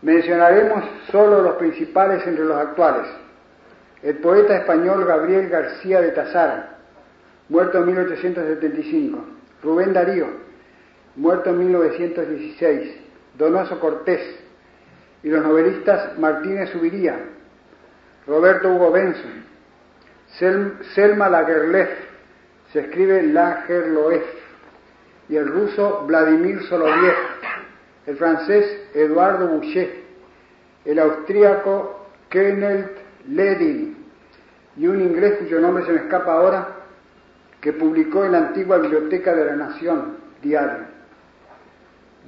mencionaremos 0.00 0.82
solo 1.12 1.42
los 1.42 1.56
principales 1.56 2.26
entre 2.26 2.46
los 2.46 2.56
actuales. 2.56 3.06
El 4.02 4.16
poeta 4.16 4.56
español 4.56 5.04
Gabriel 5.04 5.50
García 5.50 6.00
de 6.00 6.12
Tazara, 6.12 6.78
muerto 7.50 7.76
en 7.76 7.88
1875, 7.88 9.18
Rubén 9.62 9.92
Darío, 9.92 10.28
muerto 11.16 11.50
en 11.50 11.58
1916, 11.58 12.94
Donoso 13.36 13.78
Cortés, 13.80 14.22
y 15.22 15.28
los 15.28 15.44
novelistas 15.44 16.18
Martínez 16.18 16.70
Subiría, 16.70 17.18
Roberto 18.26 18.72
Hugo 18.72 18.92
Benson, 18.92 19.44
Selma 20.94 21.28
Lagerlef, 21.28 22.09
se 22.72 22.80
escribe 22.80 23.22
Lagerloef, 23.22 24.22
y 25.28 25.36
el 25.36 25.46
ruso 25.46 26.04
Vladimir 26.06 26.62
Soloviev, 26.64 27.14
el 28.06 28.16
francés 28.16 28.88
Eduardo 28.94 29.46
Boucher, 29.46 30.00
el 30.84 30.98
austríaco 30.98 32.06
Kenneth 32.28 32.98
Ledin 33.28 33.96
y 34.76 34.86
un 34.86 35.00
inglés 35.00 35.38
cuyo 35.38 35.60
nombre 35.60 35.84
se 35.84 35.92
me 35.92 36.00
escapa 36.00 36.32
ahora, 36.32 36.68
que 37.60 37.72
publicó 37.72 38.24
en 38.24 38.32
la 38.32 38.38
antigua 38.38 38.78
Biblioteca 38.78 39.34
de 39.34 39.44
la 39.44 39.56
Nación, 39.56 40.16
diario. 40.42 40.86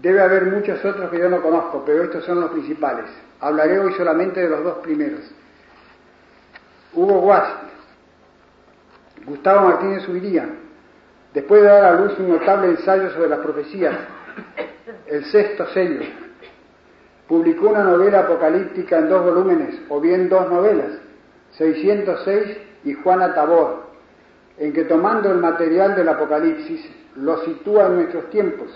Debe 0.01 0.21
haber 0.21 0.47
muchos 0.47 0.85
otros 0.85 1.11
que 1.11 1.19
yo 1.19 1.29
no 1.29 1.41
conozco, 1.41 1.83
pero 1.87 2.05
estos 2.05 2.25
son 2.25 2.41
los 2.41 2.51
principales. 2.51 3.07
Hablaré 3.41 3.79
hoy 3.79 3.95
solamente 3.95 4.41
de 4.41 4.51
los 4.51 4.63
dos 4.63 4.79
primeros. 4.79 5.21
Hugo 6.93 7.21
Wast, 7.21 7.63
Gustavo 9.27 9.69
Martínez 9.69 10.03
Subiría, 10.03 10.49
después 11.33 11.63
de 11.63 11.69
dar 11.69 11.85
a 11.85 12.01
luz 12.01 12.19
un 12.19 12.31
notable 12.31 12.69
ensayo 12.69 13.11
sobre 13.11 13.29
las 13.29 13.41
profecías, 13.41 13.95
El 15.07 15.25
sexto 15.27 15.67
sello, 15.69 16.01
publicó 17.29 17.69
una 17.69 17.85
novela 17.85 18.21
apocalíptica 18.21 18.99
en 18.99 19.09
dos 19.09 19.25
volúmenes, 19.25 19.81
o 19.89 20.01
bien 20.01 20.29
dos 20.29 20.51
novelas, 20.51 20.93
606 21.53 22.57
y 22.85 22.95
Juana 22.95 23.35
Tabor, 23.35 23.85
en 24.59 24.73
que 24.73 24.85
tomando 24.85 25.31
el 25.31 25.39
material 25.39 25.95
del 25.95 26.09
Apocalipsis 26.09 26.91
lo 27.17 27.39
sitúa 27.45 27.87
en 27.87 27.97
nuestros 27.97 28.31
tiempos, 28.31 28.69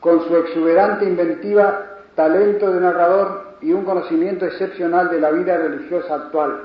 con 0.00 0.24
su 0.26 0.36
exuberante 0.36 1.04
inventiva, 1.04 1.98
talento 2.14 2.72
de 2.72 2.80
narrador 2.80 3.56
y 3.60 3.72
un 3.72 3.84
conocimiento 3.84 4.46
excepcional 4.46 5.10
de 5.10 5.20
la 5.20 5.30
vida 5.30 5.56
religiosa 5.56 6.14
actual. 6.14 6.60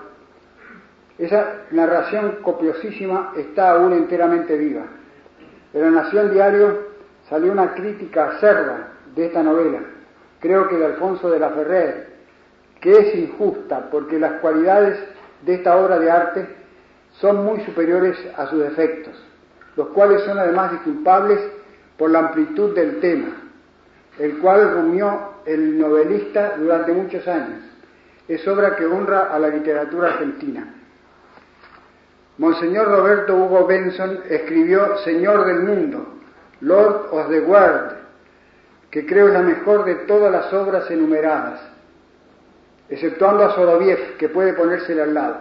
Esa 1.20 1.66
narración 1.72 2.38
copiosísima 2.42 3.34
está 3.36 3.72
aún 3.72 3.92
enteramente 3.92 4.58
viva. 4.58 4.86
En 5.74 5.82
la 5.82 5.92
Nación 5.92 6.32
Diario 6.32 6.88
salió 7.30 7.52
una 7.52 7.74
crítica 7.74 8.30
acerba 8.30 8.88
de 9.16 9.26
esta 9.26 9.44
novela, 9.44 9.82
creo 10.40 10.70
que 10.70 10.78
de 10.78 10.86
Alfonso 10.86 11.30
de 11.30 11.40
la 11.40 11.50
Ferrer, 11.50 12.08
que 12.80 12.92
es 12.98 13.16
injusta 13.16 13.90
porque 13.92 14.18
las 14.18 14.40
cualidades 14.40 14.98
de 15.42 15.56
esta 15.56 15.76
obra 15.76 16.00
de 16.00 16.10
arte 16.10 16.48
son 17.20 17.44
muy 17.44 17.60
superiores 17.66 18.18
a 18.38 18.48
sus 18.48 18.62
defectos, 18.62 19.14
los 19.76 19.90
cuales 19.90 20.24
son 20.24 20.40
además 20.40 20.72
disculpables 20.72 21.40
por 21.98 22.12
la 22.12 22.20
amplitud 22.20 22.74
del 22.74 23.02
tema, 23.02 23.36
el 24.18 24.38
cual 24.38 24.72
rumió 24.74 25.34
el 25.46 25.78
novelista 25.78 26.56
durante 26.58 26.94
muchos 26.94 27.28
años. 27.28 27.60
Es 28.26 28.48
obra 28.48 28.78
que 28.78 28.86
honra 28.86 29.34
a 29.34 29.40
la 29.40 29.50
literatura 29.50 30.14
argentina. 30.14 30.76
Monseñor 32.40 32.88
Roberto 32.88 33.36
Hugo 33.36 33.68
Benson 33.68 34.22
escribió 34.30 34.98
Señor 35.00 35.46
del 35.46 35.60
Mundo, 35.60 36.08
Lord 36.62 37.10
of 37.12 37.30
the 37.30 37.42
World, 37.42 37.98
que 38.90 39.06
creo 39.06 39.28
es 39.28 39.34
la 39.34 39.42
mejor 39.42 39.84
de 39.84 39.96
todas 39.96 40.32
las 40.32 40.54
obras 40.54 40.90
enumeradas, 40.90 41.60
exceptuando 42.88 43.44
a 43.44 43.56
Soloviev, 43.56 44.16
que 44.18 44.30
puede 44.30 44.54
ponérsele 44.54 45.02
al 45.02 45.14
lado. 45.14 45.38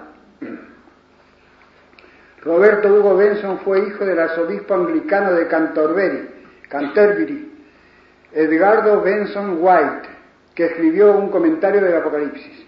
Roberto 2.43 2.93
Hugo 2.93 3.17
Benson 3.17 3.61
fue 3.61 3.87
hijo 3.87 4.05
del 4.05 4.19
arzobispo 4.19 4.75
anglicano 4.75 5.35
de 5.35 5.47
Canterbury, 5.47 6.29
Canterbury, 6.69 7.53
Edgardo 8.33 9.03
Benson 9.03 9.59
White, 9.61 10.09
que 10.53 10.67
escribió 10.67 11.13
un 11.13 11.31
comentario 11.31 11.81
del 11.81 11.95
Apocalipsis. 11.95 12.67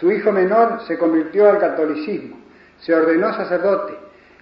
Su 0.00 0.10
hijo 0.10 0.32
menor 0.32 0.80
se 0.88 0.98
convirtió 0.98 1.48
al 1.48 1.58
catolicismo, 1.58 2.45
se 2.78 2.94
ordenó 2.94 3.34
sacerdote 3.34 3.94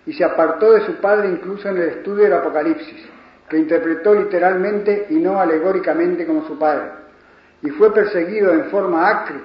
y 0.07 0.13
se 0.13 0.25
apartó 0.25 0.73
de 0.73 0.83
su 0.83 0.95
padre 0.97 1.29
incluso 1.29 1.69
en 1.69 1.79
el 1.79 1.89
estudio 1.89 2.25
del 2.25 2.35
Apocalipsis, 2.35 3.09
que 3.49 3.59
interpretó 3.59 4.15
literalmente 4.15 5.07
y 5.11 5.15
no 5.17 5.41
alegóricamente 5.41 6.27
como 6.27 6.47
su 6.47 6.59
padre, 6.59 6.91
y 7.63 7.71
fue 7.71 7.93
perseguido 7.93 8.53
en 8.53 8.67
forma 8.67 9.09
acre 9.09 9.37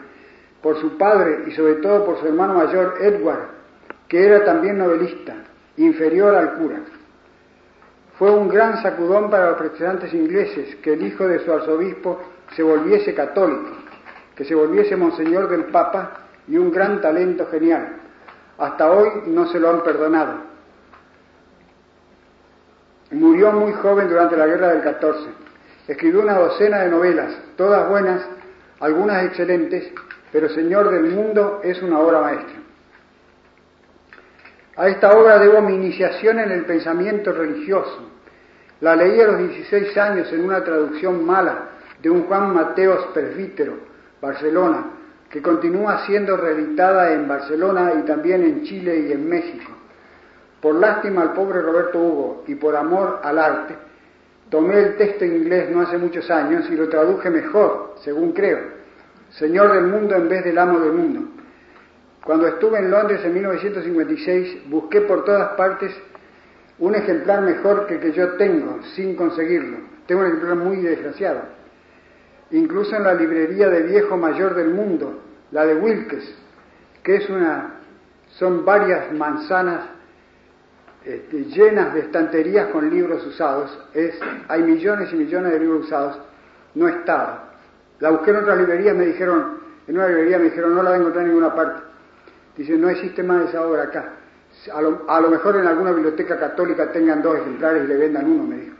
por 0.62 0.78
su 0.78 0.98
padre 0.98 1.44
y 1.48 1.52
sobre 1.52 1.76
todo 1.76 2.06
por 2.06 2.20
su 2.20 2.28
hermano 2.28 2.56
mayor 2.56 2.96
Edward, 3.00 3.48
que 4.08 4.26
era 4.26 4.44
también 4.44 4.78
novelista, 4.78 5.36
inferior 5.78 6.36
al 6.36 6.56
cura. 6.56 6.80
Fue 8.18 8.30
un 8.32 8.50
gran 8.50 8.82
sacudón 8.82 9.30
para 9.30 9.52
los 9.52 9.58
protestantes 9.58 10.14
ingleses 10.14 10.76
que 10.78 10.94
el 10.94 11.04
hijo 11.04 11.26
de 11.26 11.40
su 11.40 11.54
arzobispo 11.54 12.20
se 12.54 12.64
volviese 12.64 13.14
católico, 13.14 13.70
que 14.36 14.44
se 14.44 14.56
volviese 14.56 14.98
monseñor 14.98 15.48
del 15.48 15.66
Papa 15.66 16.28
y 16.48 16.58
un 16.58 16.72
gran 16.72 17.00
talento 17.00 17.48
genial. 17.50 17.99
Hasta 18.60 18.92
hoy 18.92 19.24
no 19.28 19.48
se 19.48 19.60
lo 19.60 19.70
han 19.70 19.84
perdonado. 19.84 20.34
Murió 23.12 23.54
muy 23.54 23.72
joven 23.74 24.10
durante 24.10 24.36
la 24.36 24.46
guerra 24.46 24.68
del 24.68 24.84
14. 24.84 25.30
Escribió 25.88 26.22
una 26.22 26.38
docena 26.38 26.80
de 26.80 26.90
novelas, 26.90 27.34
todas 27.56 27.90
buenas, 27.90 28.22
algunas 28.82 29.24
excelentes, 29.24 29.92
pero 30.32 30.50
Señor 30.50 30.92
del 30.92 31.06
Mundo 31.06 31.62
es 31.64 31.82
una 31.82 32.00
obra 32.00 32.20
maestra. 32.22 32.56
A 34.76 34.88
esta 34.90 35.18
obra 35.18 35.40
debo 35.40 35.62
mi 35.62 35.76
iniciación 35.76 36.40
en 36.40 36.52
el 36.52 36.66
pensamiento 36.66 37.32
religioso. 37.32 38.10
La 38.82 38.96
leí 38.96 39.20
a 39.22 39.28
los 39.28 39.40
16 39.40 39.98
años 39.98 40.32
en 40.34 40.44
una 40.44 40.64
traducción 40.64 41.26
mala 41.26 41.70
de 42.02 42.10
un 42.10 42.24
Juan 42.24 42.54
Mateos 42.54 43.08
presbítero, 43.14 43.78
Barcelona, 44.22 44.99
que 45.30 45.42
continúa 45.42 46.06
siendo 46.06 46.36
reeditada 46.38 47.14
en 47.14 47.28
Barcelona 47.28 47.94
y 48.00 48.06
también 48.06 48.44
en 48.44 48.64
Chile 48.64 49.08
y 49.08 49.12
en 49.12 49.30
México. 49.30 49.72
Por 50.62 50.76
lástima 50.76 51.22
al 51.22 51.34
pobre 51.34 51.62
Roberto 51.62 52.00
Hugo 52.00 52.44
y 52.48 52.56
por 52.56 52.76
amor 52.76 53.20
al 53.24 53.38
arte, 53.38 53.76
tomé 54.50 54.80
el 54.80 54.98
texto 54.98 55.24
en 55.24 55.38
inglés 55.38 55.70
no 55.70 55.82
hace 55.82 55.98
muchos 55.98 56.30
años 56.32 56.70
y 56.70 56.76
lo 56.76 56.90
traduje 56.90 57.30
mejor, 57.30 57.96
según 58.04 58.34
creo, 58.34 58.60
Señor 59.30 59.74
del 59.74 59.86
mundo 59.86 60.16
en 60.16 60.28
vez 60.28 60.44
del 60.44 60.58
amo 60.58 60.80
del 60.80 60.94
mundo. 60.94 61.30
Cuando 62.26 62.48
estuve 62.48 62.80
en 62.80 62.92
Londres 62.92 63.22
en 63.24 63.34
1956, 63.34 64.70
busqué 64.70 65.02
por 65.02 65.24
todas 65.24 65.50
partes 65.50 65.96
un 66.80 66.96
ejemplar 66.96 67.42
mejor 67.42 67.86
que 67.88 67.96
el 67.96 68.00
que 68.00 68.12
yo 68.12 68.34
tengo, 68.34 68.80
sin 68.96 69.16
conseguirlo. 69.16 69.78
Tengo 70.08 70.22
un 70.22 70.28
ejemplar 70.28 70.56
muy 70.56 70.78
desgraciado. 70.78 71.42
Incluso 72.52 72.96
en 72.96 73.04
la 73.04 73.14
librería 73.14 73.70
de 73.70 73.84
viejo 73.84 74.18
mayor 74.18 74.56
del 74.56 74.70
mundo, 74.70 75.20
la 75.52 75.66
de 75.66 75.76
Wilkes, 75.76 76.36
que 77.04 77.16
es 77.18 77.30
una, 77.30 77.76
son 78.38 78.66
varias 78.66 79.12
manzanas 79.14 79.82
este, 81.06 81.46
llenas 81.46 81.94
de 81.94 82.02
estanterías 82.02 82.68
con 82.70 82.90
libros 82.90 83.26
usados, 83.26 83.78
es, 83.94 84.20
hay 84.48 84.64
millones 84.64 85.14
y 85.14 85.16
millones 85.16 85.54
de 85.54 85.60
libros 85.60 85.86
usados, 85.86 86.20
no 86.76 86.88
estaba. 86.88 87.54
La 88.00 88.12
busqué 88.12 88.32
en 88.32 88.38
otra 88.38 88.56
librería, 88.56 88.94
me 88.94 89.06
dijeron, 89.06 89.60
en 89.88 89.98
una 89.98 90.08
librería 90.08 90.38
me 90.38 90.46
dijeron, 90.46 90.76
no 90.76 90.84
la 90.84 90.98
voy 90.98 91.12
a 91.12 91.20
en 91.22 91.28
ninguna 91.28 91.56
parte. 91.56 91.82
Dice, 92.58 92.78
no 92.78 92.90
existe 92.90 93.24
más 93.24 93.50
esa 93.50 93.66
obra 93.66 93.84
acá. 93.84 94.14
A 94.74 94.82
lo, 94.82 95.06
a 95.08 95.22
lo, 95.22 95.30
mejor 95.30 95.56
en 95.56 95.68
alguna 95.68 95.92
biblioteca 95.92 96.38
católica 96.38 96.92
tengan 96.92 97.22
dos 97.22 97.38
ejemplares 97.38 97.86
y 97.86 97.88
le 97.88 97.98
vendan 97.98 98.30
uno, 98.30 98.44
me 98.44 98.58
dijo. 98.58 98.76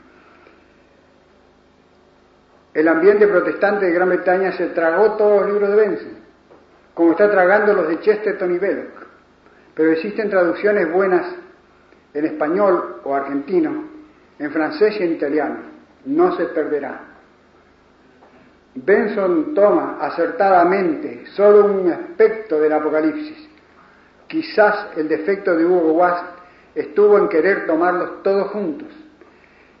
El 2.72 2.88
ambiente 2.88 3.26
protestante 3.26 3.86
de 3.86 3.92
Gran 3.92 4.08
Bretaña 4.08 4.52
se 4.52 4.66
tragó 4.68 5.12
todos 5.12 5.42
los 5.42 5.50
libros 5.50 5.70
de 5.70 5.76
Benson, 5.76 6.12
como 6.94 7.12
está 7.12 7.30
tragando 7.30 7.74
los 7.74 7.88
de 7.88 8.00
Chesterton 8.00 8.54
y 8.54 8.58
Belloc. 8.58 8.90
Pero 9.74 9.92
existen 9.92 10.30
traducciones 10.30 10.90
buenas 10.90 11.26
en 12.14 12.26
español 12.26 13.00
o 13.04 13.14
argentino, 13.14 13.88
en 14.38 14.50
francés 14.50 14.96
y 15.00 15.04
en 15.04 15.12
italiano. 15.12 15.56
No 16.04 16.36
se 16.36 16.46
perderá. 16.46 17.00
Benson 18.74 19.52
toma 19.54 19.98
acertadamente 20.00 21.26
solo 21.34 21.66
un 21.66 21.90
aspecto 21.90 22.60
del 22.60 22.72
Apocalipsis 22.72 23.50
Quizás 24.30 24.96
el 24.96 25.08
defecto 25.08 25.56
de 25.56 25.66
Hugo 25.66 25.92
Wast 25.94 26.24
estuvo 26.76 27.18
en 27.18 27.28
querer 27.28 27.66
tomarlos 27.66 28.22
todos 28.22 28.52
juntos 28.52 28.86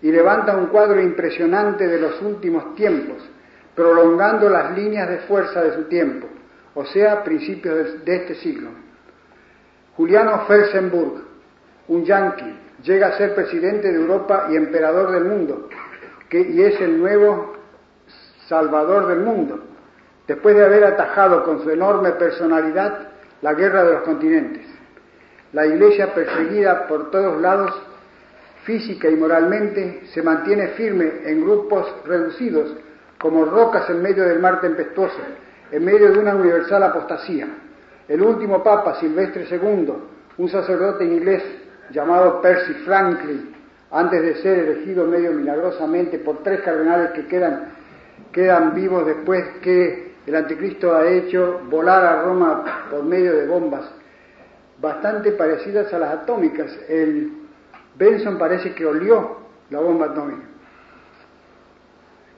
y 0.02 0.10
levanta 0.10 0.56
un 0.56 0.66
cuadro 0.66 1.00
impresionante 1.00 1.86
de 1.86 2.00
los 2.00 2.20
últimos 2.22 2.74
tiempos, 2.74 3.18
prolongando 3.74 4.48
las 4.48 4.76
líneas 4.76 5.08
de 5.08 5.18
fuerza 5.20 5.62
de 5.62 5.74
su 5.74 5.82
tiempo, 5.84 6.26
o 6.74 6.84
sea, 6.86 7.22
principios 7.22 8.04
de 8.04 8.16
este 8.16 8.34
siglo. 8.36 8.70
Juliano 9.96 10.44
Felsenburg, 10.46 11.22
un 11.88 12.04
yanqui, 12.04 12.56
llega 12.82 13.08
a 13.08 13.18
ser 13.18 13.34
presidente 13.34 13.92
de 13.92 13.98
Europa 13.98 14.46
y 14.50 14.56
emperador 14.56 15.10
del 15.12 15.24
mundo, 15.24 15.68
y 16.30 16.62
es 16.62 16.80
el 16.80 16.98
nuevo 16.98 17.56
salvador 18.46 19.08
del 19.08 19.20
mundo, 19.20 19.60
después 20.26 20.56
de 20.56 20.64
haber 20.64 20.84
atajado 20.84 21.44
con 21.44 21.62
su 21.62 21.70
enorme 21.70 22.12
personalidad 22.12 23.08
la 23.42 23.54
guerra 23.54 23.84
de 23.84 23.92
los 23.94 24.02
continentes. 24.02 24.66
La 25.52 25.66
Iglesia, 25.66 26.14
perseguida 26.14 26.86
por 26.86 27.10
todos 27.10 27.40
lados, 27.40 27.72
física 28.64 29.08
y 29.08 29.16
moralmente, 29.16 30.02
se 30.12 30.22
mantiene 30.22 30.68
firme 30.68 31.10
en 31.24 31.42
grupos 31.42 31.86
reducidos, 32.04 32.76
como 33.18 33.44
rocas 33.44 33.88
en 33.90 34.02
medio 34.02 34.24
del 34.24 34.38
mar 34.38 34.60
tempestuoso, 34.60 35.18
en 35.70 35.84
medio 35.84 36.12
de 36.12 36.18
una 36.18 36.34
universal 36.34 36.82
apostasía. 36.82 37.48
El 38.08 38.22
último 38.22 38.62
Papa, 38.62 38.98
Silvestre 38.98 39.46
II, 39.50 39.92
un 40.38 40.48
sacerdote 40.48 41.04
inglés 41.04 41.42
llamado 41.90 42.40
Percy 42.40 42.74
Franklin, 42.84 43.54
antes 43.90 44.22
de 44.22 44.34
ser 44.36 44.58
elegido 44.60 45.06
medio 45.06 45.32
milagrosamente 45.32 46.18
por 46.18 46.42
tres 46.42 46.60
cardenales 46.60 47.10
que 47.10 47.26
quedan, 47.26 47.72
quedan 48.32 48.74
vivos 48.74 49.06
después 49.06 49.44
que 49.62 50.12
el 50.26 50.36
anticristo 50.36 50.94
ha 50.94 51.06
hecho 51.06 51.60
volar 51.68 52.04
a 52.04 52.22
Roma 52.22 52.86
por 52.90 53.02
medio 53.02 53.34
de 53.34 53.46
bombas 53.46 53.90
bastante 54.80 55.32
parecidas 55.32 55.92
a 55.92 55.98
las 55.98 56.14
atómicas. 56.14 56.70
El 56.88 57.39
Benson 58.00 58.38
parece 58.38 58.74
que 58.74 58.86
olió 58.86 59.36
la 59.68 59.78
bomba 59.78 60.06
atómica. 60.06 60.46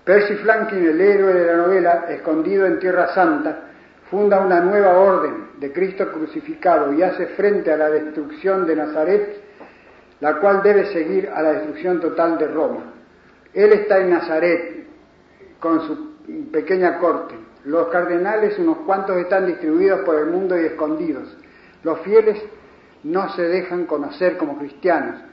Percy 0.04 0.34
Franklin, 0.34 0.84
el 0.84 1.00
héroe 1.00 1.32
de 1.32 1.46
la 1.46 1.56
novela, 1.58 2.06
escondido 2.08 2.66
en 2.66 2.80
Tierra 2.80 3.14
Santa, 3.14 3.70
funda 4.10 4.40
una 4.40 4.58
nueva 4.58 4.98
orden 4.98 5.50
de 5.60 5.72
Cristo 5.72 6.10
crucificado 6.10 6.92
y 6.92 7.04
hace 7.04 7.28
frente 7.28 7.72
a 7.72 7.76
la 7.76 7.90
destrucción 7.90 8.66
de 8.66 8.74
Nazaret, 8.74 9.40
la 10.18 10.38
cual 10.40 10.64
debe 10.64 10.86
seguir 10.86 11.30
a 11.30 11.40
la 11.40 11.52
destrucción 11.52 12.00
total 12.00 12.38
de 12.38 12.48
Roma. 12.48 12.94
Él 13.54 13.72
está 13.72 13.98
en 13.98 14.10
Nazaret 14.10 14.86
con 15.60 15.80
su 15.86 16.50
pequeña 16.50 16.98
corte, 16.98 17.36
los 17.64 17.86
cardenales, 17.86 18.58
unos 18.58 18.78
cuantos, 18.78 19.16
están 19.18 19.46
distribuidos 19.46 20.00
por 20.00 20.18
el 20.18 20.26
mundo 20.26 20.60
y 20.60 20.64
escondidos. 20.64 21.36
Los 21.84 22.00
fieles 22.00 22.42
no 23.04 23.28
se 23.36 23.42
dejan 23.42 23.86
conocer 23.86 24.36
como 24.36 24.58
cristianos. 24.58 25.31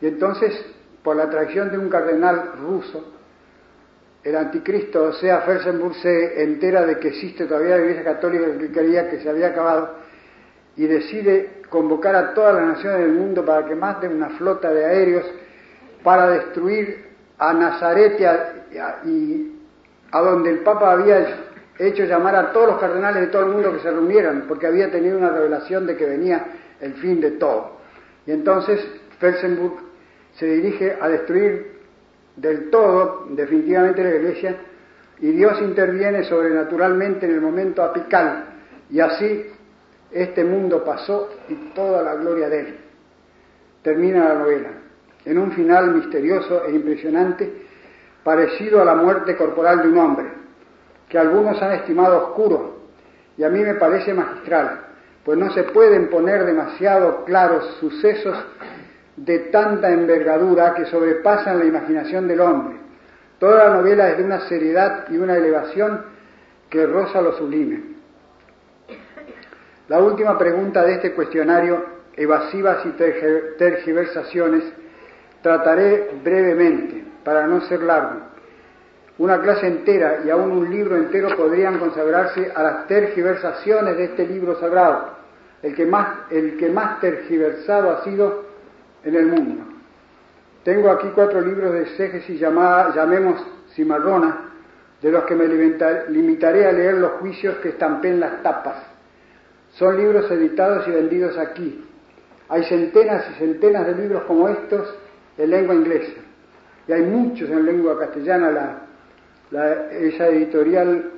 Y 0.00 0.06
entonces, 0.06 0.54
por 1.02 1.16
la 1.16 1.28
traición 1.28 1.70
de 1.70 1.78
un 1.78 1.88
cardenal 1.88 2.52
ruso, 2.60 3.12
el 4.22 4.36
anticristo, 4.36 5.04
o 5.04 5.12
sea, 5.12 5.40
Felsenburg, 5.42 5.94
se 5.96 6.42
entera 6.42 6.84
de 6.84 6.98
que 6.98 7.08
existe 7.08 7.46
todavía 7.46 7.76
la 7.76 7.82
Iglesia 7.82 8.04
Católica 8.04 8.44
que 8.58 8.70
creía 8.70 9.08
que 9.08 9.20
se 9.20 9.30
había 9.30 9.48
acabado 9.48 9.94
y 10.76 10.86
decide 10.86 11.62
convocar 11.68 12.14
a 12.14 12.34
todas 12.34 12.54
las 12.54 12.66
naciones 12.66 13.00
del 13.00 13.12
mundo 13.12 13.44
para 13.44 13.66
que 13.66 13.74
manden 13.74 14.16
una 14.16 14.30
flota 14.30 14.72
de 14.72 14.84
aéreos 14.84 15.24
para 16.02 16.28
destruir 16.30 17.08
a 17.38 17.52
Nazaret 17.52 18.20
y 18.20 18.78
a 18.78 20.20
donde 20.20 20.50
el 20.50 20.58
Papa 20.60 20.92
había 20.92 21.44
hecho 21.78 22.04
llamar 22.04 22.34
a 22.34 22.52
todos 22.52 22.68
los 22.68 22.80
cardenales 22.80 23.22
de 23.22 23.26
todo 23.28 23.42
el 23.42 23.52
mundo 23.52 23.72
que 23.72 23.80
se 23.80 23.90
reunieran, 23.90 24.44
porque 24.48 24.66
había 24.66 24.90
tenido 24.90 25.16
una 25.16 25.30
revelación 25.30 25.86
de 25.86 25.96
que 25.96 26.06
venía 26.06 26.44
el 26.80 26.94
fin 26.94 27.20
de 27.20 27.32
todo. 27.32 27.78
Y 28.26 28.32
entonces 28.32 28.84
Felsenburg 29.18 29.87
se 30.38 30.46
dirige 30.46 30.96
a 31.00 31.08
destruir 31.08 31.78
del 32.36 32.70
todo, 32.70 33.26
definitivamente, 33.30 34.02
la 34.02 34.14
iglesia, 34.14 34.56
y 35.20 35.32
Dios 35.32 35.60
interviene 35.60 36.24
sobrenaturalmente 36.24 37.26
en 37.26 37.32
el 37.32 37.40
momento 37.40 37.82
apical, 37.82 38.44
y 38.90 39.00
así 39.00 39.46
este 40.12 40.44
mundo 40.44 40.84
pasó 40.84 41.30
y 41.48 41.54
toda 41.74 42.02
la 42.02 42.14
gloria 42.14 42.48
de 42.48 42.60
él. 42.60 42.76
Termina 43.82 44.28
la 44.28 44.34
novela, 44.34 44.68
en 45.24 45.38
un 45.38 45.52
final 45.52 45.94
misterioso 45.94 46.64
e 46.66 46.72
impresionante, 46.72 47.66
parecido 48.22 48.80
a 48.80 48.84
la 48.84 48.94
muerte 48.94 49.36
corporal 49.36 49.82
de 49.82 49.88
un 49.88 49.98
hombre 49.98 50.26
que 51.08 51.18
algunos 51.18 51.60
han 51.62 51.72
estimado 51.72 52.28
oscuro 52.28 52.78
y 53.36 53.42
a 53.42 53.48
mí 53.48 53.60
me 53.60 53.74
parece 53.74 54.12
magistral, 54.12 54.80
pues 55.24 55.38
no 55.38 55.50
se 55.52 55.64
pueden 55.64 56.08
poner 56.08 56.44
demasiado 56.44 57.24
claros 57.24 57.76
sucesos 57.80 58.36
de 59.24 59.38
tanta 59.50 59.90
envergadura 59.90 60.74
que 60.74 60.86
sobrepasan 60.86 61.58
la 61.58 61.64
imaginación 61.64 62.28
del 62.28 62.40
hombre. 62.40 62.76
Toda 63.38 63.68
la 63.68 63.74
novela 63.74 64.10
es 64.10 64.18
de 64.18 64.24
una 64.24 64.40
seriedad 64.48 65.04
y 65.10 65.16
una 65.16 65.36
elevación 65.36 66.04
que 66.70 66.86
roza 66.86 67.20
lo 67.20 67.32
sublime. 67.32 67.82
La 69.88 70.00
última 70.00 70.36
pregunta 70.36 70.82
de 70.84 70.94
este 70.94 71.12
cuestionario, 71.12 71.84
evasivas 72.14 72.84
y 72.84 72.90
tergiversaciones, 73.58 74.64
trataré 75.40 76.10
brevemente, 76.22 77.04
para 77.24 77.46
no 77.46 77.60
ser 77.62 77.82
largo 77.82 78.28
una 79.18 79.40
clase 79.40 79.66
entera 79.66 80.20
y 80.24 80.30
aún 80.30 80.52
un 80.52 80.70
libro 80.70 80.96
entero 80.96 81.36
podrían 81.36 81.78
consagrarse 81.78 82.52
a 82.54 82.62
las 82.62 82.86
tergiversaciones 82.86 83.96
de 83.96 84.04
este 84.04 84.26
libro 84.26 84.58
sagrado, 84.60 85.16
el 85.62 85.74
que 85.74 85.84
más, 85.86 86.30
el 86.30 86.56
que 86.56 86.70
más 86.70 87.00
tergiversado 87.00 87.90
ha 87.90 88.04
sido 88.04 88.46
en 89.04 89.14
el 89.14 89.26
mundo. 89.26 89.64
Tengo 90.64 90.90
aquí 90.90 91.08
cuatro 91.14 91.40
libros 91.40 91.72
de 91.72 91.82
exégesis 91.82 92.38
llamada, 92.38 92.94
llamemos 92.94 93.42
cimarrona, 93.74 94.50
de 95.00 95.10
los 95.12 95.24
que 95.24 95.34
me 95.34 95.46
limitaré 95.46 96.66
a 96.66 96.72
leer 96.72 96.94
los 96.94 97.12
juicios 97.12 97.56
que 97.58 97.70
estampé 97.70 98.10
en 98.10 98.20
las 98.20 98.42
tapas. 98.42 98.82
Son 99.72 99.96
libros 99.96 100.30
editados 100.30 100.86
y 100.88 100.90
vendidos 100.90 101.38
aquí. 101.38 101.84
Hay 102.48 102.64
centenas 102.64 103.26
y 103.30 103.38
centenas 103.38 103.86
de 103.86 103.94
libros 103.94 104.24
como 104.24 104.48
estos 104.48 104.94
en 105.36 105.50
lengua 105.50 105.74
inglesa. 105.74 106.20
Y 106.88 106.92
hay 106.92 107.02
muchos 107.02 107.48
en 107.48 107.64
lengua 107.64 107.98
castellana. 107.98 108.80
La, 109.50 109.90
esa 109.92 110.26
editorial 110.28 111.12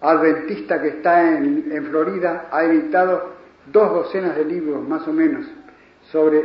adventista 0.00 0.80
que 0.80 0.88
está 0.88 1.38
en 1.38 1.86
Florida, 1.88 2.48
ha 2.50 2.64
editado 2.64 3.34
dos 3.72 3.92
docenas 3.92 4.36
de 4.36 4.44
libros 4.44 4.86
más 4.88 5.06
o 5.06 5.12
menos 5.12 5.46
sobre, 6.14 6.40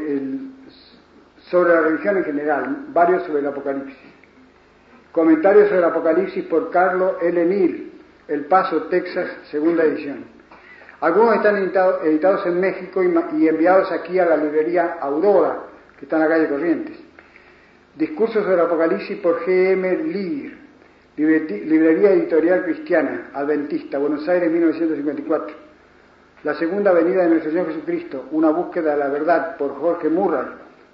sobre 1.51 1.74
la 1.76 1.82
religión 1.82 2.17
en 2.17 2.24
general, 2.24 2.86
varios 2.91 3.22
sobre 3.24 3.41
el 3.41 3.45
Apocalipsis. 3.45 3.95
Comentarios 5.11 5.67
sobre 5.67 5.78
el 5.78 5.86
Apocalipsis 5.86 6.43
por 6.45 6.72
Carlos 6.72 7.17
L. 7.22 7.45
Neal, 7.45 7.91
El 8.28 8.45
Paso, 8.45 8.84
Texas, 8.86 9.30
segunda 9.51 9.84
edición. 9.84 10.26
Algunos 11.01 11.36
están 11.36 11.57
editados, 11.57 12.47
en 12.47 12.59
México 12.59 13.03
y, 13.03 13.47
enviados 13.47 13.91
aquí 13.91 14.17
a 14.17 14.26
la 14.26 14.38
librería 14.38 14.97
Aurora, 14.99 15.59
que 15.99 16.05
está 16.05 16.15
en 16.15 16.24
la 16.24 16.28
calle 16.30 16.49
Corrientes. 16.49 16.97
Discursos 17.95 18.41
sobre 18.41 18.55
el 18.55 18.61
Apocalipsis 18.61 19.20
por 19.20 19.45
G.M. 19.45 20.03
Lear, 20.05 20.53
Librería 21.15 22.11
Editorial 22.13 22.63
Cristiana, 22.63 23.30
Adventista, 23.36 23.99
Buenos 23.99 24.28
Aires, 24.28 24.51
1954. 24.51 25.68
La 26.44 26.54
segunda 26.54 26.94
venida 26.94 27.24
de 27.24 27.30
nuestro 27.30 27.52
Señor 27.52 27.68
Jesucristo, 27.68 28.28
una 28.32 28.50
búsqueda 28.50 28.92
de 28.92 28.98
la 28.98 29.10
verdad, 29.10 29.58
por 29.58 29.76
Jorge 29.76 30.08
Murray, 30.08 30.48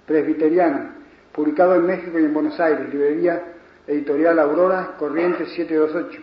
presbiteriano, 0.04 0.90
publicado 1.32 1.76
en 1.76 1.86
México 1.86 2.18
y 2.18 2.24
en 2.24 2.34
Buenos 2.34 2.58
Aires, 2.58 2.92
Librería 2.92 3.42
Editorial 3.86 4.40
Aurora, 4.40 4.94
Corrientes 4.98 5.48
728. 5.50 6.20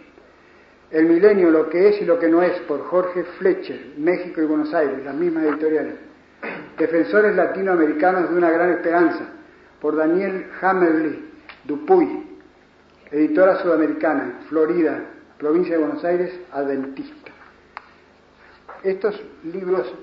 El 0.92 1.06
milenio, 1.06 1.50
lo 1.50 1.70
que 1.70 1.90
es 1.90 2.02
y 2.02 2.06
lo 2.06 2.20
que 2.20 2.28
no 2.28 2.42
es, 2.44 2.60
por 2.62 2.82
Jorge 2.84 3.24
Fletcher, 3.40 3.94
México 3.98 4.42
y 4.42 4.46
Buenos 4.46 4.74
Aires, 4.74 5.04
las 5.06 5.16
mismas 5.16 5.46
editoriales. 5.46 5.96
Defensores 6.78 7.34
latinoamericanos 7.34 8.30
de 8.30 8.36
una 8.36 8.52
gran 8.52 8.72
esperanza, 8.72 9.26
por 9.80 9.96
Daniel 9.96 10.48
Hammerly, 10.62 11.30
Dupuy, 11.64 12.28
editora 13.10 13.56
sudamericana, 13.62 14.42
Florida, 14.50 15.00
provincia 15.38 15.78
de 15.78 15.84
Buenos 15.84 16.04
Aires, 16.04 16.38
adventista. 16.52 17.33
Estos 18.84 19.20
libros 19.44 19.94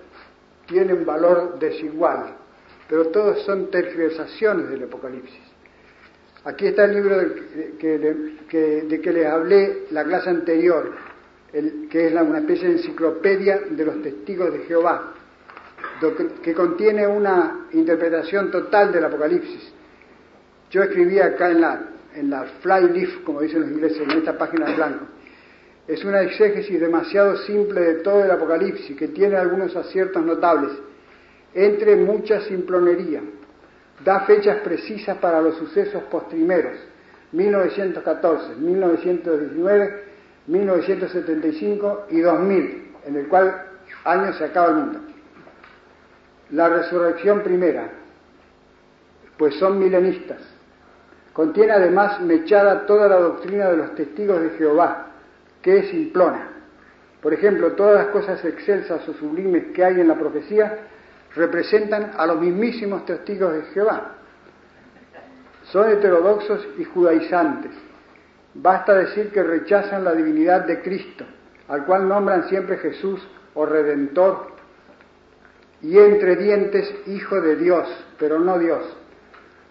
tienen 0.66 1.05
valor 1.05 1.59
desigual, 1.59 2.37
pero 2.89 3.07
todos 3.09 3.43
son 3.45 3.70
tergiversaciones 3.70 4.70
del 4.70 4.85
Apocalipsis. 4.85 5.51
Aquí 6.45 6.68
está 6.68 6.87
el 6.87 6.95
libro 6.95 7.18
de 7.18 7.76
que, 7.78 9.12
les 9.12 9.26
hablé 9.26 9.85
la 9.91 10.05
clase 10.05 10.31
anterior, 10.31 10.93
que 11.53 12.07
es 12.07 12.12
una 12.12 12.39
especie 12.39 12.68
de 12.68 12.74
enciclopedia 12.74 13.61
de 13.70 13.85
los 13.85 14.01
testigos 14.03 14.53
de 14.53 14.61
Jehová, 14.61 15.12
que 16.43 16.55
contiene 16.55 17.07
una 17.07 17.66
interpretación 17.72 18.51
total 18.51 18.91
del 18.91 19.05
Apocalipsis. 19.05 19.74
Yo 20.70 20.83
escribí 20.83 21.18
acá 21.18 21.51
en 21.51 21.61
la, 21.61 21.83
en 22.14 22.31
la 22.31 22.45
fly 22.62 22.91
leaf, 22.91 23.22
como 23.24 23.43
dicen 23.43 23.61
los 23.61 23.70
ingleses, 23.70 24.01
en 24.01 24.11
esta 24.12 24.39
página 24.39 24.66
de 24.66 24.76
blanco. 24.76 25.07
Es 25.89 26.05
una 26.05 26.22
exégesis 26.22 26.81
demasiado 26.81 27.37
simple 27.39 27.81
de 27.81 27.95
todo 27.95 28.24
el 28.24 28.31
Apocalipsis, 28.31 28.97
que 28.97 29.09
tiene 29.09 29.37
algunos 29.37 29.74
aciertos 29.74 30.24
notables, 30.24 30.72
entre 31.55 31.97
mucha 31.97 32.41
simplonería. 32.43 33.20
Da 34.05 34.20
fechas 34.20 34.59
precisas 34.61 35.18
para 35.18 35.43
los 35.43 35.57
sucesos 35.57 36.03
postrimeros, 36.05 36.76
1914, 37.33 38.57
1919, 38.57 40.05
1975 40.47 42.07
y 42.11 42.20
2000, 42.20 42.93
en 43.07 43.16
el 43.16 43.28
cual 43.28 43.66
año 44.05 44.33
se 44.35 44.45
acaba 44.45 44.68
el 44.68 44.74
mundo. 44.74 45.01
La 46.51 46.68
resurrección 46.68 47.43
primera, 47.43 47.91
pues 49.37 49.55
son 49.57 49.78
milenistas. 49.78 50.41
Contiene 51.33 51.72
además 51.72 52.20
mechada 52.20 52.87
toda 52.87 53.09
la 53.09 53.16
doctrina 53.16 53.70
de 53.70 53.76
los 53.76 53.95
testigos 53.95 54.41
de 54.43 54.51
Jehová, 54.51 55.09
que 55.62 55.78
es 55.78 55.90
simplona. 55.90 56.48
Por 57.20 57.34
ejemplo, 57.34 57.72
todas 57.72 57.96
las 57.96 58.06
cosas 58.08 58.44
excelsas 58.44 59.06
o 59.08 59.12
sublimes 59.14 59.72
que 59.74 59.84
hay 59.84 60.00
en 60.00 60.08
la 60.08 60.18
profecía 60.18 60.78
representan 61.34 62.12
a 62.16 62.26
los 62.26 62.40
mismísimos 62.40 63.04
testigos 63.04 63.52
de 63.52 63.62
Jehová. 63.72 64.16
Son 65.64 65.90
heterodoxos 65.90 66.66
y 66.78 66.84
judaizantes. 66.84 67.72
Basta 68.54 68.94
decir 68.94 69.30
que 69.30 69.42
rechazan 69.42 70.02
la 70.02 70.12
divinidad 70.12 70.64
de 70.64 70.80
Cristo, 70.80 71.24
al 71.68 71.84
cual 71.84 72.08
nombran 72.08 72.48
siempre 72.48 72.78
Jesús 72.78 73.20
o 73.54 73.66
Redentor, 73.66 74.50
y 75.82 75.98
entre 75.98 76.36
dientes 76.36 76.92
Hijo 77.06 77.40
de 77.40 77.56
Dios, 77.56 77.86
pero 78.18 78.38
no 78.38 78.58
Dios. 78.58 78.82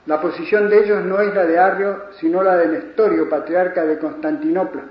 La 0.06 0.22
posición 0.22 0.70
de 0.70 0.84
ellos 0.84 1.04
no 1.04 1.20
es 1.20 1.34
la 1.36 1.46
de 1.46 1.60
Arrio, 1.60 2.04
sino 2.20 2.42
la 2.42 2.56
de 2.58 2.68
Nestorio, 2.68 3.30
patriarca 3.30 3.84
de 3.84 4.00
Constantinopla, 4.00 4.84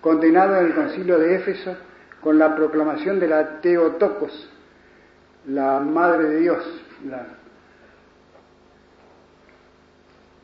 condenado 0.00 0.56
en 0.56 0.66
el 0.66 0.74
concilio 0.74 1.18
de 1.18 1.36
Éfeso 1.36 1.76
con 2.20 2.38
la 2.38 2.54
proclamación 2.54 3.18
de 3.20 3.28
la 3.28 3.60
Teotocos, 3.60 4.50
la 5.46 5.80
Madre 5.80 6.28
de 6.28 6.40
Dios. 6.40 6.82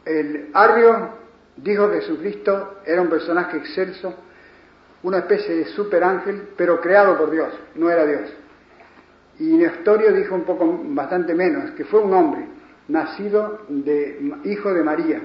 El 0.04 0.50
Arrio 0.52 1.08
dijo 1.56 1.90
que 1.90 2.00
Jesucristo 2.00 2.80
era 2.84 3.02
un 3.02 3.08
personaje 3.08 3.56
excelso, 3.56 4.14
una 5.02 5.18
especie 5.18 5.54
de 5.56 5.66
superángel, 5.66 6.48
pero 6.56 6.80
creado 6.80 7.16
por 7.18 7.30
Dios, 7.30 7.52
no 7.74 7.90
era 7.90 8.06
Dios. 8.06 8.32
Y 9.38 9.56
Nestorio 9.56 10.12
dijo 10.12 10.34
un 10.34 10.44
poco, 10.44 10.80
bastante 10.84 11.34
menos, 11.34 11.72
que 11.72 11.84
fue 11.84 12.00
un 12.00 12.14
hombre 12.14 12.46
nacido 12.88 13.64
de 13.68 14.34
hijo 14.44 14.72
de 14.72 14.82
María, 14.82 15.20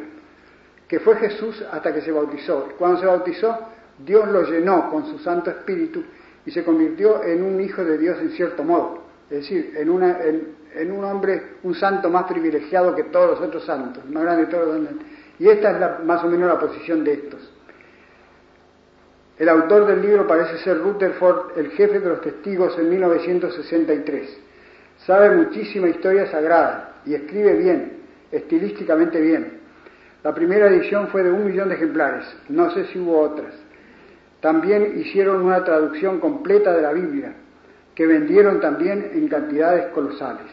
que 0.88 1.00
fue 1.00 1.16
Jesús 1.18 1.64
hasta 1.72 1.94
que 1.94 2.02
se 2.02 2.12
bautizó. 2.12 2.70
Cuando 2.78 3.00
se 3.00 3.06
bautizó, 3.06 3.58
Dios 4.06 4.28
lo 4.30 4.44
llenó 4.44 4.90
con 4.90 5.06
su 5.06 5.20
Santo 5.20 5.50
Espíritu 5.50 6.04
y 6.46 6.52
se 6.52 6.64
convirtió 6.64 7.24
en 7.24 7.44
un 7.44 7.60
hijo 7.60 7.84
de 7.84 7.98
Dios 7.98 8.18
en 8.20 8.32
cierto 8.32 8.64
modo, 8.64 9.04
es 9.30 9.42
decir, 9.42 9.74
en, 9.76 9.90
una, 9.90 10.20
en, 10.24 10.92
un 10.92 11.04
hombre, 11.04 11.56
un 11.64 11.76
santo 11.76 12.10
más 12.10 12.26
privilegiado 12.26 12.96
que 12.96 13.04
todos 13.04 13.32
los 13.32 13.48
otros 13.48 13.66
santos, 13.66 14.06
más 14.10 14.24
grande 14.24 14.46
de 14.46 14.52
todos 14.52 14.80
los 14.80 14.90
Y 15.38 15.48
esta 15.48 15.72
es 15.72 16.06
más 16.06 16.24
o 16.24 16.28
menos 16.28 16.48
la 16.48 16.60
posición 16.60 17.04
de 17.04 17.14
estos. 17.14 17.52
El 19.38 19.48
autor 19.48 19.86
del 19.86 20.02
libro 20.02 20.28
parece 20.28 20.58
ser 20.58 20.80
Rutherford, 20.80 21.58
el 21.58 21.72
jefe 21.72 22.00
de 22.00 22.10
los 22.10 22.22
testigos 22.22 22.78
en 22.78 22.90
1963. 22.90 24.40
Sabe 25.06 25.36
muchísima 25.36 25.88
historia 25.88 26.30
sagrada 26.30 27.02
y 27.06 27.14
escribe 27.14 27.54
bien, 27.54 28.00
estilísticamente 28.32 29.22
bien. 29.22 29.60
La 30.24 30.34
primera 30.34 30.68
edición 30.68 31.08
fue 31.08 31.24
de 31.24 31.32
un 31.32 31.46
millón 31.46 31.70
de 31.70 31.76
ejemplares, 31.76 32.26
no 32.50 32.70
sé 32.72 32.86
si 32.88 33.00
hubo 33.00 33.22
otras. 33.22 33.54
También 34.42 35.00
hicieron 35.00 35.42
una 35.42 35.64
traducción 35.64 36.20
completa 36.20 36.74
de 36.74 36.82
la 36.82 36.94
Biblia, 36.94 37.34
que 37.94 38.08
vendieron 38.08 38.62
también 38.62 39.12
en 39.14 39.28
cantidades 39.28 39.88
colosales. 39.94 40.48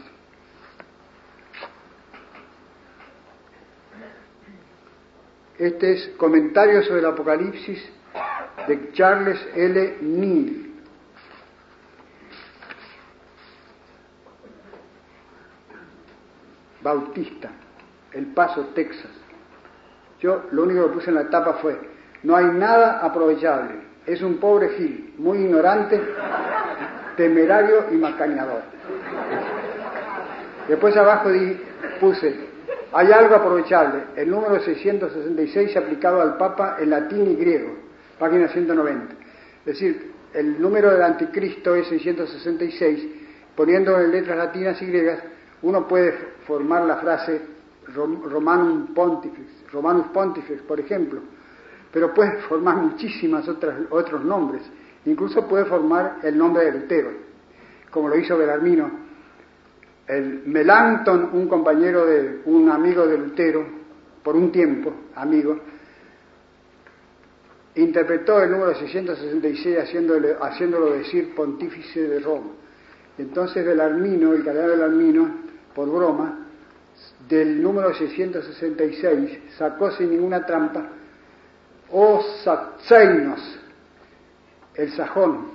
Este 5.59 5.93
es 5.93 6.09
comentario 6.17 6.83
sobre 6.83 7.01
el 7.01 7.07
Apocalipsis 7.07 7.83
de 8.67 8.93
Charles 8.93 9.41
L. 9.55 9.99
Neal. 10.03 10.67
Bautista, 16.83 17.51
El 18.13 18.27
Paso, 18.27 18.67
Texas. 18.75 19.11
Yo 20.21 20.45
lo 20.53 20.65
único 20.65 20.87
que 20.87 20.95
puse 20.95 21.11
en 21.11 21.17
la 21.17 21.29
tapa 21.31 21.55
fue, 21.55 21.96
no 22.27 22.35
hay 22.35 22.47
nada 22.47 22.99
aprovechable, 23.05 23.77
es 24.05 24.21
un 24.21 24.39
pobre 24.39 24.71
gil, 24.71 25.15
muy 25.17 25.39
ignorante, 25.39 26.01
temerario 27.17 27.85
y 27.93 27.95
macañador. 27.95 28.63
Después 30.67 30.97
abajo 30.97 31.29
puse, 32.01 32.35
hay 32.93 33.13
algo 33.13 33.37
aprovechable, 33.37 34.07
el 34.17 34.29
número 34.29 34.59
666 34.59 35.77
aplicado 35.77 36.21
al 36.21 36.37
Papa 36.37 36.79
en 36.81 36.91
latín 36.91 37.31
y 37.31 37.37
griego 37.37 37.77
página 38.19 38.49
190. 38.49 39.15
Es 39.61 39.65
decir, 39.65 40.11
el 40.35 40.61
número 40.61 40.91
del 40.91 41.03
anticristo 41.03 41.77
es 41.77 41.87
666, 41.87 43.07
poniendo 43.55 44.01
en 44.01 44.11
letras 44.11 44.37
latinas 44.37 44.83
y 44.83 44.87
griegas, 44.87 45.21
uno 45.63 45.87
puede 45.87 46.13
formar 46.45 46.87
la 46.87 46.97
frase 46.97 47.41
Romanum 47.95 48.95
Pontifex, 48.95 49.71
Romanus 49.73 50.07
Pontifex, 50.09 50.63
por 50.63 50.81
ejemplo, 50.81 51.21
pero 51.97 52.13
puede 52.13 52.43
formar 52.43 52.77
muchísimas 52.77 53.49
otras 53.49 53.75
otros 53.89 54.23
nombres, 54.23 54.61
incluso 55.07 55.49
puede 55.49 55.65
formar 55.65 56.19
el 56.25 56.37
nombre 56.37 56.67
de 56.67 56.73
Lutero, 56.73 57.11
como 57.91 58.11
lo 58.11 58.19
hizo 58.19 58.37
Belarmino. 58.37 58.91
El 60.07 60.43
Melanchthon, 60.45 61.31
un 61.33 61.49
compañero 61.49 62.05
de 62.05 62.43
un 62.45 62.69
amigo 62.69 63.07
de 63.07 63.17
Lutero, 63.17 63.67
por 64.23 64.37
un 64.37 64.53
tiempo, 64.53 64.93
amigo, 65.15 65.59
interpretó 67.77 68.43
el 68.43 68.51
número 68.51 68.75
666 68.75 69.79
haciéndolo 70.39 70.93
decir 70.93 71.35
pontífice 71.35 72.09
de 72.09 72.21
Roma. 72.21 72.51
Entonces 73.17 73.65
Belarmino, 73.65 74.35
el 74.35 74.45
cardenal 74.45 74.73
Belarmino, 74.73 75.31
por 75.75 75.89
broma, 75.89 76.47
del 77.27 77.63
número 77.63 77.95
666 77.95 79.55
sacó 79.57 79.93
sin 79.93 80.11
ninguna 80.11 80.45
trampa, 80.45 80.91
oh 81.91 82.23
Satseinos, 82.43 83.59
el 84.75 84.93
sajón, 84.93 85.47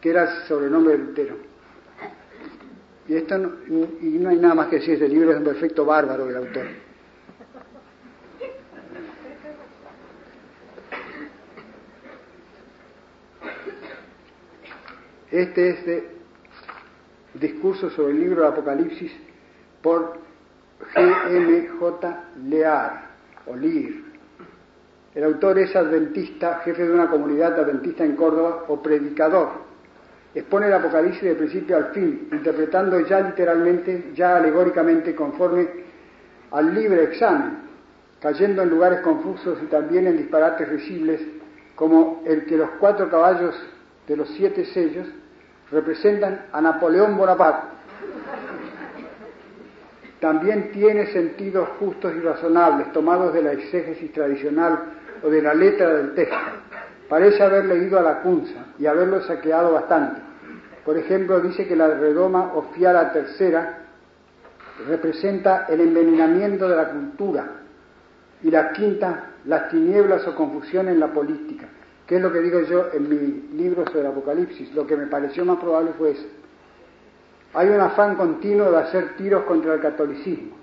que 0.00 0.10
era 0.10 0.22
el 0.24 0.48
sobrenombre 0.48 0.96
de 0.96 1.04
Lutero. 1.04 1.36
Y, 3.08 3.16
esto 3.16 3.38
no, 3.38 3.52
y 4.00 4.18
no 4.18 4.28
hay 4.28 4.36
nada 4.36 4.54
más 4.54 4.68
que 4.68 4.76
decir, 4.76 4.94
este 4.94 5.08
libro 5.08 5.32
es 5.32 5.38
un 5.38 5.44
perfecto 5.44 5.84
bárbaro 5.84 6.26
del 6.26 6.36
autor. 6.36 6.66
Este 15.30 15.70
es 15.70 15.86
de 15.86 16.08
discurso 17.34 17.90
sobre 17.90 18.12
el 18.12 18.20
libro 18.20 18.42
de 18.42 18.48
Apocalipsis 18.48 19.12
por 19.82 20.18
G.M.J. 20.94 22.24
Lear, 22.44 23.10
o 23.46 23.54
Lear. 23.54 24.07
El 25.14 25.24
autor 25.24 25.58
es 25.58 25.74
adventista, 25.74 26.60
jefe 26.64 26.86
de 26.86 26.92
una 26.92 27.08
comunidad 27.08 27.58
adventista 27.58 28.04
en 28.04 28.14
Córdoba, 28.14 28.64
o 28.68 28.82
predicador. 28.82 29.48
Expone 30.34 30.66
el 30.66 30.74
Apocalipsis 30.74 31.22
de 31.22 31.34
principio 31.34 31.76
al 31.76 31.86
fin, 31.92 32.28
interpretando 32.30 33.00
ya 33.00 33.20
literalmente, 33.20 34.10
ya 34.14 34.36
alegóricamente, 34.36 35.14
conforme 35.14 35.66
al 36.50 36.74
libre 36.74 37.04
examen, 37.04 37.58
cayendo 38.20 38.62
en 38.62 38.68
lugares 38.68 39.00
confusos 39.00 39.58
y 39.62 39.66
también 39.66 40.06
en 40.06 40.18
disparates 40.18 40.68
risibles, 40.68 41.20
como 41.74 42.22
el 42.26 42.44
que 42.44 42.56
los 42.56 42.70
cuatro 42.78 43.08
caballos 43.10 43.54
de 44.06 44.16
los 44.16 44.28
siete 44.30 44.66
sellos 44.66 45.06
representan 45.70 46.46
a 46.52 46.60
Napoleón 46.60 47.16
Bonaparte. 47.16 47.78
También 50.20 50.72
tiene 50.72 51.06
sentidos 51.12 51.68
justos 51.78 52.12
y 52.16 52.20
razonables, 52.20 52.92
tomados 52.92 53.32
de 53.32 53.42
la 53.42 53.52
exégesis 53.52 54.12
tradicional 54.12 54.97
o 55.22 55.30
de 55.30 55.42
la 55.42 55.54
letra 55.54 55.94
del 55.94 56.14
texto. 56.14 56.36
Parece 57.08 57.42
haber 57.42 57.64
leído 57.64 57.98
a 57.98 58.02
la 58.02 58.20
Cunza 58.20 58.66
y 58.78 58.86
haberlo 58.86 59.22
saqueado 59.22 59.72
bastante. 59.72 60.20
Por 60.84 60.96
ejemplo, 60.96 61.40
dice 61.40 61.66
que 61.66 61.76
la 61.76 61.88
redoma 61.88 62.52
o 62.54 62.62
fiara 62.74 63.12
tercera 63.12 63.78
representa 64.86 65.66
el 65.68 65.80
envenenamiento 65.80 66.68
de 66.68 66.76
la 66.76 66.90
cultura 66.90 67.46
y 68.42 68.50
la 68.50 68.72
quinta, 68.72 69.30
las 69.46 69.68
tinieblas 69.70 70.26
o 70.26 70.34
confusión 70.34 70.88
en 70.88 71.00
la 71.00 71.08
política. 71.08 71.66
¿Qué 72.06 72.16
es 72.16 72.22
lo 72.22 72.32
que 72.32 72.40
digo 72.40 72.60
yo 72.62 72.88
en 72.92 73.08
mi 73.08 73.58
libro 73.58 73.84
sobre 73.86 74.00
el 74.00 74.06
Apocalipsis? 74.06 74.74
Lo 74.74 74.86
que 74.86 74.96
me 74.96 75.06
pareció 75.06 75.44
más 75.44 75.58
probable 75.58 75.92
fue 75.98 76.12
eso. 76.12 76.26
Hay 77.54 77.68
un 77.68 77.80
afán 77.80 78.16
continuo 78.16 78.70
de 78.70 78.78
hacer 78.78 79.16
tiros 79.16 79.44
contra 79.44 79.74
el 79.74 79.80
catolicismo. 79.80 80.56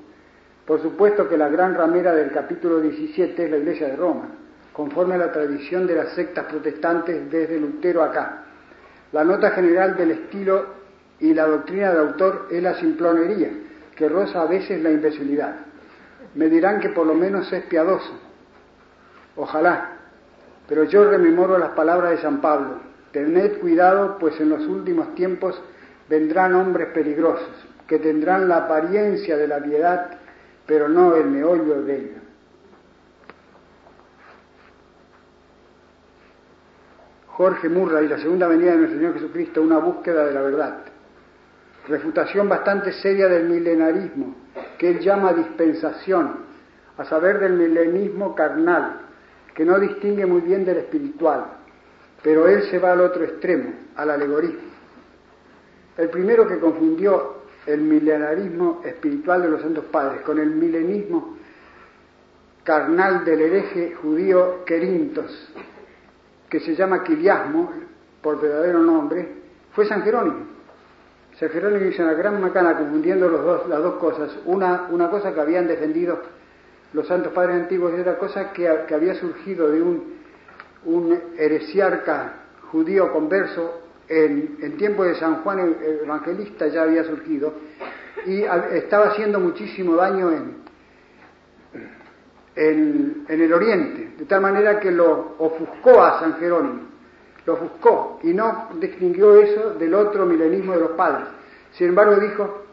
Por 0.66 0.82
supuesto 0.82 1.28
que 1.30 1.38
la 1.38 1.49
gran 1.49 1.76
ramera 1.76 2.14
del 2.14 2.32
capítulo 2.32 2.80
17 2.80 3.45
es 3.45 3.51
la 3.51 3.58
Iglesia 3.58 3.88
de 3.88 3.95
Roma, 3.95 4.30
conforme 4.76 5.15
a 5.15 5.19
la 5.19 5.32
tradición 5.32 5.88
de 5.88 5.95
las 5.95 6.09
sectas 6.09 6.45
protestantes 6.45 7.32
desde 7.32 7.59
Lutero 7.59 8.03
acá. 8.03 8.43
La 9.13 9.23
nota 9.23 9.51
general 9.51 9.95
del 9.95 10.11
estilo 10.11 10.65
y 11.19 11.34
la 11.34 11.45
doctrina 11.45 11.91
del 11.91 12.09
autor 12.09 12.47
es 12.51 12.61
la 12.61 12.73
simplonería, 12.76 13.51
que 13.95 14.09
roza 14.09 14.41
a 14.41 14.45
veces 14.45 14.84
la 14.84 14.91
imbecilidad. 14.91 15.55
Me 16.36 16.49
dirán 16.49 16.82
que 16.82 16.89
por 16.89 17.07
lo 17.07 17.13
menos 17.13 17.51
es 17.53 17.63
piadoso. 17.63 18.19
Ojalá, 19.38 19.91
pero 20.67 20.84
yo 20.84 21.09
rememoro 21.09 21.57
las 21.57 21.69
palabras 21.69 22.11
de 22.11 22.17
San 22.17 22.41
Pablo. 22.41 22.80
Tened 23.13 23.59
cuidado, 23.59 24.17
pues 24.19 24.38
en 24.41 24.49
los 24.49 24.67
últimos 24.67 25.15
tiempos 25.15 25.61
vendrán 26.09 26.53
hombres 26.53 26.89
peligrosos, 26.89 27.65
que 27.88 27.99
tendrán 27.99 28.49
la 28.49 28.57
apariencia 28.57 29.38
de 29.38 29.47
la 29.47 29.59
piedad, 29.59 30.17
pero 30.65 30.89
no 30.89 31.15
el 31.15 31.28
meollo 31.28 31.82
de 31.84 31.95
ella. 31.95 32.24
Jorge 37.36 37.67
Murray, 37.67 38.07
la 38.07 38.17
segunda 38.17 38.47
venida 38.47 38.71
de 38.71 38.77
nuestro 38.77 38.97
Señor 38.97 39.13
Jesucristo, 39.15 39.61
una 39.61 39.77
búsqueda 39.77 40.25
de 40.25 40.33
la 40.33 40.41
verdad. 40.41 40.77
Refutación 41.86 42.47
bastante 42.47 42.93
seria 42.93 43.27
del 43.27 43.49
milenarismo, 43.49 44.33
que 44.77 44.91
él 44.91 44.99
llama 45.01 45.33
dispensación, 45.33 46.45
a 46.97 47.03
saber 47.03 47.39
del 47.39 47.53
milenismo 47.53 48.33
carnal, 48.33 49.01
que 49.53 49.65
no 49.65 49.77
distingue 49.79 50.25
muy 50.25 50.41
bien 50.41 50.63
del 50.63 50.77
espiritual, 50.77 51.47
pero 52.23 52.47
él 52.47 52.63
se 52.69 52.79
va 52.79 52.93
al 52.93 53.01
otro 53.01 53.25
extremo, 53.25 53.73
al 53.97 54.11
alegorismo. 54.11 54.69
El 55.97 56.09
primero 56.09 56.47
que 56.47 56.57
confundió 56.57 57.43
el 57.65 57.81
milenarismo 57.81 58.81
espiritual 58.86 59.41
de 59.41 59.49
los 59.49 59.61
santos 59.61 59.83
padres 59.91 60.21
con 60.21 60.39
el 60.39 60.51
milenismo 60.51 61.36
carnal 62.63 63.25
del 63.25 63.41
hereje 63.41 63.93
judío 63.95 64.63
Querintos, 64.63 65.51
que 66.49 66.59
se 66.59 66.75
llama 66.75 67.03
Quiliasmo, 67.03 67.71
por 68.21 68.41
verdadero 68.41 68.79
nombre, 68.79 69.27
fue 69.73 69.85
San 69.85 70.03
Jerónimo. 70.03 70.55
San 71.39 71.49
Jerónimo 71.49 71.85
hizo 71.85 72.03
una 72.03 72.13
gran 72.13 72.41
macana 72.41 72.77
confundiendo 72.77 73.27
los 73.27 73.43
dos, 73.43 73.69
las 73.69 73.81
dos 73.81 73.95
cosas. 73.95 74.37
Una, 74.45 74.87
una 74.89 75.09
cosa 75.09 75.33
que 75.33 75.41
habían 75.41 75.67
defendido 75.67 76.21
los 76.93 77.07
santos 77.07 77.33
padres 77.33 77.55
antiguos 77.55 77.93
y 77.95 77.99
otra 77.99 78.17
cosa 78.17 78.53
que, 78.53 78.67
había 78.67 79.15
surgido 79.15 79.69
de 79.69 79.81
un, 79.81 80.15
un 80.85 81.19
heresiarca 81.37 82.33
judío 82.71 83.11
converso 83.11 83.81
en, 84.07 84.57
en 84.61 84.77
tiempo 84.77 85.03
de 85.03 85.15
San 85.15 85.43
Juan 85.43 85.75
Evangelista 86.03 86.67
ya 86.67 86.83
había 86.83 87.03
surgido 87.03 87.53
y 88.25 88.43
estaba 88.71 89.07
haciendo 89.07 89.39
muchísimo 89.39 89.95
daño 89.95 90.31
en, 90.31 90.64
en, 92.56 93.26
el 93.28 93.53
oriente, 93.53 94.14
de 94.18 94.26
tal 94.26 94.41
manera 94.41 94.80
que 94.80 94.91
lo 94.91 95.36
ofuscó 95.39 96.01
a 96.01 96.20
San 96.20 96.38
Jerónimo, 96.38 96.82
lo 97.45 97.53
ofuscó 97.53 98.20
y 98.24 98.34
no 98.34 98.70
distinguió 98.80 99.36
eso 99.36 99.74
del 99.74 99.93
otro 99.93 100.26
milenismo 100.26 100.74
de 100.74 100.80
los 100.80 100.91
padres. 100.91 101.28
Sin 101.74 101.89
embargo 101.89 102.16
dijo, 102.16 102.66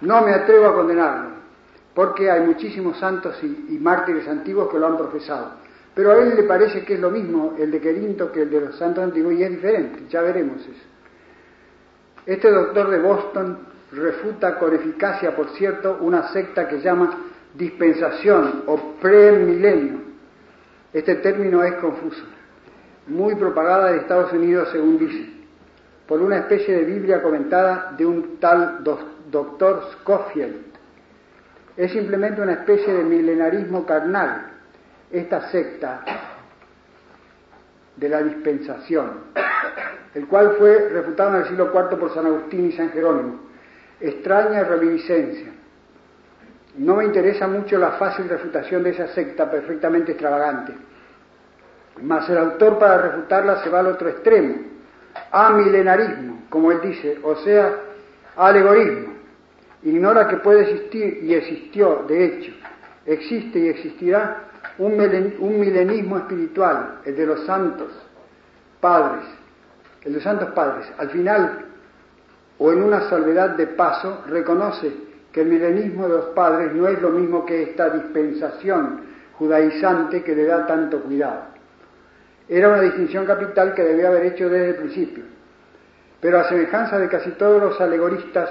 no 0.00 0.22
me 0.22 0.32
atrevo 0.32 0.66
a 0.66 0.74
condenarlo, 0.74 1.30
porque 1.94 2.30
hay 2.30 2.40
muchísimos 2.40 2.98
santos 2.98 3.36
y, 3.42 3.78
mártires 3.78 4.26
antiguos 4.26 4.70
que 4.70 4.78
lo 4.78 4.86
han 4.86 4.96
profesado. 4.96 5.68
Pero 5.94 6.12
a 6.12 6.18
él 6.18 6.34
le 6.36 6.44
parece 6.44 6.84
que 6.84 6.94
es 6.94 7.00
lo 7.00 7.10
mismo 7.10 7.54
el 7.58 7.70
de 7.70 7.80
Querinto 7.80 8.30
que 8.32 8.42
el 8.42 8.50
de 8.50 8.60
los 8.60 8.78
santos 8.78 9.04
antiguos 9.04 9.34
y 9.34 9.42
es 9.42 9.50
diferente, 9.50 10.04
ya 10.08 10.22
veremos 10.22 10.62
eso. 10.62 10.86
Este 12.24 12.50
doctor 12.50 12.90
de 12.90 12.98
Boston 13.00 13.58
refuta 13.92 14.58
con 14.58 14.74
eficacia, 14.74 15.34
por 15.34 15.48
cierto, 15.50 15.98
una 16.00 16.28
secta 16.28 16.68
que 16.68 16.80
llama 16.80 17.27
dispensación 17.54 18.64
o 18.66 18.76
premilenio. 19.00 19.98
Este 20.92 21.16
término 21.16 21.62
es 21.62 21.74
confuso, 21.74 22.24
muy 23.06 23.34
propagada 23.34 23.90
en 23.90 24.00
Estados 24.00 24.32
Unidos, 24.32 24.68
según 24.72 24.98
dice, 24.98 25.30
por 26.06 26.20
una 26.20 26.38
especie 26.38 26.74
de 26.74 26.84
Biblia 26.84 27.22
comentada 27.22 27.92
de 27.96 28.06
un 28.06 28.38
tal 28.38 28.82
doctor 29.30 29.90
Scofield, 29.92 30.68
es 31.76 31.92
simplemente 31.92 32.40
una 32.40 32.54
especie 32.54 32.92
de 32.92 33.04
milenarismo 33.04 33.86
carnal, 33.86 34.52
esta 35.12 35.48
secta 35.50 36.00
de 37.96 38.08
la 38.08 38.22
dispensación, 38.22 39.10
el 40.14 40.26
cual 40.26 40.56
fue 40.58 40.88
refutado 40.88 41.36
en 41.36 41.42
el 41.42 41.48
siglo 41.48 41.70
IV 41.72 41.98
por 41.98 42.14
San 42.14 42.26
Agustín 42.26 42.66
y 42.66 42.72
San 42.72 42.90
Jerónimo. 42.90 43.40
Extraña 44.00 44.64
reminiscencia. 44.64 45.52
No 46.78 46.96
me 46.96 47.04
interesa 47.04 47.46
mucho 47.46 47.78
la 47.78 47.92
fácil 47.92 48.28
refutación 48.28 48.82
de 48.82 48.90
esa 48.90 49.08
secta 49.08 49.50
perfectamente 49.50 50.12
extravagante, 50.12 50.72
mas 52.02 52.28
el 52.30 52.38
autor 52.38 52.78
para 52.78 52.98
refutarla 52.98 53.62
se 53.62 53.70
va 53.70 53.80
al 53.80 53.88
otro 53.88 54.08
extremo, 54.08 54.54
a 55.32 55.50
milenarismo, 55.50 56.42
como 56.48 56.70
él 56.70 56.80
dice, 56.80 57.18
o 57.22 57.36
sea, 57.36 57.74
alegorismo 58.36 59.18
ignora 59.82 60.26
que 60.28 60.38
puede 60.38 60.62
existir 60.62 61.20
y 61.22 61.34
existió, 61.34 62.04
de 62.08 62.24
hecho, 62.24 62.52
existe 63.06 63.58
y 63.58 63.68
existirá 63.68 64.44
un, 64.78 64.96
milenismo 64.96 66.18
espiritual, 66.18 67.00
el 67.04 67.16
de 67.16 67.26
los 67.26 67.44
santos 67.46 67.92
padres, 68.80 69.24
el 70.02 70.12
de 70.12 70.16
los 70.16 70.22
santos 70.22 70.50
padres. 70.50 70.86
Al 70.98 71.10
final, 71.10 71.66
o 72.58 72.72
en 72.72 72.82
una 72.82 73.08
salvedad 73.08 73.50
de 73.50 73.66
paso, 73.68 74.24
reconoce 74.28 75.07
el 75.40 75.48
milenismo 75.48 76.08
de 76.08 76.16
los 76.16 76.24
padres 76.26 76.72
no 76.72 76.88
es 76.88 77.00
lo 77.00 77.10
mismo 77.10 77.44
que 77.44 77.62
esta 77.62 77.90
dispensación 77.90 79.00
judaizante 79.34 80.22
que 80.22 80.34
le 80.34 80.44
da 80.44 80.66
tanto 80.66 81.00
cuidado. 81.02 81.42
Era 82.48 82.68
una 82.68 82.80
distinción 82.80 83.26
capital 83.26 83.74
que 83.74 83.82
debía 83.82 84.08
haber 84.08 84.26
hecho 84.26 84.48
desde 84.48 84.70
el 84.70 84.76
principio. 84.76 85.24
Pero 86.20 86.40
a 86.40 86.48
semejanza 86.48 86.98
de 86.98 87.08
casi 87.08 87.30
todos 87.32 87.62
los 87.62 87.80
alegoristas, 87.80 88.50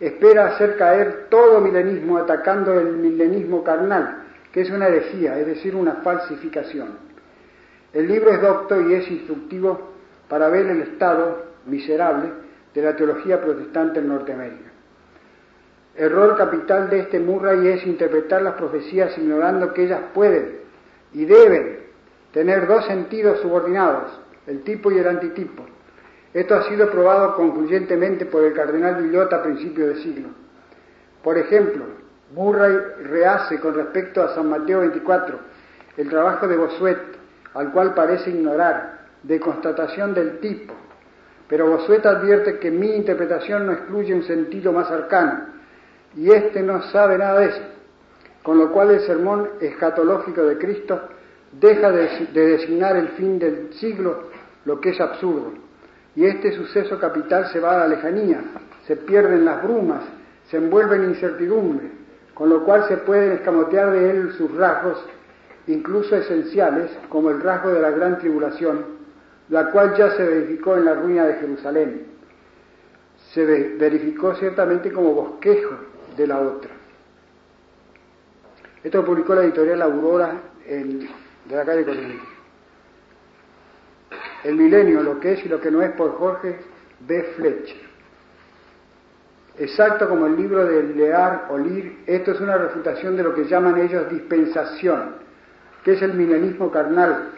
espera 0.00 0.46
hacer 0.46 0.76
caer 0.76 1.26
todo 1.30 1.60
milenismo 1.60 2.18
atacando 2.18 2.78
el 2.80 2.96
milenismo 2.96 3.62
carnal, 3.62 4.24
que 4.52 4.62
es 4.62 4.70
una 4.70 4.88
herejía, 4.88 5.38
es 5.38 5.46
decir, 5.46 5.76
una 5.76 5.96
falsificación. 5.96 7.06
El 7.92 8.08
libro 8.08 8.30
es 8.30 8.40
docto 8.40 8.80
y 8.80 8.94
es 8.94 9.10
instructivo 9.10 9.92
para 10.28 10.48
ver 10.48 10.66
el 10.66 10.82
estado 10.82 11.44
miserable 11.66 12.30
de 12.74 12.82
la 12.82 12.96
teología 12.96 13.40
protestante 13.40 14.00
en 14.00 14.08
Norteamérica. 14.08 14.65
Error 15.98 16.36
capital 16.36 16.90
de 16.90 17.00
este 17.00 17.18
Murray 17.18 17.68
es 17.68 17.86
interpretar 17.86 18.42
las 18.42 18.54
profecías 18.54 19.16
ignorando 19.16 19.72
que 19.72 19.84
ellas 19.84 20.00
pueden 20.12 20.58
y 21.12 21.24
deben 21.24 21.78
tener 22.32 22.66
dos 22.66 22.84
sentidos 22.84 23.40
subordinados, 23.40 24.20
el 24.46 24.62
tipo 24.62 24.92
y 24.92 24.98
el 24.98 25.08
antitipo. 25.08 25.64
Esto 26.34 26.54
ha 26.54 26.68
sido 26.68 26.90
probado 26.90 27.34
concluyentemente 27.34 28.26
por 28.26 28.44
el 28.44 28.52
cardenal 28.52 29.02
Villota 29.02 29.36
a 29.36 29.42
principios 29.42 29.88
de 29.88 30.02
siglo. 30.02 30.28
Por 31.22 31.38
ejemplo, 31.38 31.84
Murray 32.34 32.76
rehace 33.04 33.58
con 33.58 33.74
respecto 33.74 34.22
a 34.22 34.34
San 34.34 34.50
Mateo 34.50 34.80
24 34.80 35.38
el 35.96 36.10
trabajo 36.10 36.46
de 36.46 36.58
Bosuet, 36.58 36.98
al 37.54 37.72
cual 37.72 37.94
parece 37.94 38.30
ignorar, 38.30 39.06
de 39.22 39.40
constatación 39.40 40.12
del 40.12 40.40
tipo. 40.40 40.74
Pero 41.48 41.70
Bosuet 41.70 42.04
advierte 42.04 42.58
que 42.58 42.70
mi 42.70 42.94
interpretación 42.94 43.64
no 43.64 43.72
excluye 43.72 44.12
un 44.12 44.24
sentido 44.24 44.74
más 44.74 44.90
arcano, 44.90 45.55
y 46.16 46.30
éste 46.30 46.62
no 46.62 46.82
sabe 46.90 47.18
nada 47.18 47.40
de 47.40 47.46
eso, 47.46 47.62
con 48.42 48.58
lo 48.58 48.72
cual 48.72 48.90
el 48.90 49.00
sermón 49.00 49.50
escatológico 49.60 50.42
de 50.42 50.56
Cristo 50.56 51.00
deja 51.52 51.92
de, 51.92 52.28
de 52.32 52.46
designar 52.46 52.96
el 52.96 53.08
fin 53.08 53.38
del 53.38 53.72
siglo, 53.74 54.30
lo 54.64 54.80
que 54.80 54.90
es 54.90 55.00
absurdo, 55.00 55.52
y 56.14 56.24
este 56.24 56.52
suceso 56.52 56.98
capital 56.98 57.48
se 57.52 57.60
va 57.60 57.74
a 57.74 57.78
la 57.80 57.88
lejanía, 57.88 58.40
se 58.86 58.96
pierde 58.96 59.34
en 59.34 59.44
las 59.44 59.62
brumas, 59.62 60.02
se 60.50 60.56
envuelve 60.56 60.96
en 60.96 61.10
incertidumbre, 61.10 61.90
con 62.34 62.48
lo 62.48 62.64
cual 62.64 62.86
se 62.88 62.96
pueden 62.98 63.32
escamotear 63.32 63.90
de 63.90 64.10
él 64.10 64.32
sus 64.32 64.54
rasgos, 64.54 65.04
incluso 65.66 66.16
esenciales, 66.16 66.90
como 67.08 67.30
el 67.30 67.40
rasgo 67.40 67.70
de 67.70 67.80
la 67.80 67.90
gran 67.90 68.18
tribulación, 68.18 68.96
la 69.48 69.70
cual 69.70 69.94
ya 69.96 70.10
se 70.12 70.24
verificó 70.24 70.76
en 70.76 70.84
la 70.86 70.94
ruina 70.94 71.26
de 71.26 71.34
Jerusalén. 71.34 72.06
Se 73.32 73.44
verificó 73.44 74.34
ciertamente 74.34 74.92
como 74.92 75.12
bosquejo 75.12 75.76
de 76.16 76.26
la 76.26 76.40
otra. 76.40 76.70
Esto 78.82 78.98
lo 78.98 79.04
publicó 79.04 79.34
la 79.34 79.42
editorial 79.42 79.82
Aurora 79.82 80.32
de 80.68 81.56
la 81.56 81.64
calle 81.64 81.84
Corrientes. 81.84 82.28
El 84.44 84.54
milenio, 84.54 85.02
lo 85.02 85.18
que 85.18 85.32
es 85.32 85.44
y 85.44 85.48
lo 85.48 85.60
que 85.60 85.70
no 85.70 85.82
es, 85.82 85.90
por 85.92 86.12
Jorge 86.16 86.58
B. 87.00 87.22
Fletcher. 87.36 87.86
Exacto 89.58 90.08
como 90.08 90.26
el 90.26 90.36
libro 90.36 90.66
de 90.66 90.82
Lear 90.82 91.46
o 91.50 91.58
Lir, 91.58 92.02
esto 92.06 92.32
es 92.32 92.40
una 92.40 92.58
refutación 92.58 93.16
de 93.16 93.22
lo 93.22 93.34
que 93.34 93.46
llaman 93.46 93.80
ellos 93.80 94.10
dispensación, 94.10 95.16
que 95.82 95.94
es 95.94 96.02
el 96.02 96.14
milenismo 96.14 96.70
carnal, 96.70 97.30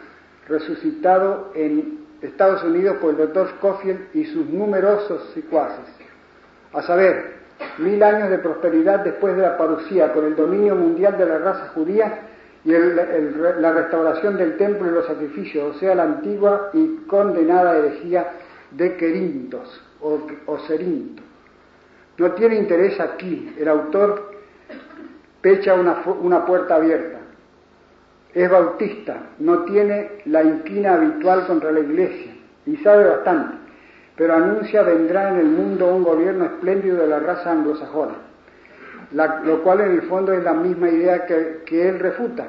resucitado 0.47 1.51
en 1.55 1.99
Estados 2.21 2.63
Unidos 2.63 2.97
por 2.97 3.11
el 3.11 3.17
doctor 3.17 3.49
Scofield 3.57 4.13
y 4.13 4.25
sus 4.25 4.47
numerosos 4.47 5.31
secuaces. 5.33 5.85
A 6.73 6.81
saber, 6.81 7.38
mil 7.77 8.01
años 8.03 8.29
de 8.29 8.39
prosperidad 8.39 8.99
después 8.99 9.35
de 9.35 9.41
la 9.41 9.57
parucía, 9.57 10.13
con 10.13 10.25
el 10.25 10.35
dominio 10.35 10.75
mundial 10.75 11.17
de 11.17 11.25
la 11.25 11.37
raza 11.39 11.71
judía 11.73 12.19
y 12.65 12.71
la 12.71 13.71
restauración 13.71 14.37
del 14.37 14.57
templo 14.57 14.87
y 14.87 14.91
los 14.91 15.05
sacrificios, 15.05 15.75
o 15.75 15.79
sea, 15.79 15.95
la 15.95 16.03
antigua 16.03 16.69
y 16.73 16.97
condenada 17.07 17.77
herejía 17.77 18.27
de 18.71 18.97
Querintos 18.97 19.81
o, 20.01 20.19
o 20.45 20.57
Cerinto. 20.59 21.23
No 22.17 22.33
tiene 22.33 22.55
interés 22.55 22.99
aquí, 22.99 23.55
el 23.57 23.67
autor 23.69 24.31
pecha 25.41 25.73
una, 25.73 26.03
una 26.21 26.45
puerta 26.45 26.75
abierta. 26.75 27.19
Es 28.33 28.49
bautista, 28.49 29.17
no 29.39 29.63
tiene 29.63 30.21
la 30.25 30.43
inquina 30.43 30.95
habitual 30.95 31.47
contra 31.47 31.71
la 31.71 31.79
iglesia 31.79 32.33
y 32.65 32.75
sabe 32.77 33.05
bastante, 33.05 33.57
pero 34.19 34.35
anuncia 34.35 34.83
vendrá 34.83 35.29
en 35.29 35.39
el 35.39 35.45
mundo 35.45 35.87
un 35.87 36.03
gobierno 36.03 36.43
espléndido 36.43 36.97
de 36.97 37.07
la 37.07 37.19
raza 37.19 37.51
anglosajona 37.51 38.29
lo 39.11 39.63
cual 39.63 39.81
en 39.81 39.91
el 39.91 40.01
fondo 40.03 40.33
es 40.33 40.43
la 40.43 40.53
misma 40.53 40.89
idea 40.89 41.25
que, 41.25 41.89
él 41.89 41.99
refuta. 41.99 42.47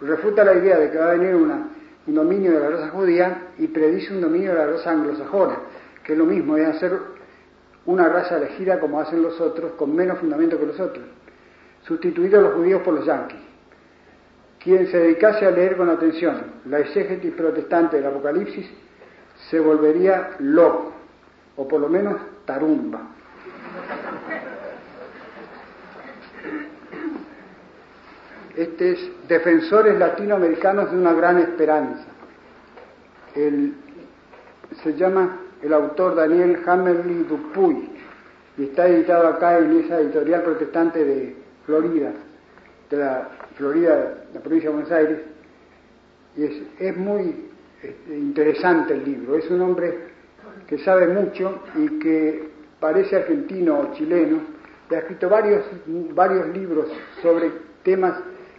Refuta 0.00 0.44
la 0.44 0.54
idea 0.54 0.78
de 0.78 0.90
que 0.90 0.98
va 0.98 1.10
a 1.10 1.14
venir 1.14 1.34
un 1.34 2.14
dominio 2.14 2.52
de 2.52 2.60
la 2.60 2.70
raza 2.70 2.88
judía 2.88 3.48
y 3.58 3.66
predice 3.66 4.14
un 4.14 4.22
dominio 4.22 4.52
de 4.52 4.58
la 4.58 4.66
raza 4.66 4.92
anglosajona, 4.92 5.58
que 6.02 6.12
es 6.12 6.18
lo 6.18 6.24
mismo, 6.24 6.56
es 6.56 6.68
hacer 6.68 6.98
una 7.84 8.08
raza 8.08 8.38
elegida 8.38 8.80
como 8.80 9.00
hacen 9.00 9.20
los 9.20 9.38
otros, 9.40 9.72
con 9.72 9.94
menos 9.94 10.18
fundamento 10.18 10.58
que 10.58 10.66
los 10.66 10.80
otros, 10.80 11.04
sustituir 11.82 12.34
a 12.36 12.40
los 12.40 12.54
judíos 12.54 12.80
por 12.82 12.94
los 12.94 13.04
yanquis. 13.04 13.40
Quien 14.58 14.86
se 14.86 14.98
dedicase 14.98 15.44
a 15.44 15.50
leer 15.50 15.76
con 15.76 15.90
atención 15.90 16.36
la 16.64 16.78
exégesis 16.78 17.32
protestante 17.34 17.96
del 17.96 18.06
Apocalipsis 18.06 18.70
se 19.50 19.60
volvería 19.60 20.36
loco, 20.38 20.92
o 21.56 21.66
por 21.66 21.80
lo 21.80 21.88
menos 21.88 22.16
tarumba. 22.44 23.00
Este 28.56 28.92
es 28.92 29.28
Defensores 29.28 29.96
Latinoamericanos 29.98 30.90
de 30.90 30.98
una 30.98 31.12
Gran 31.12 31.38
Esperanza. 31.38 32.06
se 33.34 34.94
llama 34.96 35.38
el 35.62 35.72
autor 35.72 36.16
Daniel 36.16 36.60
Hammerly 36.66 37.24
Dupuy 37.24 37.88
y 38.56 38.64
está 38.64 38.88
editado 38.88 39.28
acá 39.28 39.58
en 39.58 39.78
esa 39.80 40.00
editorial 40.00 40.42
protestante 40.42 41.04
de 41.04 41.36
Florida, 41.64 42.12
de 42.90 42.96
la 42.96 43.28
Florida, 43.56 44.24
la 44.34 44.40
provincia 44.40 44.70
de 44.70 44.74
Buenos 44.74 44.92
Aires. 44.92 45.18
Y 46.36 46.44
es, 46.84 46.96
muy 46.96 47.20
este, 47.28 47.47
interesante 48.10 48.94
el 48.94 49.04
libro. 49.04 49.36
Es 49.36 49.50
un 49.50 49.60
hombre 49.60 49.98
que 50.66 50.78
sabe 50.78 51.08
mucho 51.08 51.62
y 51.76 51.98
que 51.98 52.48
parece 52.80 53.16
argentino 53.16 53.78
o 53.78 53.94
chileno. 53.94 54.40
Y 54.90 54.94
ha 54.94 54.98
escrito 54.98 55.28
varios, 55.28 55.64
varios 56.14 56.48
libros 56.48 56.86
sobre 57.22 57.50
temas 57.82 58.14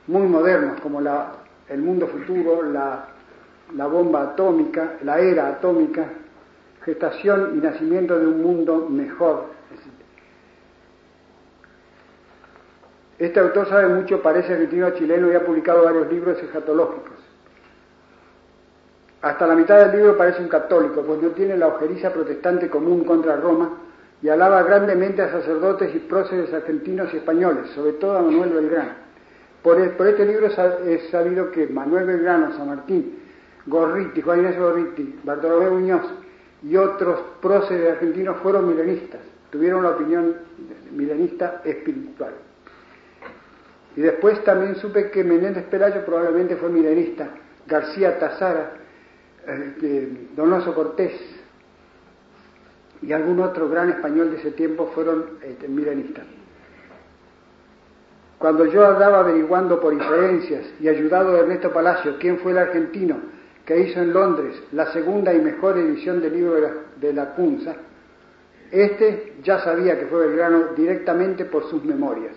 muy 0.07 0.27
modernos 0.27 0.79
como 0.81 1.01
la, 1.01 1.33
el 1.67 1.81
mundo 1.81 2.07
futuro, 2.07 2.63
la, 2.63 3.07
la 3.75 3.87
bomba 3.87 4.23
atómica, 4.23 4.97
la 5.03 5.19
era 5.19 5.47
atómica, 5.47 6.05
gestación 6.83 7.57
y 7.57 7.61
nacimiento 7.61 8.17
de 8.17 8.27
un 8.27 8.41
mundo 8.41 8.87
mejor. 8.89 9.59
Este 13.17 13.39
autor 13.39 13.67
sabe 13.67 13.87
mucho, 13.89 14.21
parece 14.21 14.53
argentino 14.53 14.91
chileno 14.91 15.29
y 15.29 15.35
ha 15.35 15.45
publicado 15.45 15.83
varios 15.83 16.09
libros 16.09 16.41
escatológicos. 16.41 17.18
Hasta 19.21 19.45
la 19.45 19.55
mitad 19.55 19.85
del 19.85 19.97
libro 19.97 20.17
parece 20.17 20.41
un 20.41 20.47
católico, 20.47 21.01
pues 21.01 21.21
no 21.21 21.29
tiene 21.29 21.57
la 21.57 21.67
ojeriza 21.67 22.13
protestante 22.13 22.69
común 22.69 23.03
contra 23.03 23.35
Roma 23.35 23.77
y 24.21 24.29
alaba 24.29 24.63
grandemente 24.63 25.21
a 25.21 25.31
sacerdotes 25.31 25.93
y 25.93 25.99
próceres 25.99 26.53
argentinos 26.53 27.13
y 27.13 27.17
españoles, 27.17 27.69
sobre 27.71 27.93
todo 27.93 28.17
a 28.17 28.21
Manuel 28.21 28.51
Belgrano. 28.51 29.09
Por, 29.61 29.79
este 29.81 30.25
libro 30.25 30.47
he 30.85 30.99
sabido 31.11 31.51
que 31.51 31.67
Manuel 31.67 32.05
Belgrano, 32.05 32.55
San 32.55 32.67
Martín, 32.67 33.19
Gorriti, 33.65 34.21
Juan 34.21 34.39
Inés 34.39 34.57
Gorriti, 34.57 35.19
Bartolomé 35.23 35.69
Muñoz 35.69 36.05
y 36.63 36.77
otros 36.77 37.19
próceres 37.41 37.91
argentinos 37.91 38.37
fueron 38.37 38.69
milenistas, 38.69 39.19
tuvieron 39.49 39.83
la 39.83 39.91
opinión 39.91 40.35
milenista 40.95 41.61
espiritual. 41.65 42.31
Y 43.97 44.01
después 44.01 44.41
también 44.45 44.75
supe 44.77 45.11
que 45.11 45.25
Menéndez 45.25 45.65
Pelayo 45.65 46.05
probablemente 46.05 46.55
fue 46.55 46.69
milenista, 46.69 47.27
García 47.67 48.17
Tazara, 48.17 48.71
eh, 49.49 50.27
Donoso 50.35 50.73
Cortés 50.73 51.13
y 53.01 53.13
algún 53.13 53.39
otro 53.39 53.69
gran 53.69 53.89
español 53.89 54.31
de 54.31 54.37
ese 54.37 54.51
tiempo 54.51 54.91
fueron 54.93 55.25
este, 55.41 55.67
milenistas. 55.67 56.25
Cuando 58.37 58.65
yo 58.65 58.87
andaba 58.87 59.19
averiguando 59.19 59.79
por 59.81 59.93
inferencias 59.93 60.65
y 60.79 60.87
ayudado 60.87 61.33
de 61.33 61.41
Ernesto 61.41 61.71
Palacio, 61.71 62.15
quién 62.19 62.39
fue 62.39 62.53
el 62.53 62.57
argentino 62.59 63.17
que 63.65 63.79
hizo 63.81 63.99
en 63.99 64.13
Londres 64.13 64.55
la 64.71 64.91
segunda 64.93 65.33
y 65.33 65.39
mejor 65.39 65.77
edición 65.77 66.21
del 66.21 66.33
libro 66.33 66.55
de 66.99 67.13
la, 67.13 67.35
Cunza, 67.35 67.75
este 68.71 69.33
ya 69.43 69.59
sabía 69.59 69.99
que 69.99 70.07
fue 70.07 70.27
Belgrano 70.27 70.73
directamente 70.75 71.45
por 71.45 71.69
sus 71.69 71.83
memorias. 71.83 72.33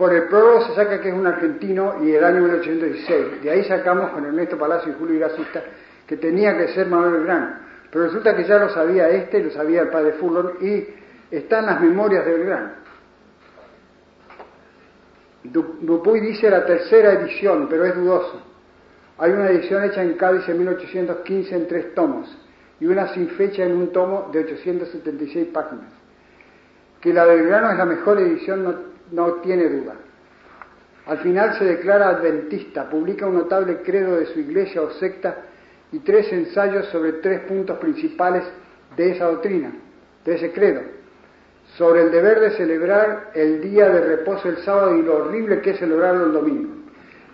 Por 0.00 0.14
el 0.14 0.28
prólogo 0.28 0.62
se 0.62 0.74
saca 0.76 0.98
que 0.98 1.10
es 1.10 1.14
un 1.14 1.26
argentino 1.26 2.02
y 2.02 2.12
el 2.12 2.24
año 2.24 2.40
1816. 2.40 3.42
De 3.42 3.50
ahí 3.50 3.64
sacamos 3.64 4.08
con 4.12 4.24
Ernesto 4.24 4.56
Palacio 4.56 4.92
y 4.92 4.94
Julio 4.98 5.16
Iracista 5.16 5.62
que 6.06 6.16
tenía 6.16 6.56
que 6.56 6.68
ser 6.68 6.86
Manuel 6.86 7.12
Belgrano. 7.12 7.56
Pero 7.90 8.04
resulta 8.06 8.34
que 8.34 8.44
ya 8.44 8.58
lo 8.58 8.70
sabía 8.70 9.10
este, 9.10 9.42
lo 9.42 9.50
sabía 9.50 9.82
el 9.82 9.88
padre 9.88 10.12
Fulton 10.14 10.52
y 10.62 10.86
están 11.30 11.66
las 11.66 11.82
memorias 11.82 12.24
de 12.24 12.32
Belgrano. 12.32 12.70
Dupuy 15.44 16.20
dice 16.20 16.48
la 16.48 16.64
tercera 16.64 17.12
edición, 17.12 17.66
pero 17.68 17.84
es 17.84 17.94
dudoso. 17.94 18.40
Hay 19.18 19.32
una 19.32 19.50
edición 19.50 19.84
hecha 19.84 20.02
en 20.02 20.14
Cádiz 20.14 20.48
en 20.48 20.60
1815 20.60 21.54
en 21.54 21.68
tres 21.68 21.94
tomos 21.94 22.38
y 22.80 22.86
una 22.86 23.08
sin 23.08 23.28
fecha 23.28 23.64
en 23.64 23.76
un 23.76 23.92
tomo 23.92 24.30
de 24.32 24.44
876 24.44 25.48
páginas. 25.48 25.92
Que 27.02 27.12
la 27.12 27.26
del 27.26 27.46
grano 27.46 27.70
es 27.70 27.76
la 27.76 27.84
mejor 27.84 28.18
edición 28.18 28.88
no 29.12 29.34
tiene 29.34 29.68
duda. 29.68 29.94
Al 31.06 31.18
final 31.18 31.58
se 31.58 31.64
declara 31.64 32.10
adventista, 32.10 32.88
publica 32.88 33.26
un 33.26 33.34
notable 33.34 33.78
credo 33.82 34.16
de 34.16 34.26
su 34.26 34.40
iglesia 34.40 34.82
o 34.82 34.90
secta 34.90 35.36
y 35.92 35.98
tres 36.00 36.32
ensayos 36.32 36.86
sobre 36.86 37.14
tres 37.14 37.40
puntos 37.40 37.78
principales 37.78 38.44
de 38.96 39.12
esa 39.12 39.26
doctrina, 39.26 39.72
de 40.24 40.34
ese 40.34 40.52
credo 40.52 41.00
sobre 41.76 42.02
el 42.02 42.10
deber 42.10 42.40
de 42.40 42.50
celebrar 42.52 43.30
el 43.34 43.60
día 43.62 43.88
de 43.88 44.00
reposo 44.00 44.48
el 44.48 44.58
sábado 44.58 44.96
y 44.96 45.02
lo 45.02 45.16
horrible 45.16 45.60
que 45.60 45.70
es 45.70 45.78
celebrarlo 45.78 46.26
el 46.26 46.32
domingo. 46.32 46.74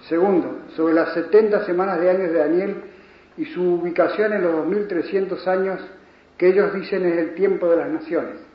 Segundo, 0.08 0.58
sobre 0.76 0.94
las 0.94 1.14
70 1.14 1.64
semanas 1.64 2.00
de 2.00 2.10
años 2.10 2.32
de 2.32 2.38
Daniel 2.38 2.76
y 3.36 3.46
su 3.46 3.80
ubicación 3.80 4.32
en 4.32 4.42
los 4.42 4.52
2300 4.56 5.48
años 5.48 5.80
que 6.36 6.48
ellos 6.48 6.74
dicen 6.74 7.06
es 7.06 7.18
el 7.18 7.34
tiempo 7.34 7.68
de 7.68 7.76
las 7.76 7.88
naciones. 7.88 8.45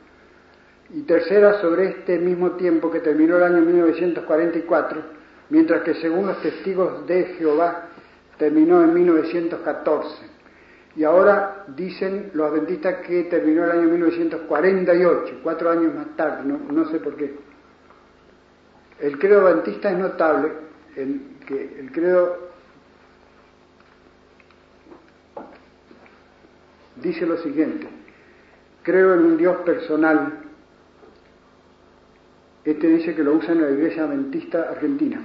Y 0.94 1.02
tercera, 1.02 1.60
sobre 1.60 1.88
este 1.88 2.18
mismo 2.18 2.52
tiempo 2.52 2.90
que 2.90 3.00
terminó 3.00 3.36
el 3.36 3.44
año 3.44 3.62
1944, 3.62 5.00
mientras 5.48 5.82
que 5.82 5.94
según 5.94 6.26
los 6.26 6.42
testigos 6.42 7.06
de 7.06 7.24
Jehová 7.38 7.88
terminó 8.36 8.82
en 8.82 8.92
1914. 8.92 10.32
Y 10.94 11.04
ahora 11.04 11.64
dicen 11.68 12.30
los 12.34 12.50
adventistas 12.50 12.96
que 13.06 13.24
terminó 13.24 13.64
el 13.64 13.70
año 13.70 13.88
1948, 13.88 15.40
cuatro 15.42 15.70
años 15.70 15.94
más 15.94 16.14
tarde, 16.16 16.42
no, 16.44 16.84
sé 16.90 16.98
por 16.98 17.16
qué. 17.16 17.34
El 19.00 19.18
credo 19.18 19.46
adventista 19.46 19.90
es 19.90 19.98
notable, 19.98 20.52
en 20.96 21.38
que 21.46 21.80
el 21.80 21.90
credo 21.90 22.50
dice 26.96 27.24
lo 27.24 27.38
siguiente, 27.38 27.88
creo 28.82 29.14
en 29.14 29.20
un 29.20 29.36
Dios 29.38 29.56
personal, 29.58 30.41
este 32.64 32.86
dice 32.86 33.14
que 33.14 33.24
lo 33.24 33.34
usa 33.34 33.52
en 33.52 33.62
la 33.62 33.70
iglesia 33.70 34.04
adventista 34.04 34.68
argentina, 34.70 35.20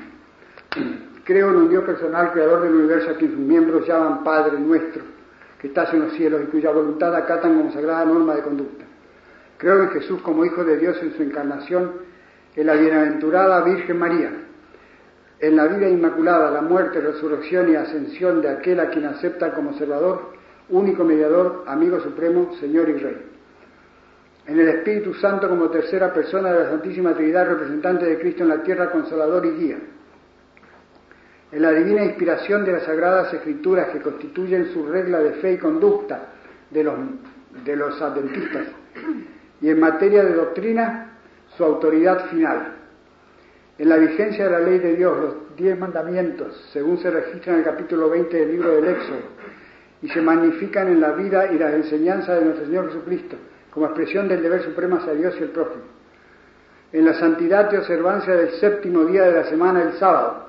creo 1.24 1.50
en 1.50 1.56
un 1.56 1.70
Dios 1.70 1.84
personal, 1.84 2.32
creador 2.32 2.64
del 2.64 2.74
universo, 2.74 3.12
a 3.12 3.16
quien 3.16 3.32
sus 3.32 3.40
miembros 3.40 3.88
llaman 3.88 4.24
Padre 4.24 4.60
nuestro, 4.60 5.04
que 5.60 5.68
estás 5.68 5.94
en 5.94 6.02
los 6.02 6.14
cielos 6.14 6.42
y 6.44 6.48
cuya 6.48 6.72
voluntad 6.72 7.16
acatan 7.16 7.58
como 7.58 7.72
sagrada 7.72 8.06
norma 8.06 8.36
de 8.36 8.42
conducta. 8.42 8.86
Creo 9.58 9.84
en 9.84 9.90
Jesús 9.90 10.22
como 10.22 10.46
Hijo 10.46 10.64
de 10.64 10.78
Dios 10.78 10.98
en 11.02 11.14
su 11.16 11.24
encarnación, 11.24 11.94
en 12.56 12.66
la 12.66 12.74
bienaventurada 12.74 13.64
Virgen 13.64 14.00
María, 14.00 14.32
en 15.40 15.56
la 15.56 15.68
vida 15.68 15.88
inmaculada, 15.88 16.50
la 16.50 16.62
muerte, 16.62 17.00
resurrección 17.00 17.72
y 17.72 17.76
ascensión 17.76 18.42
de 18.42 18.50
aquel 18.50 18.80
a 18.80 18.90
quien 18.90 19.06
acepta 19.06 19.54
como 19.54 19.74
Salvador, 19.78 20.34
único 20.70 21.04
mediador, 21.04 21.64
amigo 21.68 22.00
supremo, 22.00 22.52
Señor 22.60 22.90
y 22.90 22.94
Rey. 22.94 23.37
En 24.48 24.60
el 24.60 24.68
Espíritu 24.70 25.14
Santo 25.16 25.50
como 25.50 25.70
tercera 25.70 26.14
persona 26.14 26.54
de 26.54 26.64
la 26.64 26.70
Santísima 26.70 27.14
Trinidad, 27.14 27.50
representante 27.50 28.06
de 28.06 28.18
Cristo 28.18 28.44
en 28.44 28.50
la 28.50 28.64
tierra, 28.64 28.90
consolador 28.90 29.46
y 29.46 29.52
guía. 29.52 29.78
En 31.52 31.62
la 31.62 31.72
divina 31.72 32.04
inspiración 32.04 32.64
de 32.66 32.72
las 32.74 32.84
Sagradas 32.84 33.34
Escrituras 33.34 33.90
que 33.90 34.02
constituyen 34.02 34.72
su 34.74 34.88
regla 34.88 35.20
de 35.20 35.34
fe 35.34 35.54
y 35.54 35.58
conducta 35.58 36.30
de 36.70 36.84
los, 36.84 38.02
adventistas. 38.02 38.68
Y 39.62 39.70
en 39.70 39.80
materia 39.80 40.24
de 40.24 40.34
doctrina, 40.34 41.18
su 41.58 41.64
autoridad 41.64 42.28
final 42.30 42.78
en 43.78 43.90
la 43.90 43.98
vigencia 43.98 44.46
de 44.46 44.52
la 44.52 44.60
ley 44.60 44.80
de 44.80 44.96
Dios, 44.96 45.18
los 45.20 45.56
diez 45.56 45.78
mandamientos, 45.78 46.68
según 46.74 46.98
se 46.98 47.12
registran 47.12 47.56
en 47.56 47.60
el 47.60 47.66
capítulo 47.66 48.10
20 48.10 48.36
del 48.36 48.52
libro 48.52 48.72
del 48.72 48.88
Éxodo, 48.88 49.20
y 50.02 50.10
se 50.10 50.22
magnifican 50.22 50.88
en 50.88 51.00
la 51.00 51.12
vida 51.12 51.52
y 51.52 51.60
las 51.60 51.74
enseñanzas 51.74 52.40
de 52.40 52.46
nuestro 52.46 52.66
Señor 52.66 52.88
Jesucristo, 52.88 53.36
como 53.78 53.86
expresión 53.86 54.28
del 54.28 54.42
deber 54.42 54.64
supremo 54.64 54.96
hacia 54.96 55.14
Dios 55.14 55.36
y 55.40 55.44
el 55.44 55.50
prójimo. 55.50 55.84
En 56.92 57.06
la 57.06 57.14
santidad 57.14 57.72
y 57.72 57.76
observancia 57.76 58.36
del 58.36 58.50
séptimo 58.54 59.06
día 59.06 59.22
de 59.26 59.34
la 59.34 59.44
semana, 59.44 59.84
el 59.84 59.94
sábado, 60.00 60.48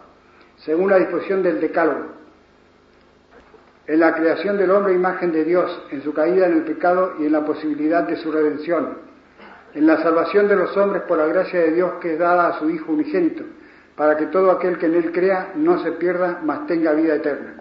según 0.57 0.89
la 0.89 0.97
disposición 0.97 1.43
del 1.43 1.61
Decálogo. 1.61 2.07
En 3.87 4.01
la 4.01 4.15
creación 4.15 4.57
del 4.57 4.71
hombre, 4.71 4.95
imagen 4.95 5.31
de 5.31 5.45
Dios, 5.45 5.79
en 5.91 6.03
su 6.03 6.15
caída 6.15 6.47
en 6.47 6.55
el 6.55 6.63
pecado 6.63 7.17
y 7.19 7.27
en 7.27 7.33
la 7.33 7.45
posibilidad 7.45 8.05
de 8.05 8.17
su 8.17 8.33
redención 8.33 9.07
en 9.75 9.87
la 9.87 10.03
salvación 10.03 10.49
de 10.49 10.57
los 10.57 10.75
hombres 10.79 11.03
por 11.03 11.19
la 11.19 11.27
gracia 11.27 11.61
de 11.61 11.73
Dios 11.73 11.93
que 12.01 12.15
es 12.15 12.19
dada 12.19 12.49
a 12.49 12.59
su 12.59 12.71
Hijo 12.71 12.93
unigénito, 12.93 13.45
para 13.95 14.17
que 14.17 14.25
todo 14.29 14.51
aquel 14.51 14.79
que 14.79 14.87
en 14.87 14.95
Él 14.95 15.13
crea 15.13 15.53
no 15.55 15.83
se 15.83 15.93
pierda, 15.93 16.41
mas 16.43 16.67
tenga 16.67 16.93
vida 16.93 17.17
eterna. 17.17 17.57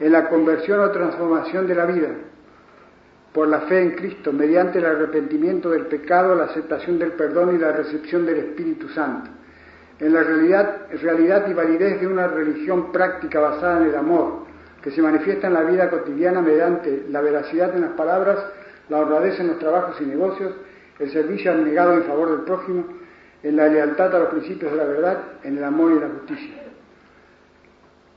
En 0.00 0.10
la 0.10 0.28
conversión 0.28 0.80
o 0.80 0.90
transformación 0.90 1.68
de 1.68 1.74
la 1.76 1.86
vida, 1.86 2.08
por 3.32 3.48
la 3.48 3.62
fe 3.62 3.80
en 3.80 3.92
Cristo, 3.92 4.32
mediante 4.32 4.78
el 4.78 4.86
arrepentimiento 4.86 5.70
del 5.70 5.86
pecado, 5.86 6.34
la 6.34 6.44
aceptación 6.44 6.98
del 6.98 7.12
perdón 7.12 7.54
y 7.54 7.58
la 7.58 7.72
recepción 7.72 8.26
del 8.26 8.38
Espíritu 8.38 8.88
Santo. 8.90 9.30
En 9.98 10.12
la 10.12 10.22
realidad, 10.22 11.46
y 11.48 11.54
validez 11.54 12.00
de 12.00 12.06
una 12.06 12.26
religión 12.26 12.92
práctica 12.92 13.40
basada 13.40 13.80
en 13.80 13.88
el 13.88 13.96
amor, 13.96 14.44
que 14.82 14.90
se 14.90 15.00
manifiesta 15.00 15.46
en 15.46 15.54
la 15.54 15.62
vida 15.62 15.88
cotidiana 15.88 16.42
mediante 16.42 17.06
la 17.08 17.20
veracidad 17.20 17.74
en 17.74 17.82
las 17.82 17.92
palabras, 17.92 18.38
la 18.88 18.98
honradez 18.98 19.38
en 19.40 19.48
los 19.48 19.58
trabajos 19.58 20.00
y 20.00 20.04
negocios, 20.04 20.52
el 20.98 21.10
servicio 21.10 21.52
abnegado 21.52 21.94
en 21.94 22.02
favor 22.02 22.30
del 22.30 22.40
prójimo, 22.40 22.84
en 23.42 23.56
la 23.56 23.68
lealtad 23.68 24.14
a 24.14 24.18
los 24.18 24.28
principios 24.28 24.72
de 24.72 24.78
la 24.78 24.84
verdad, 24.84 25.18
en 25.42 25.56
el 25.56 25.64
amor 25.64 25.92
y 25.92 26.00
la 26.00 26.08
justicia. 26.08 26.61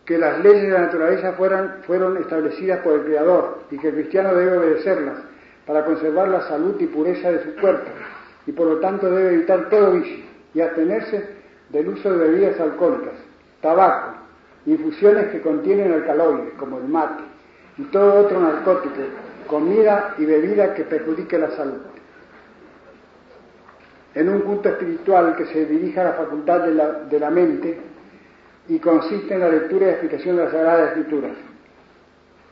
Que 0.05 0.17
las 0.17 0.39
leyes 0.43 0.63
de 0.63 0.69
la 0.69 0.81
naturaleza 0.81 1.33
fueran, 1.33 1.77
fueron 1.87 2.17
establecidas 2.17 2.81
por 2.81 2.93
el 2.93 3.05
Creador 3.05 3.63
y 3.71 3.77
que 3.77 3.87
el 3.87 3.95
cristiano 3.95 4.35
debe 4.35 4.57
obedecerlas 4.57 5.17
para 5.65 5.83
conservar 5.83 6.27
la 6.27 6.41
salud 6.47 6.75
y 6.79 6.85
pureza 6.85 7.31
de 7.31 7.43
su 7.43 7.59
cuerpo 7.59 7.89
y 8.47 8.51
por 8.51 8.67
lo 8.67 8.79
tanto 8.79 9.09
debe 9.09 9.33
evitar 9.33 9.69
todo 9.69 9.93
vicio 9.93 10.23
y 10.53 10.61
abstenerse 10.61 11.27
del 11.69 11.89
uso 11.89 12.11
de 12.11 12.17
bebidas 12.17 12.59
alcohólicas, 12.59 13.13
tabaco, 13.61 14.13
infusiones 14.65 15.31
que 15.31 15.41
contienen 15.41 15.91
alcaloides 15.91 16.53
como 16.53 16.77
el 16.77 16.87
mate 16.87 17.23
y 17.77 17.83
todo 17.85 18.25
otro 18.25 18.39
narcótico, 18.39 18.95
comida 19.47 20.13
y 20.17 20.25
bebida 20.25 20.73
que 20.73 20.83
perjudique 20.83 21.37
la 21.37 21.51
salud. 21.51 21.81
En 24.13 24.29
un 24.29 24.41
culto 24.41 24.69
espiritual 24.69 25.35
que 25.35 25.45
se 25.47 25.65
dirige 25.65 25.99
a 25.99 26.05
la 26.05 26.13
facultad 26.13 26.61
de 26.61 27.19
la 27.19 27.29
mente 27.29 27.77
y 28.67 28.79
consiste 28.79 29.33
en 29.33 29.39
la 29.41 29.49
lectura 29.49 29.87
y 29.87 29.89
explicación 29.89 30.37
de 30.37 30.43
las 30.43 30.51
Sagradas 30.51 30.89
Escrituras. 30.89 31.31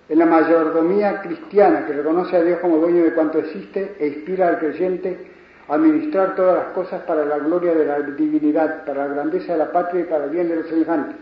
En 0.10 0.20
la 0.20 0.26
mayordomía 0.26 1.22
cristiana 1.22 1.86
que 1.86 1.94
reconoce 1.94 2.36
a 2.36 2.44
Dios 2.44 2.60
como 2.60 2.78
dueño 2.78 3.04
de 3.04 3.14
cuanto 3.14 3.40
existe 3.40 3.96
e 4.00 4.08
inspira 4.08 4.50
al 4.50 4.60
creyente 4.60 5.32
a 5.68 5.76
administrar 5.76 6.36
todas 6.36 6.58
las 6.58 6.74
cosas 6.74 7.02
para 7.04 7.26
la 7.26 7.40
gloria 7.40 7.74
de 7.74 7.86
la 7.86 8.02
divinidad, 8.02 8.86
para 8.86 9.08
la 9.08 9.14
grandeza 9.14 9.54
de 9.54 9.60
la 9.60 9.72
patria 9.72 10.02
y 10.02 10.06
para 10.06 10.26
el 10.26 10.30
bien 10.30 10.50
de 10.50 10.58
los 10.58 10.68
semejantes. 10.68 11.16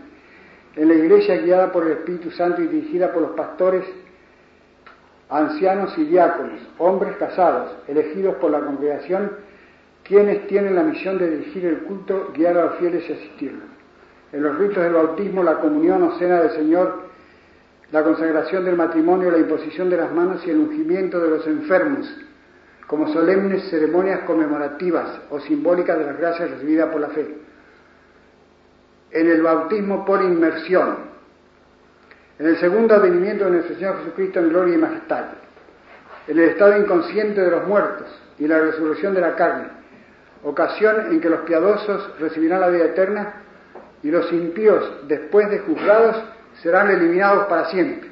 En 0.74 0.88
la 0.88 0.94
iglesia 0.94 1.36
guiada 1.36 1.70
por 1.70 1.84
el 1.84 1.92
Espíritu 1.92 2.30
Santo 2.30 2.60
y 2.60 2.66
dirigida 2.66 3.12
por 3.12 3.22
los 3.22 3.30
pastores, 3.32 3.84
ancianos 5.28 5.96
y 5.96 6.04
diáconos, 6.04 6.60
hombres 6.78 7.16
casados, 7.16 7.76
elegidos 7.88 8.36
por 8.36 8.50
la 8.50 8.60
congregación, 8.60 9.32
quienes 10.02 10.46
tienen 10.48 10.74
la 10.74 10.82
misión 10.82 11.18
de 11.18 11.30
dirigir 11.30 11.64
el 11.64 11.78
culto, 11.84 12.32
guiar 12.34 12.58
a 12.58 12.64
los 12.64 12.74
fieles 12.76 13.08
y 13.08 13.12
asistirlos. 13.12 13.71
En 14.32 14.42
los 14.42 14.56
ritos 14.58 14.82
del 14.82 14.94
bautismo, 14.94 15.42
la 15.42 15.58
comunión 15.58 16.02
o 16.02 16.18
cena 16.18 16.40
del 16.40 16.52
Señor, 16.52 17.02
la 17.92 18.02
consagración 18.02 18.64
del 18.64 18.76
matrimonio, 18.76 19.30
la 19.30 19.38
imposición 19.38 19.90
de 19.90 19.98
las 19.98 20.10
manos 20.10 20.44
y 20.46 20.50
el 20.50 20.58
ungimiento 20.58 21.20
de 21.20 21.28
los 21.28 21.46
enfermos, 21.46 22.10
como 22.86 23.12
solemnes 23.12 23.68
ceremonias 23.68 24.20
conmemorativas 24.20 25.20
o 25.30 25.40
simbólicas 25.40 25.98
de 25.98 26.06
las 26.06 26.18
gracias 26.18 26.50
recibidas 26.50 26.90
por 26.90 27.02
la 27.02 27.08
fe. 27.08 27.36
En 29.10 29.28
el 29.28 29.42
bautismo 29.42 30.06
por 30.06 30.22
inmersión, 30.22 30.96
en 32.38 32.46
el 32.46 32.56
segundo 32.56 32.94
advenimiento 32.94 33.44
de 33.44 33.50
nuestro 33.50 33.74
Señor 33.76 33.98
Jesucristo 33.98 34.40
en 34.40 34.48
gloria 34.48 34.74
y 34.74 34.78
majestad, 34.78 35.24
en 36.26 36.38
el 36.38 36.48
estado 36.48 36.78
inconsciente 36.78 37.42
de 37.42 37.50
los 37.50 37.66
muertos 37.66 38.06
y 38.38 38.46
la 38.46 38.58
resurrección 38.58 39.12
de 39.12 39.20
la 39.20 39.36
carne, 39.36 39.68
ocasión 40.44 41.12
en 41.12 41.20
que 41.20 41.28
los 41.28 41.40
piadosos 41.40 42.18
recibirán 42.18 42.62
la 42.62 42.68
vida 42.68 42.86
eterna 42.86 43.41
y 44.02 44.10
los 44.10 44.32
impíos, 44.32 45.06
después 45.06 45.48
de 45.50 45.60
juzgados, 45.60 46.16
serán 46.62 46.90
eliminados 46.90 47.46
para 47.46 47.66
siempre. 47.66 48.10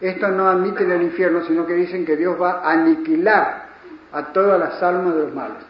Estos 0.00 0.30
no 0.30 0.48
admiten 0.48 0.90
el 0.90 1.02
infierno, 1.02 1.44
sino 1.44 1.66
que 1.66 1.74
dicen 1.74 2.04
que 2.04 2.16
Dios 2.16 2.40
va 2.40 2.60
a 2.60 2.72
aniquilar 2.72 3.66
a 4.12 4.32
todas 4.32 4.58
las 4.58 4.82
almas 4.82 5.14
de 5.14 5.22
los 5.22 5.34
malos. 5.34 5.62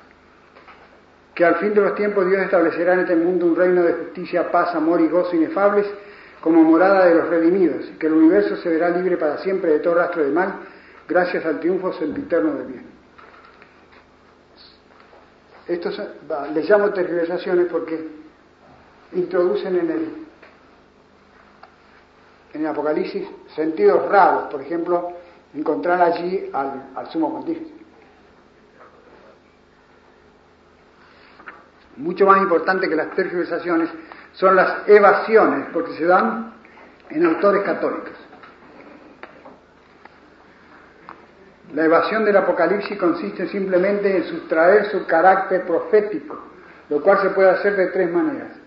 Que 1.35 1.45
al 1.45 1.57
fin 1.57 1.75
de 1.75 1.81
los 1.81 1.95
tiempos 1.95 2.27
Dios 2.29 2.43
establecerá 2.43 2.95
en 2.95 3.01
este 3.01 3.17
mundo 3.17 3.47
un 3.47 3.57
reino 3.57 3.83
de 3.83 3.93
justicia, 3.93 4.51
paz, 4.51 4.75
amor 4.75 5.01
y 5.01 5.09
gozo 5.09 5.37
inefables 5.37 5.87
como 6.41 6.63
morada 6.63 7.07
de 7.07 7.15
los 7.15 7.29
redimidos, 7.29 7.89
y 7.89 7.99
que 7.99 8.07
el 8.07 8.13
universo 8.13 8.57
se 8.57 8.69
verá 8.69 8.89
libre 8.91 9.17
para 9.17 9.39
siempre 9.39 9.73
de 9.73 9.79
todo 9.81 9.95
rastro 9.95 10.23
de 10.23 10.31
mal, 10.31 10.55
gracias 11.09 11.45
al 11.45 11.61
triunfo 11.61 11.93
sempiterno 11.95 12.55
del 12.55 12.67
bien. 12.67 12.87
Estos 15.67 16.01
les 16.55 16.71
llamo 16.71 16.91
tergiversaciones 16.91 17.67
porque 17.67 18.16
introducen 19.17 19.77
en 19.77 19.91
el, 19.91 20.27
en 22.55 22.61
el 22.61 22.67
Apocalipsis 22.67 23.27
sentidos 23.55 24.09
raros, 24.09 24.45
por 24.51 24.61
ejemplo, 24.63 25.13
encontrar 25.55 26.01
allí 26.03 26.51
al, 26.53 27.09
sumo 27.11 27.33
pontífice. 27.33 27.75
Mucho 31.97 32.27
más 32.27 32.39
importante 32.39 32.89
que 32.89 32.97
las 32.97 33.11
tergiversaciones 33.15 33.89
son 34.33 34.55
las 34.55 34.87
evasiones, 34.87 35.69
porque 35.73 35.95
se 35.95 36.05
dan 36.05 36.53
en 37.09 37.25
autores 37.25 37.63
católicos. 37.63 38.13
La 41.75 41.85
evasión 41.85 42.25
del 42.25 42.37
Apocalipsis 42.37 42.99
consiste 42.99 43.49
simplemente 43.49 44.15
en 44.15 44.25
sustraer 44.25 44.91
su 44.91 45.07
carácter 45.07 45.65
profético, 45.65 46.39
lo 46.91 47.01
cual 47.01 47.21
se 47.23 47.31
puede 47.31 47.51
hacer 47.51 47.77
de 47.77 47.87
tres 47.89 48.11
maneras. 48.11 48.66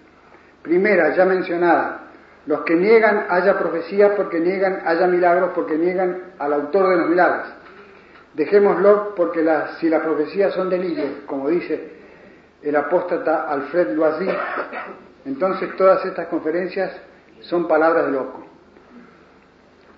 Primera, 0.62 1.16
ya 1.16 1.26
mencionada, 1.26 2.06
Los 2.46 2.62
que 2.62 2.74
niegan 2.76 3.28
haya 3.30 3.60
profecía 3.60 4.16
porque 4.16 4.40
niegan 4.40 4.82
haya 4.86 5.06
milagros 5.08 5.52
porque 5.54 5.78
niegan 5.78 6.32
al 6.40 6.54
autor 6.54 6.90
de 6.90 6.98
los 6.98 7.10
milagros. 7.10 7.48
Dejémoslo 8.34 9.14
porque 9.16 9.46
si 9.80 9.90
las 9.90 10.02
profecías 10.02 10.54
son 10.54 10.70
delirios, 10.70 11.10
como 11.26 11.50
dice 11.50 12.00
el 12.62 12.76
apóstata 12.76 13.50
Alfred 13.50 13.90
Loisy, 13.92 14.30
entonces 15.26 15.76
todas 15.76 16.04
estas 16.06 16.28
conferencias 16.28 16.92
son 17.42 17.68
palabras 17.68 18.06
de 18.06 18.12
loco. 18.12 18.46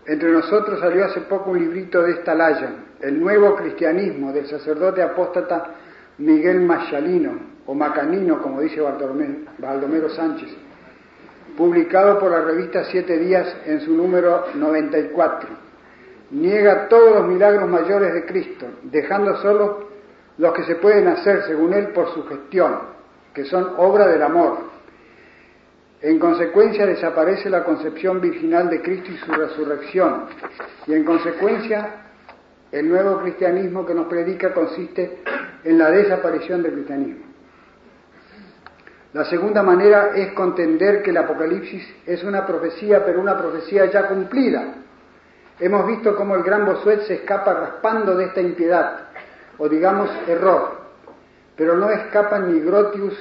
Entre 0.05 0.31
nosotros 0.31 0.79
salió 0.79 1.05
hace 1.05 1.21
poco 1.21 1.51
un 1.51 1.59
librito 1.59 2.01
de 2.01 2.13
esta 2.13 2.33
laya, 2.33 2.69
El 2.99 3.19
Nuevo 3.19 3.55
Cristianismo, 3.55 4.33
del 4.33 4.47
sacerdote 4.47 5.01
apóstata 5.01 5.71
Miguel 6.17 6.61
Machalino, 6.61 7.50
o 7.65 7.73
Macanino, 7.73 8.41
como 8.41 8.61
dice 8.61 8.81
Baldomero 8.81 10.09
Sánchez, 10.09 10.49
publicado 11.57 12.19
por 12.19 12.31
la 12.31 12.41
revista 12.41 12.83
Siete 12.85 13.17
Días 13.17 13.55
en 13.65 13.81
su 13.81 13.93
número 13.95 14.45
94. 14.55 15.49
Niega 16.31 16.87
todos 16.87 17.15
los 17.15 17.27
milagros 17.27 17.69
mayores 17.69 18.13
de 18.13 18.25
Cristo, 18.25 18.65
dejando 18.83 19.35
solo 19.37 19.89
los 20.37 20.53
que 20.53 20.63
se 20.63 20.75
pueden 20.75 21.07
hacer, 21.07 21.43
según 21.43 21.73
él, 21.73 21.89
por 21.89 22.09
su 22.13 22.25
gestión, 22.25 22.79
que 23.33 23.45
son 23.45 23.73
obra 23.77 24.07
del 24.07 24.23
amor, 24.23 24.71
en 26.01 26.17
consecuencia 26.17 26.87
desaparece 26.87 27.47
la 27.49 27.63
concepción 27.63 28.19
virginal 28.19 28.69
de 28.69 28.81
Cristo 28.81 29.11
y 29.11 29.17
su 29.17 29.31
resurrección. 29.31 30.25
Y 30.87 30.93
en 30.93 31.03
consecuencia 31.03 31.89
el 32.71 32.89
nuevo 32.89 33.21
cristianismo 33.21 33.85
que 33.85 33.93
nos 33.93 34.07
predica 34.07 34.51
consiste 34.51 35.21
en 35.63 35.77
la 35.77 35.91
desaparición 35.91 36.63
del 36.63 36.73
cristianismo. 36.73 37.30
La 39.13 39.25
segunda 39.25 39.61
manera 39.61 40.11
es 40.15 40.31
contender 40.31 41.03
que 41.03 41.09
el 41.09 41.17
Apocalipsis 41.17 41.85
es 42.05 42.23
una 42.23 42.45
profecía, 42.45 43.03
pero 43.05 43.19
una 43.19 43.37
profecía 43.37 43.85
ya 43.87 44.07
cumplida. 44.07 44.75
Hemos 45.59 45.85
visto 45.85 46.15
cómo 46.15 46.35
el 46.35 46.43
gran 46.43 46.65
Bosuet 46.65 47.01
se 47.01 47.15
escapa 47.15 47.53
raspando 47.53 48.15
de 48.15 48.25
esta 48.25 48.39
impiedad, 48.39 49.09
o 49.57 49.67
digamos 49.67 50.09
error, 50.27 50.79
pero 51.57 51.75
no 51.75 51.89
escapan 51.89 52.53
ni 52.53 52.61
Grotius 52.61 53.13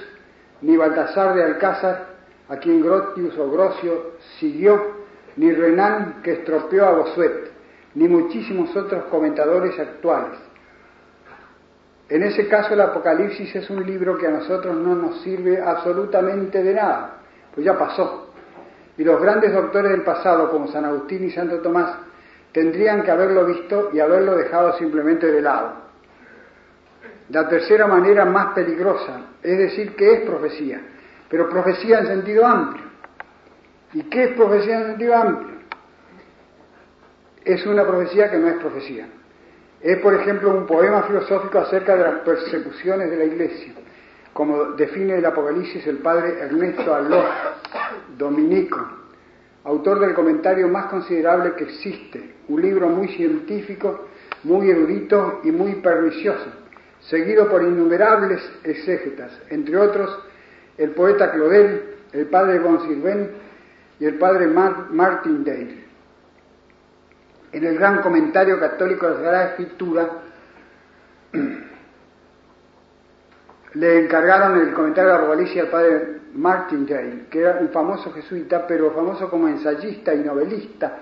ni 0.63 0.77
Baltasar 0.77 1.35
de 1.35 1.43
Alcázar 1.43 2.07
a 2.49 2.57
quien 2.57 2.83
Grotius 2.83 3.37
o 3.37 3.51
Grocio 3.51 4.13
siguió, 4.39 5.01
ni 5.37 5.53
Renan 5.53 6.21
que 6.23 6.33
estropeó 6.33 6.87
a 6.87 6.93
Bosuet, 6.93 7.51
ni 7.95 8.07
muchísimos 8.09 8.75
otros 8.77 9.05
comentadores 9.05 9.79
actuales. 9.79 10.39
En 12.11 12.25
ese 12.25 12.49
caso 12.49 12.75
el 12.75 12.81
Apocalipsis 12.81 13.55
es 13.55 13.71
un 13.71 13.87
libro 13.87 14.19
que 14.19 14.27
a 14.27 14.31
nosotros 14.31 14.77
no 14.77 14.97
nos 14.97 15.21
sirve 15.23 15.63
absolutamente 15.63 16.61
de 16.61 16.75
nada, 16.75 17.19
pues 17.55 17.65
ya 17.65 17.79
pasó. 17.79 18.33
Y 18.99 19.05
los 19.05 19.23
grandes 19.23 19.53
doctores 19.53 19.93
del 19.93 20.03
pasado, 20.03 20.51
como 20.51 20.67
San 20.67 20.85
Agustín 20.85 21.25
y 21.25 21.31
Santo 21.31 21.61
Tomás, 21.61 21.97
tendrían 22.51 23.05
que 23.05 23.13
haberlo 23.13 23.47
visto 23.47 23.91
y 23.93 24.01
haberlo 24.01 24.37
dejado 24.37 24.77
simplemente 24.77 25.31
de 25.31 25.41
lado. 25.41 25.73
La 27.29 27.49
tercera 27.49 27.87
manera 27.87 28.25
más 28.25 28.55
peligrosa 28.55 29.21
es 29.41 29.57
decir 29.57 29.95
que 29.95 30.15
es 30.15 30.21
profecía, 30.23 30.81
pero 31.29 31.49
profecía 31.49 32.01
en 32.01 32.09
sentido 32.09 32.45
amplio. 32.45 32.87
¿Y 33.93 34.03
qué 34.05 34.25
es 34.25 34.31
profecía 34.33 34.81
en 34.81 34.87
sentido 34.89 35.15
amplio? 35.15 35.61
Es 37.45 37.65
una 37.67 37.87
profecía 37.87 38.33
que 38.33 38.39
no 38.39 38.49
es 38.49 38.55
profecía. 38.55 39.07
Es, 39.83 39.99
por 39.99 40.15
ejemplo, 40.15 40.55
un 40.55 40.67
poema 40.67 41.05
filosófico 41.05 41.59
acerca 41.59 41.97
de 41.97 42.05
las 42.05 42.15
persecuciones 42.21 43.11
de 43.11 43.17
la 43.17 43.25
Iglesia, 43.25 43.73
como 44.33 44.73
define 44.73 45.17
el 45.17 45.25
Apocalipsis 45.25 45.87
el 45.87 45.99
padre 45.99 46.39
Ernesto 46.39 46.95
Aló, 46.95 47.25
dominico, 48.19 48.79
autor 49.65 50.01
del 50.01 50.13
comentario 50.13 50.69
más 50.69 50.87
considerable 50.87 51.55
que 51.55 51.65
existe, 51.65 52.35
un 52.49 52.61
libro 52.61 52.89
muy 52.89 53.09
científico, 53.09 54.07
muy 54.45 54.71
erudito 54.71 55.41
y 55.45 55.51
muy 55.51 55.77
pernicioso, 55.77 56.47
seguido 57.01 57.49
por 57.49 57.63
innumerables 57.63 58.41
exégetas, 58.65 59.33
entre 59.49 59.79
otros 59.79 60.19
el 60.77 60.91
poeta 60.91 61.31
Claudel, 61.31 61.97
el 62.13 62.27
padre 62.27 62.59
von 62.59 62.81
Sirven 62.83 63.31
y 63.99 64.05
el 64.05 64.17
padre 64.17 64.47
Martin 64.47 65.45
Dale. 65.45 65.90
En 67.53 67.65
el 67.65 67.77
gran 67.77 68.01
comentario 68.01 68.59
católico 68.61 69.07
de 69.07 69.13
la 69.13 69.19
Sagrada 69.19 69.45
Escritura, 69.51 70.09
le 73.75 74.05
encargaron 74.05 74.61
el 74.61 74.73
comentario 74.73 75.11
de 75.11 75.17
Apocalipsis 75.17 75.61
al 75.63 75.69
padre 75.69 76.21
Martin 76.35 76.87
Dale, 76.87 77.27
que 77.31 77.41
era 77.41 77.59
un 77.61 77.71
famoso 77.71 78.13
jesuita, 78.13 78.67
pero 78.67 78.93
famoso 78.93 79.29
como 79.29 79.49
ensayista 79.49 80.15
y 80.15 80.21
novelista, 80.21 80.99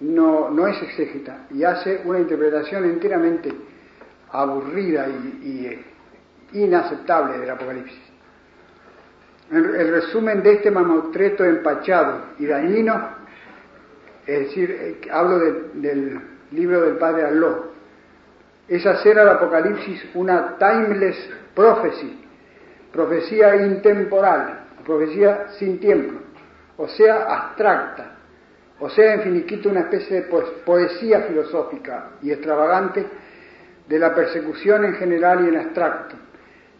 no, 0.00 0.50
no 0.50 0.66
es 0.66 0.82
exégeta, 0.82 1.46
y 1.50 1.64
hace 1.64 2.02
una 2.04 2.18
interpretación 2.18 2.84
enteramente 2.84 3.50
aburrida 4.30 5.06
y, 5.08 5.84
y 6.52 6.62
inaceptable 6.62 7.38
del 7.38 7.50
Apocalipsis. 7.50 8.06
El, 9.50 9.90
resumen 9.92 10.42
de 10.42 10.54
este 10.54 10.70
mamotreto 10.70 11.44
empachado 11.44 12.32
y 12.38 12.46
dañino, 12.46 13.15
es 14.26 14.40
decir, 14.40 14.70
eh, 14.70 15.00
hablo 15.10 15.38
del 15.38 16.20
libro 16.50 16.82
del 16.82 16.96
padre 16.96 17.24
Aló, 17.24 17.76
es 18.68 18.84
hacer 18.84 19.18
al 19.18 19.28
Apocalipsis 19.28 20.04
una 20.14 20.56
timeless 20.58 21.16
prophecy, 21.54 22.24
profecía 22.92 23.56
intemporal, 23.56 24.64
profecía 24.84 25.48
sin 25.58 25.78
tiempo, 25.78 26.20
o 26.76 26.88
sea, 26.88 27.24
abstracta, 27.24 28.16
o 28.80 28.90
sea, 28.90 29.14
en 29.14 29.22
finiquito 29.22 29.68
una 29.68 29.80
especie 29.80 30.22
de 30.22 30.42
poesía 30.64 31.22
filosófica 31.22 32.10
y 32.22 32.30
extravagante 32.30 33.06
de 33.88 33.98
la 33.98 34.14
persecución 34.14 34.84
en 34.84 34.94
general 34.94 35.44
y 35.44 35.48
en 35.48 35.56
abstracto, 35.56 36.16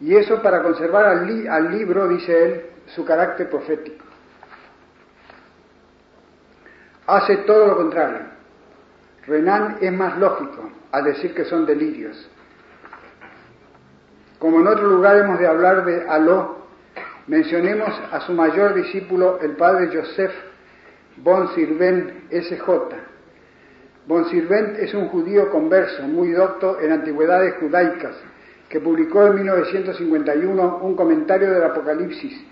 y 0.01 0.15
eso 0.15 0.43
para 0.43 0.63
conservar 0.63 1.07
al, 1.07 1.71
libro, 1.71 2.09
dice 2.09 2.45
él, 2.45 2.63
su 2.87 3.05
carácter 3.05 3.49
profético. 3.49 4.05
Hace 7.07 7.39
todo 7.39 7.67
lo 7.67 7.77
contrario. 7.77 8.19
Renan 9.27 9.79
es 9.81 9.93
más 9.93 10.19
lógico 10.19 10.71
al 10.93 11.05
decir 11.05 11.35
que 11.35 11.45
son 11.45 11.67
delirios. 11.67 12.29
Como 14.39 14.61
en 14.61 14.67
otro 14.67 14.87
lugar 14.89 15.17
hemos 15.17 15.39
de 15.39 15.47
hablar 15.47 15.85
de 15.85 16.09
Aló, 16.09 16.67
mencionemos 17.27 17.91
a 18.13 18.21
su 18.21 18.33
mayor 18.33 18.75
discípulo, 18.75 19.39
el 19.41 19.53
padre 19.53 19.91
Joseph 19.93 20.33
von 21.19 21.55
Sirven 21.55 22.27
S.J. 22.31 22.97
Von 24.07 24.27
Sirven 24.27 24.77
es 24.79 24.95
un 24.95 25.09
judío 25.09 25.51
converso, 25.51 26.03
muy 26.03 26.31
docto 26.33 26.79
en 26.81 26.93
antigüedades 26.93 27.55
judaicas, 27.59 28.15
que 28.69 28.81
publicó 28.81 29.27
en 29.27 29.37
1951 29.37 30.79
un 30.83 30.95
comentario 30.95 31.51
del 31.51 31.65
Apocalipsis 31.65 32.45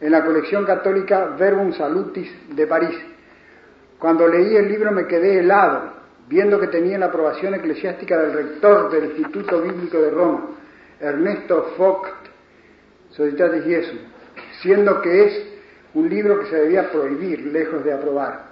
en 0.00 0.10
la 0.10 0.24
colección 0.24 0.64
católica 0.64 1.34
Verbum 1.38 1.72
Salutis 1.72 2.30
de 2.54 2.66
París. 2.66 3.11
Cuando 4.02 4.26
leí 4.26 4.56
el 4.56 4.66
libro 4.66 4.90
me 4.90 5.06
quedé 5.06 5.38
helado, 5.38 5.92
viendo 6.26 6.58
que 6.58 6.66
tenía 6.66 6.98
la 6.98 7.06
aprobación 7.06 7.54
eclesiástica 7.54 8.18
del 8.18 8.32
rector 8.32 8.90
del 8.90 9.04
Instituto 9.04 9.62
Bíblico 9.62 9.96
de 9.96 10.10
Roma, 10.10 10.56
Ernesto 10.98 11.72
Vogt, 11.78 12.08
Societatis 13.10 13.62
Jesu, 13.62 13.96
siendo 14.60 15.00
que 15.02 15.24
es 15.24 15.46
un 15.94 16.08
libro 16.08 16.40
que 16.40 16.46
se 16.46 16.56
debía 16.56 16.90
prohibir, 16.90 17.46
lejos 17.52 17.84
de 17.84 17.92
aprobar. 17.92 18.46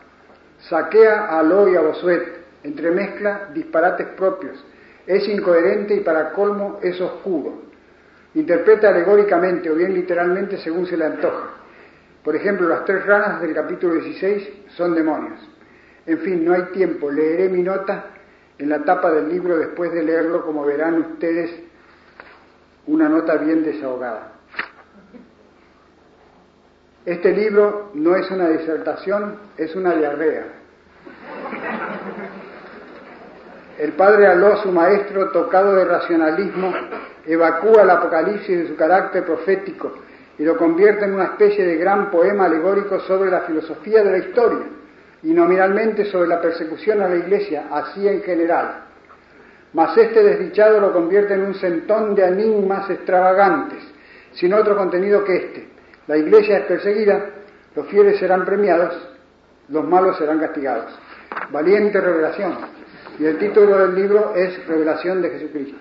Saquea 0.69 1.37
a 1.37 1.43
Lo 1.43 1.69
y 1.69 1.75
a 1.75 1.81
Bosuet, 1.81 2.29
entremezcla 2.63 3.49
disparates 3.53 4.07
propios, 4.17 4.65
es 5.05 5.27
incoherente 5.27 5.97
y 5.97 6.01
para 6.01 6.31
colmo 6.31 6.79
es 6.81 7.01
oscuro. 7.01 7.63
Interpreta 8.35 8.91
alegóricamente 8.91 9.69
o 9.69 9.75
bien 9.75 9.95
literalmente 9.95 10.59
según 10.59 10.87
se 10.87 10.97
le 10.97 11.07
antoja. 11.07 11.60
Por 12.25 12.37
ejemplo, 12.37 12.69
las 12.69 12.85
tres 12.85 13.05
ranas 13.07 13.41
del 13.41 13.55
capítulo 13.55 13.95
16 13.95 14.67
son 14.77 14.95
demonios. 14.95 15.41
En 16.07 16.19
fin, 16.19 16.45
no 16.45 16.53
hay 16.53 16.65
tiempo. 16.73 17.11
Leeré 17.11 17.49
mi 17.49 17.63
nota 17.63 18.07
en 18.59 18.69
la 18.69 18.85
tapa 18.85 19.11
del 19.11 19.29
libro 19.29 19.57
después 19.57 19.91
de 19.93 20.03
leerlo, 20.03 20.45
como 20.45 20.65
verán 20.65 20.99
ustedes, 21.01 21.51
una 22.87 23.09
nota 23.09 23.37
bien 23.37 23.63
desahogada. 23.63 24.33
Este 27.07 27.33
libro 27.33 27.91
no 27.95 28.15
es 28.17 28.31
una 28.31 28.49
disertación, 28.51 29.37
es 29.57 29.75
una 29.75 29.95
diarrea. 29.95 30.45
El 33.79 33.93
padre 33.93 34.27
Aló, 34.27 34.59
su 34.59 34.71
maestro, 34.71 35.31
tocado 35.31 35.75
de 35.75 35.87
racionalismo, 35.87 36.71
evacúa 37.25 37.83
el 37.83 37.91
Apocalipsis 37.91 38.59
de 38.59 38.69
su 38.69 38.77
carácter 38.77 39.25
profético 39.25 39.95
y 40.41 40.43
lo 40.43 40.57
convierte 40.57 41.05
en 41.05 41.13
una 41.13 41.25
especie 41.25 41.67
de 41.67 41.77
gran 41.77 42.11
poema 42.11 42.47
alegórico 42.47 42.99
sobre 43.01 43.31
la 43.31 43.43
filosofía 43.43 44.03
de 44.03 44.11
la 44.11 44.19
historia 44.27 44.65
y 45.23 45.35
nominalmente 45.35 46.07
sobre 46.07 46.31
la 46.31 46.41
persecución 46.41 47.03
a 47.03 47.11
la 47.11 47.17
Iglesia, 47.17 47.67
así 47.71 48.09
en 48.09 48.23
general. 48.23 48.85
Mas 49.75 49.95
este 49.99 50.23
desdichado 50.23 50.81
lo 50.81 50.95
convierte 50.95 51.35
en 51.35 51.43
un 51.43 51.55
centón 51.57 52.15
de 52.15 52.25
enigmas 52.25 52.89
extravagantes, 52.89 53.83
sin 54.33 54.55
otro 54.55 54.79
contenido 54.79 55.23
que 55.25 55.37
este. 55.37 55.69
La 56.07 56.17
Iglesia 56.17 56.61
es 56.61 56.65
perseguida, 56.65 57.23
Los 57.77 57.87
fieles 57.89 58.19
serán 58.19 58.47
premiados, 58.47 58.95
los 59.69 59.85
malos 59.85 60.17
serán 60.17 60.39
castigados. 60.39 60.91
Valiente 61.53 62.01
revelación. 62.01 62.57
Y 63.19 63.27
el 63.27 63.37
título 63.37 63.77
del 63.77 63.95
libro 63.95 64.33
es 64.35 64.67
Revelación 64.67 65.21
de 65.21 65.31
Jesucristo. 65.33 65.79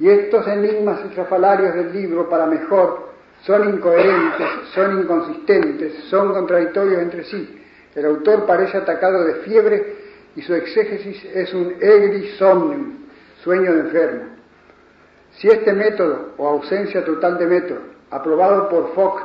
Y 0.00 0.08
estos 0.08 0.44
enigmas 0.48 1.04
estrafalarios 1.04 1.72
del 1.76 1.92
libro, 1.92 2.28
para 2.28 2.44
mejor, 2.46 3.07
son 3.42 3.68
incoherentes, 3.68 4.48
son 4.74 5.00
inconsistentes, 5.00 6.04
son 6.10 6.32
contradictorios 6.32 7.00
entre 7.00 7.24
sí. 7.24 7.62
El 7.94 8.06
autor 8.06 8.46
parece 8.46 8.76
atacado 8.76 9.24
de 9.24 9.34
fiebre 9.36 9.96
y 10.36 10.42
su 10.42 10.54
exégesis 10.54 11.24
es 11.34 11.52
un 11.54 11.74
egri 11.80 12.28
somnium, 12.38 13.06
sueño 13.42 13.72
de 13.72 13.80
enfermo. 13.80 14.22
Si 15.32 15.48
este 15.48 15.72
método, 15.72 16.34
o 16.36 16.48
ausencia 16.48 17.04
total 17.04 17.38
de 17.38 17.46
método, 17.46 17.80
aprobado 18.10 18.68
por 18.68 18.94
Fock, 18.94 19.22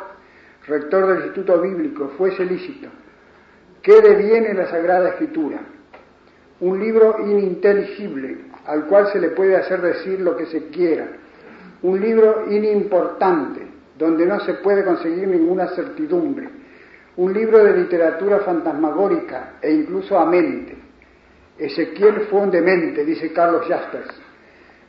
rector 0.68 1.08
del 1.08 1.18
Instituto 1.18 1.60
Bíblico, 1.62 2.12
fuese 2.18 2.46
lícito, 2.46 2.88
¿qué 3.82 4.02
deviene 4.02 4.54
la 4.54 4.68
Sagrada 4.68 5.10
Escritura? 5.10 5.60
Un 6.60 6.80
libro 6.80 7.18
ininteligible, 7.20 8.46
al 8.66 8.86
cual 8.86 9.08
se 9.12 9.20
le 9.20 9.30
puede 9.30 9.56
hacer 9.56 9.82
decir 9.82 10.22
lo 10.22 10.38
que 10.38 10.46
se 10.46 10.68
quiera. 10.68 11.08
Un 11.82 12.00
libro 12.00 12.46
inimportante, 12.50 13.63
donde 13.98 14.26
no 14.26 14.40
se 14.42 14.56
puede 14.56 14.84
conseguir 14.84 15.28
ninguna 15.28 15.68
certidumbre. 15.68 16.50
Un 17.16 17.34
libro 17.34 17.64
de 17.64 17.78
literatura 17.78 18.40
fantasmagórica 18.40 19.54
e 19.62 19.72
incluso 19.72 20.18
a 20.18 20.26
mente. 20.26 20.76
Ezequiel 21.58 22.22
fue 22.30 22.42
un 22.42 22.52
demente, 22.52 23.06
dice 23.06 23.32
Carlos 23.32 23.68
Jaspers. 23.68 24.10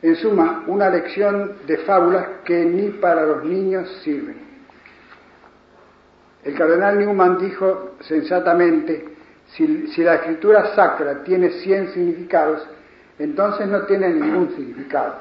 En 0.01 0.17
suma, 0.17 0.65
una 0.67 0.89
lección 0.89 1.57
de 1.67 1.79
fábulas 1.79 2.27
que 2.45 2.65
ni 2.65 2.91
para 2.91 3.25
los 3.27 3.45
niños 3.45 3.89
sirven. 4.03 4.37
El 6.43 6.55
cardenal 6.55 6.99
Newman 6.99 7.39
dijo 7.39 7.97
sensatamente, 8.01 9.05
si, 9.49 9.89
si 9.89 10.03
la 10.03 10.17
escritura 10.17 10.75
sacra 10.75 11.23
tiene 11.25 11.51
100 11.51 11.89
significados, 11.93 12.67
entonces 13.19 13.67
no 13.69 13.83
tiene 13.83 14.11
ningún 14.11 14.51
significado, 14.55 15.15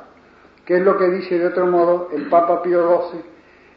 que 0.66 0.78
es 0.78 0.82
lo 0.82 0.98
que 0.98 1.10
dice 1.10 1.38
de 1.38 1.48
otro 1.48 1.68
modo 1.68 2.10
el 2.14 2.28
Papa 2.28 2.62
Pío 2.64 3.10
XII 3.12 3.33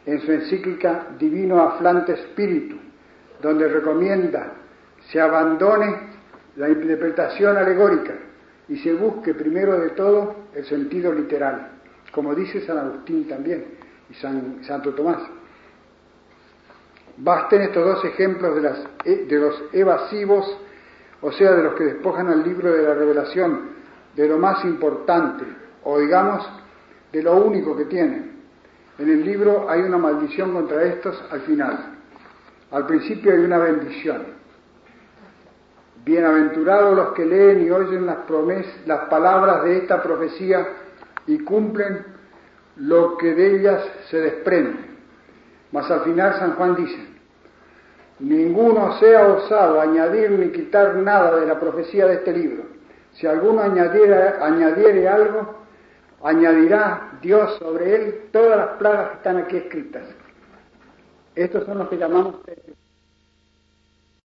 en 0.07 0.21
su 0.21 0.31
encíclica 0.31 1.09
Divino 1.19 1.61
Aflante 1.61 2.13
Espíritu, 2.13 2.77
donde 3.41 3.67
recomienda 3.67 4.53
se 5.11 5.19
abandone 5.19 5.95
la 6.55 6.69
interpretación 6.69 7.57
alegórica 7.57 8.13
y 8.69 8.77
se 8.77 8.93
busque 8.93 9.33
primero 9.33 9.77
de 9.77 9.89
todo 9.89 10.47
el 10.55 10.63
sentido 10.65 11.13
literal, 11.13 11.71
como 12.11 12.33
dice 12.33 12.61
San 12.61 12.77
Agustín 12.77 13.27
también 13.27 13.65
y 14.09 14.13
San, 14.15 14.63
Santo 14.63 14.93
Tomás. 14.93 15.21
Basten 17.17 17.63
estos 17.63 17.85
dos 17.85 18.05
ejemplos 18.05 18.55
de, 18.55 18.61
las, 18.61 18.79
de 19.03 19.39
los 19.39 19.61
evasivos, 19.73 20.57
o 21.19 21.31
sea, 21.33 21.51
de 21.51 21.63
los 21.63 21.73
que 21.73 21.83
despojan 21.83 22.27
al 22.27 22.43
libro 22.43 22.71
de 22.71 22.83
la 22.83 22.93
revelación 22.93 23.71
de 24.15 24.27
lo 24.27 24.37
más 24.37 24.63
importante, 24.63 25.43
o 25.83 25.99
digamos, 25.99 26.47
de 27.11 27.23
lo 27.23 27.35
único 27.35 27.75
que 27.75 27.85
tienen. 27.85 28.36
En 28.97 29.09
el 29.09 29.23
libro 29.23 29.69
hay 29.69 29.81
una 29.81 29.97
maldición 29.97 30.53
contra 30.53 30.83
estos 30.83 31.23
al 31.31 31.41
final. 31.41 31.97
Al 32.71 32.87
principio 32.87 33.31
hay 33.31 33.39
una 33.39 33.59
bendición. 33.59 34.23
Bienaventurados 36.03 36.95
los 36.95 37.13
que 37.13 37.25
leen 37.25 37.65
y 37.65 37.69
oyen 37.69 38.05
las, 38.05 38.17
las 38.85 38.99
palabras 39.09 39.63
de 39.63 39.77
esta 39.77 40.01
profecía 40.01 40.67
y 41.27 41.39
cumplen 41.39 42.05
lo 42.77 43.17
que 43.17 43.35
de 43.35 43.59
ellas 43.59 43.83
se 44.09 44.19
desprende. 44.19 44.79
Mas 45.71 45.91
al 45.91 46.01
final 46.01 46.33
San 46.39 46.53
Juan 46.53 46.75
dice, 46.75 46.97
ninguno 48.19 48.97
sea 48.99 49.27
osado 49.27 49.79
añadir 49.79 50.31
ni 50.31 50.49
quitar 50.49 50.95
nada 50.95 51.39
de 51.39 51.45
la 51.45 51.59
profecía 51.59 52.07
de 52.07 52.15
este 52.15 52.33
libro. 52.33 52.63
Si 53.13 53.27
alguno 53.27 53.61
añadiere 53.61 55.07
algo, 55.07 55.66
añadirá 56.23 57.19
Dios 57.21 57.57
sobre 57.59 57.95
él 57.95 58.21
todas 58.31 58.57
las 58.57 58.67
plagas 58.77 59.09
que 59.09 59.15
están 59.17 59.37
aquí 59.37 59.57
escritas. 59.57 60.03
Estos 61.35 61.65
son 61.65 61.77
los 61.79 61.89
que 61.89 61.97
llamamos 61.97 62.35